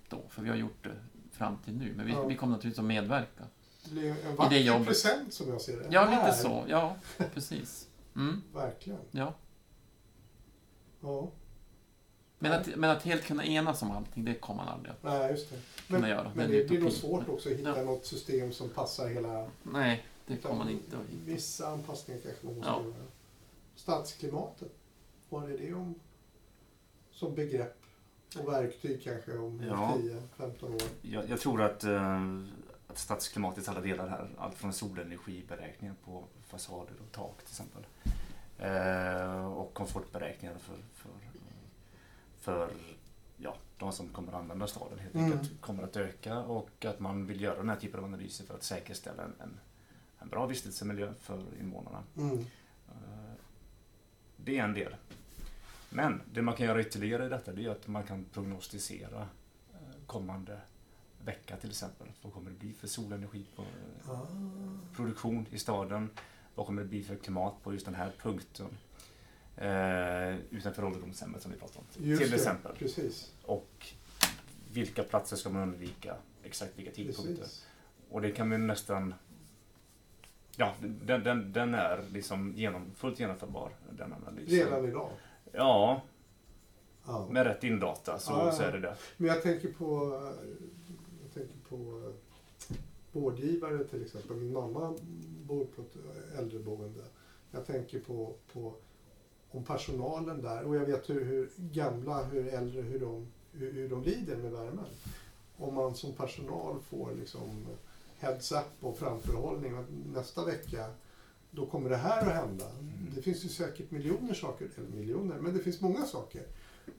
då, 0.08 0.22
för 0.28 0.42
vi 0.42 0.48
har 0.48 0.56
gjort 0.56 0.84
det 0.84 0.94
fram 1.32 1.56
till 1.64 1.74
nu. 1.74 1.92
Men 1.96 2.06
vi, 2.06 2.12
Ja. 2.12 2.26
vi 2.26 2.36
kommer 2.36 2.52
naturligtvis 2.56 2.78
att 2.78 2.84
medverka. 2.84 3.44
Det 3.84 3.90
blir 3.90 4.10
en 4.10 4.16
det 4.16 4.32
vacker 4.32 4.56
jobbet. 4.58 4.86
present 4.86 5.34
som 5.34 5.48
jag 5.48 5.60
ser 5.60 5.76
det. 5.76 5.86
Ja, 5.90 6.04
Här. 6.04 6.26
lite 6.26 6.38
så. 6.38 6.64
Ja, 6.68 6.96
precis. 7.34 7.88
Mm, 8.16 8.42
Verkligen. 8.54 9.00
ja. 9.10 9.34
Ja. 11.00 11.30
Men 12.39 12.53
att, 12.53 12.76
men 12.76 12.91
att 12.91 13.03
helt 13.03 13.24
kunna 13.24 13.45
enas 13.45 13.82
om 13.82 13.91
allting, 13.91 14.24
det 14.24 14.34
kommer 14.34 14.64
man 14.64 14.74
aldrig 14.74 14.93
att 14.93 15.03
Nej, 15.03 15.30
just 15.30 15.51
det. 15.51 15.57
kunna 15.86 15.99
Men, 16.01 16.11
göra. 16.11 16.32
men 16.34 16.51
är 16.51 16.55
det 16.59 16.68
blir 16.68 16.80
nog 16.80 16.93
svårt 16.93 17.28
också 17.28 17.49
att 17.49 17.55
hitta 17.59 17.78
Ja. 17.78 17.84
något 17.84 18.07
system 18.07 18.53
som 18.53 18.68
passar 18.68 19.09
hela... 19.09 19.47
Nej, 19.62 20.05
det 20.26 20.36
kommer 20.36 20.57
man 20.57 20.68
inte 20.70 20.97
att 20.97 21.03
hitta. 21.03 21.22
Vissa 21.24 21.68
anpassningar 21.68 22.20
kanske 22.20 22.47
man 22.47 22.55
måste 22.57 22.70
Ja. 22.70 22.82
göra. 22.84 22.95
Stadsklimatet, 23.76 24.72
vad 25.28 25.51
är 25.53 25.59
det 25.59 25.74
om 25.74 25.95
som 27.11 27.34
begrepp? 27.34 27.74
Och 28.39 28.49
verktyg 28.53 29.03
kanske 29.05 29.39
om 29.39 29.62
Ja. 29.68 29.97
10-15 30.39 30.74
år. 30.74 30.82
Jag, 31.03 31.28
jag 31.28 31.41
tror 31.41 31.62
att, 31.62 31.84
eh, 31.84 32.22
att 32.89 32.99
stadsklimatets 32.99 33.68
alla 33.68 33.80
delar 33.80 34.09
här, 34.09 34.28
allt 34.39 34.55
från 34.55 34.72
solenergiberäkningar 34.72 35.95
på 36.05 36.24
fasader 36.47 36.93
och 37.07 37.12
tak 37.12 37.36
till 37.39 37.49
exempel. 37.53 37.86
Eh, 38.59 39.47
och 39.53 39.74
komfortberäkningar 39.74 40.55
för, 40.59 40.74
för, 40.95 41.11
för 42.41 42.70
ja, 43.36 43.57
de 43.78 43.93
som 43.93 44.09
kommer 44.09 44.28
att 44.32 44.39
använda 44.43 44.66
staden 44.66 44.99
helt 44.99 45.14
Mm. 45.14 45.32
enkelt 45.32 45.61
kommer 45.61 45.82
att 45.82 45.97
öka 45.97 46.39
och 46.39 46.84
att 46.84 47.01
man 47.01 47.26
vill 47.26 47.41
göra 47.41 47.57
den 47.59 47.68
här 47.68 47.76
typen 47.76 48.01
av 48.01 48.07
analyser 48.07 48.45
för 48.45 48.55
att 48.55 48.62
säkerställa 48.62 49.22
en, 49.22 49.34
en, 49.41 49.61
en 50.18 50.28
bra 50.28 50.47
vistelsemiljö 50.47 51.12
för 51.20 51.43
invånarna. 51.61 52.03
Mm. 52.16 52.39
Eh, 52.89 53.34
Det 54.36 54.59
är 54.59 54.64
en 54.64 54.74
del. 54.74 54.95
Men 55.91 56.20
det 56.32 56.43
man 56.43 56.55
kan 56.57 56.66
göra 56.66 56.80
ytterligare 56.80 57.26
i 57.26 57.28
detta 57.28 57.53
det 57.53 57.64
är 57.64 57.70
att 57.70 57.86
man 57.86 58.05
kan 58.05 58.24
prognostisera 58.24 59.20
eh, 59.72 59.78
kommande 60.07 60.61
vecka 61.24 61.57
till 61.57 61.70
exempel. 61.70 62.07
Vad 62.22 62.32
kommer 62.32 62.51
det 62.51 62.57
bli 62.57 62.72
för 62.72 62.86
solenergi 62.86 63.47
på 63.57 63.62
eh, 63.62 64.11
Ah. 64.11 64.26
produktion 64.97 65.47
i 65.51 65.59
staden? 65.59 66.11
Vad 66.55 66.66
kommer 66.66 66.82
det 66.82 66.89
bli 66.89 67.03
för 67.05 67.16
klimat 67.16 67.55
på 67.62 67.72
just 67.72 67.84
den 67.84 67.95
här 67.95 68.12
punkten? 68.22 68.66
Eh, 69.61 70.36
utanför 70.50 70.84
ålderdomshemmet 70.84 71.42
som 71.42 71.52
vi 71.52 71.59
pratade 71.59 71.78
om. 71.78 72.04
Just 72.04 72.22
till 72.22 72.30
det, 72.30 72.36
exempel. 72.36 72.76
Precis. 72.76 73.32
Och 73.44 73.86
vilka 74.72 75.02
platser 75.02 75.36
ska 75.36 75.50
man 75.50 75.62
undvika? 75.62 76.16
Exakt 76.42 76.78
vilka 76.78 76.90
tidpunkter? 76.90 77.36
precis. 77.36 77.66
Och 78.11 78.22
det 78.22 78.30
kan 78.30 78.50
vi 78.50 78.59
nästan... 78.59 79.14
Ja, 80.56 80.74
den, 80.80 81.24
den, 81.24 81.52
den 81.52 81.74
är 81.74 82.04
liksom 82.12 82.52
genom, 82.56 82.90
fullt 82.94 83.20
genomförbar, 83.20 83.70
den 83.90 84.12
analysen. 84.12 84.59
Redan 84.59 84.84
idag. 84.84 85.11
Ja, 85.52 86.02
Ja. 87.06 87.28
med 87.30 87.46
rätt 87.46 87.64
indata 87.64 88.18
så, 88.18 88.32
Ja, 88.32 88.52
så 88.52 88.62
är 88.62 88.72
det 88.72 88.80
det. 88.80 88.96
Men 89.16 89.28
jag 89.28 89.42
tänker 89.42 89.72
på, 89.72 90.20
jag 91.22 91.34
tänker 91.34 91.59
på 91.68 91.76
eh, 92.09 92.76
vårdgivare 93.12 93.84
till 93.84 94.04
exempel. 94.04 94.36
Min 94.36 94.52
mamma 94.52 94.94
bor 95.42 95.64
på 95.64 95.82
ett 95.82 95.96
äldreboende. 96.38 97.04
Jag 97.50 97.66
tänker 97.66 98.00
på, 98.00 98.34
på 98.52 98.74
om 99.51 99.64
personalen 99.64 100.42
där 100.42 100.64
och 100.64 100.76
jag 100.76 100.86
vet 100.86 101.11
hur, 101.11 101.24
hur 101.24 101.51
gamla, 101.57 102.24
hur 102.24 102.49
äldre, 102.49 102.82
hur 102.82 103.01
de, 103.01 103.26
hur, 103.53 103.72
hur 103.72 103.88
de 103.88 104.03
lider 104.03 104.36
med 104.36 104.53
värmen. 104.53 104.86
Om 105.57 105.74
man 105.74 105.94
som 105.94 106.12
personal 106.12 106.80
får 106.88 107.14
liksom 107.14 107.66
heads 108.18 108.53
up 108.53 108.64
och 108.80 108.99
framförhållning 108.99 109.74
att 109.74 109.86
nästa 110.14 110.44
vecka 110.44 110.86
då 111.51 111.66
kommer 111.66 111.90
det 111.90 111.96
här 111.96 112.26
att 112.26 112.34
hända. 112.34 112.64
Det 113.14 113.22
finns 113.22 113.44
ju 113.44 113.49
säkert 113.49 113.90
miljoner 113.90 114.34
saker, 114.34 114.70
eller 114.76 114.88
miljoner, 114.88 115.38
men 115.38 115.55
det 115.55 115.61
finns 115.61 115.80
många 115.80 116.05
saker 116.05 116.42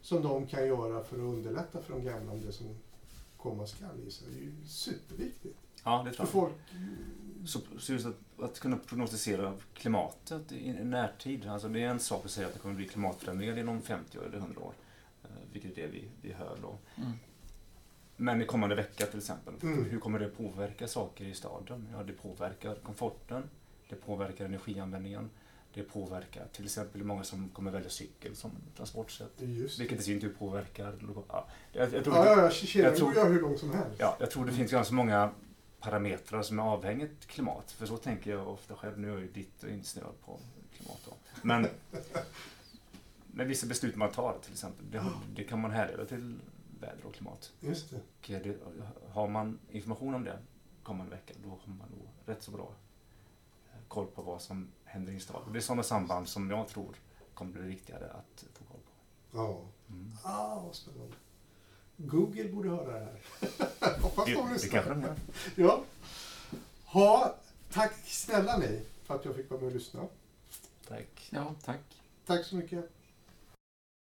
som 0.01 0.21
de 0.23 0.47
kan 0.47 0.67
göra 0.67 1.03
för 1.03 1.15
att 1.15 1.21
underlätta 1.21 1.81
för 1.81 1.93
de 1.93 2.03
gamla 2.03 2.31
om 2.31 2.41
det 2.45 2.51
som 2.51 2.67
komma 3.37 3.67
skall. 3.67 3.89
Det 3.97 4.37
är 4.37 4.41
ju 4.41 4.51
superviktigt. 4.67 5.57
Ja, 5.83 6.03
det 6.05 6.11
tror 6.13 6.25
jag. 6.25 6.29
folk, 6.31 6.53
Så, 7.45 7.59
så 7.79 7.93
just 7.93 8.05
att, 8.05 8.15
att 8.43 8.59
kunna 8.59 8.77
prognostisera 8.77 9.53
klimatet 9.73 10.51
i, 10.51 10.67
i 10.69 10.73
närtid. 10.83 11.47
Alltså 11.47 11.67
det 11.67 11.83
är 11.83 11.87
en 11.89 11.99
sak 11.99 12.25
att 12.25 12.31
säga 12.31 12.47
att 12.47 12.53
det 12.53 12.59
kommer 12.59 12.75
bli 12.75 12.87
klimatförändringar 12.87 13.57
inom 13.59 13.81
50 13.81 14.17
år 14.19 14.25
eller 14.25 14.37
100 14.37 14.61
år. 14.61 14.73
eh, 15.23 15.29
Vilket 15.53 15.77
är 15.77 15.81
det 15.81 15.87
vi, 15.87 16.03
vi 16.21 16.33
hör 16.33 16.57
då. 16.61 16.77
Mm. 16.95 17.11
Men 18.17 18.41
i 18.41 18.45
kommande 18.45 18.75
vecka 18.75 19.05
till 19.05 19.17
exempel. 19.19 19.53
Mm. 19.61 19.85
Hur 19.85 19.99
kommer 19.99 20.19
det 20.19 20.27
påverka 20.29 20.87
saker 20.87 21.25
i 21.25 21.33
staden? 21.33 21.87
Ja, 21.93 22.03
det 22.03 22.13
påverkar 22.13 22.75
komforten. 22.75 23.43
Det 23.89 23.95
påverkar 23.95 24.45
energianvändningen. 24.45 25.29
Det 25.73 25.83
påverkar 25.83 26.45
till 26.51 26.65
exempel 26.65 27.03
många 27.03 27.23
som 27.23 27.49
kommer 27.49 27.71
välja 27.71 27.89
cykel 27.89 28.35
som 28.35 28.51
transportsätt. 28.77 29.41
Vilket 29.41 29.99
i 29.99 30.03
sin 30.03 30.21
tur 30.21 30.33
påverkar... 30.39 30.95
Ja, 31.29 31.47
jag, 31.71 31.93
jag 31.93 32.03
tror 32.03 32.15
Ja, 32.15 32.25
ja, 32.25 32.41
ja, 32.43 32.49
kedjan 32.49 32.89
jag 32.89 32.97
tror- 32.97 33.15
jag 33.15 33.25
hur 33.25 33.41
långt 33.41 33.59
som 33.59 33.71
helst. 33.73 33.95
Ja, 33.99 34.17
jag 34.19 34.31
tror 34.31 34.45
det 34.45 34.51
finns 34.51 34.71
ganska 34.71 34.93
många 34.95 35.29
parametrar 35.79 36.41
som 36.41 36.59
är 36.59 36.63
avhängigt 36.63 37.25
klimat. 37.27 37.71
För 37.71 37.85
så 37.85 37.97
tänker 37.97 38.31
jag 38.31 38.47
ofta 38.47 38.75
själv. 38.75 38.99
Nu 38.99 39.07
är 39.07 39.11
jag 39.11 39.21
ju 39.21 39.31
ditt 39.31 39.63
och 39.63 39.69
insnöad 39.69 40.21
på 40.25 40.39
klimat. 40.77 40.99
Då. 41.05 41.13
Men 41.41 41.67
med 43.27 43.47
vissa 43.47 43.67
beslut 43.67 43.95
man 43.95 44.11
tar 44.11 44.37
till 44.43 44.51
exempel. 44.51 44.91
Det, 44.91 45.03
det 45.35 45.43
kan 45.43 45.61
man 45.61 45.71
härleda 45.71 46.05
till 46.05 46.39
väder 46.79 47.05
och 47.05 47.13
klimat. 47.13 47.51
Just 47.59 47.89
det. 47.89 47.95
Och 47.95 48.43
det, 48.43 48.57
har 49.13 49.27
man 49.27 49.59
information 49.71 50.15
om 50.15 50.23
det 50.23 50.37
kommande 50.83 51.11
vecka 51.15 51.33
då 51.43 51.49
har 51.49 51.73
man 51.73 51.89
nog 51.89 52.07
rätt 52.25 52.43
så 52.43 52.51
bra 52.51 52.73
eh, 53.73 53.79
koll 53.87 54.07
på 54.07 54.21
vad 54.21 54.41
som 54.41 54.67
händer 54.83 55.13
inslag. 55.13 55.43
Det 55.51 55.59
är 55.59 55.61
sådana 55.61 55.83
samband 55.83 56.27
som 56.27 56.51
jag 56.51 56.67
tror 56.67 56.95
kommer 57.33 57.51
bli 57.51 57.61
viktigare 57.61 58.11
att 58.11 58.45
få 58.53 58.63
koll 58.63 58.81
på. 58.81 59.37
Ja. 59.37 59.61
Mm. 59.89 60.11
Ah, 60.23 60.59
vad 60.59 60.75
spännande. 60.75 61.15
Google 62.01 62.43
borde 62.43 62.69
höra 62.69 62.93
det 62.93 62.99
här. 62.99 63.17
Hoppas 64.01 64.25
Det, 64.25 64.33
de 64.33 64.47
det 64.47 64.53
lyssnar. 64.53 64.69
kanske 64.69 64.89
de 64.93 65.01
gör. 65.01 65.15
Ja. 65.55 65.83
Ha, 66.85 67.35
tack 67.73 67.93
snälla 68.05 68.57
ni 68.57 68.81
för 69.03 69.15
att 69.15 69.25
jag 69.25 69.35
fick 69.35 69.49
vara 69.49 69.61
med 69.61 69.67
och 69.67 69.73
lyssna. 69.75 70.07
Tack. 70.87 71.27
Ja, 71.29 71.55
tack. 71.65 71.79
Tack 72.25 72.45
så 72.45 72.55
mycket. 72.55 72.91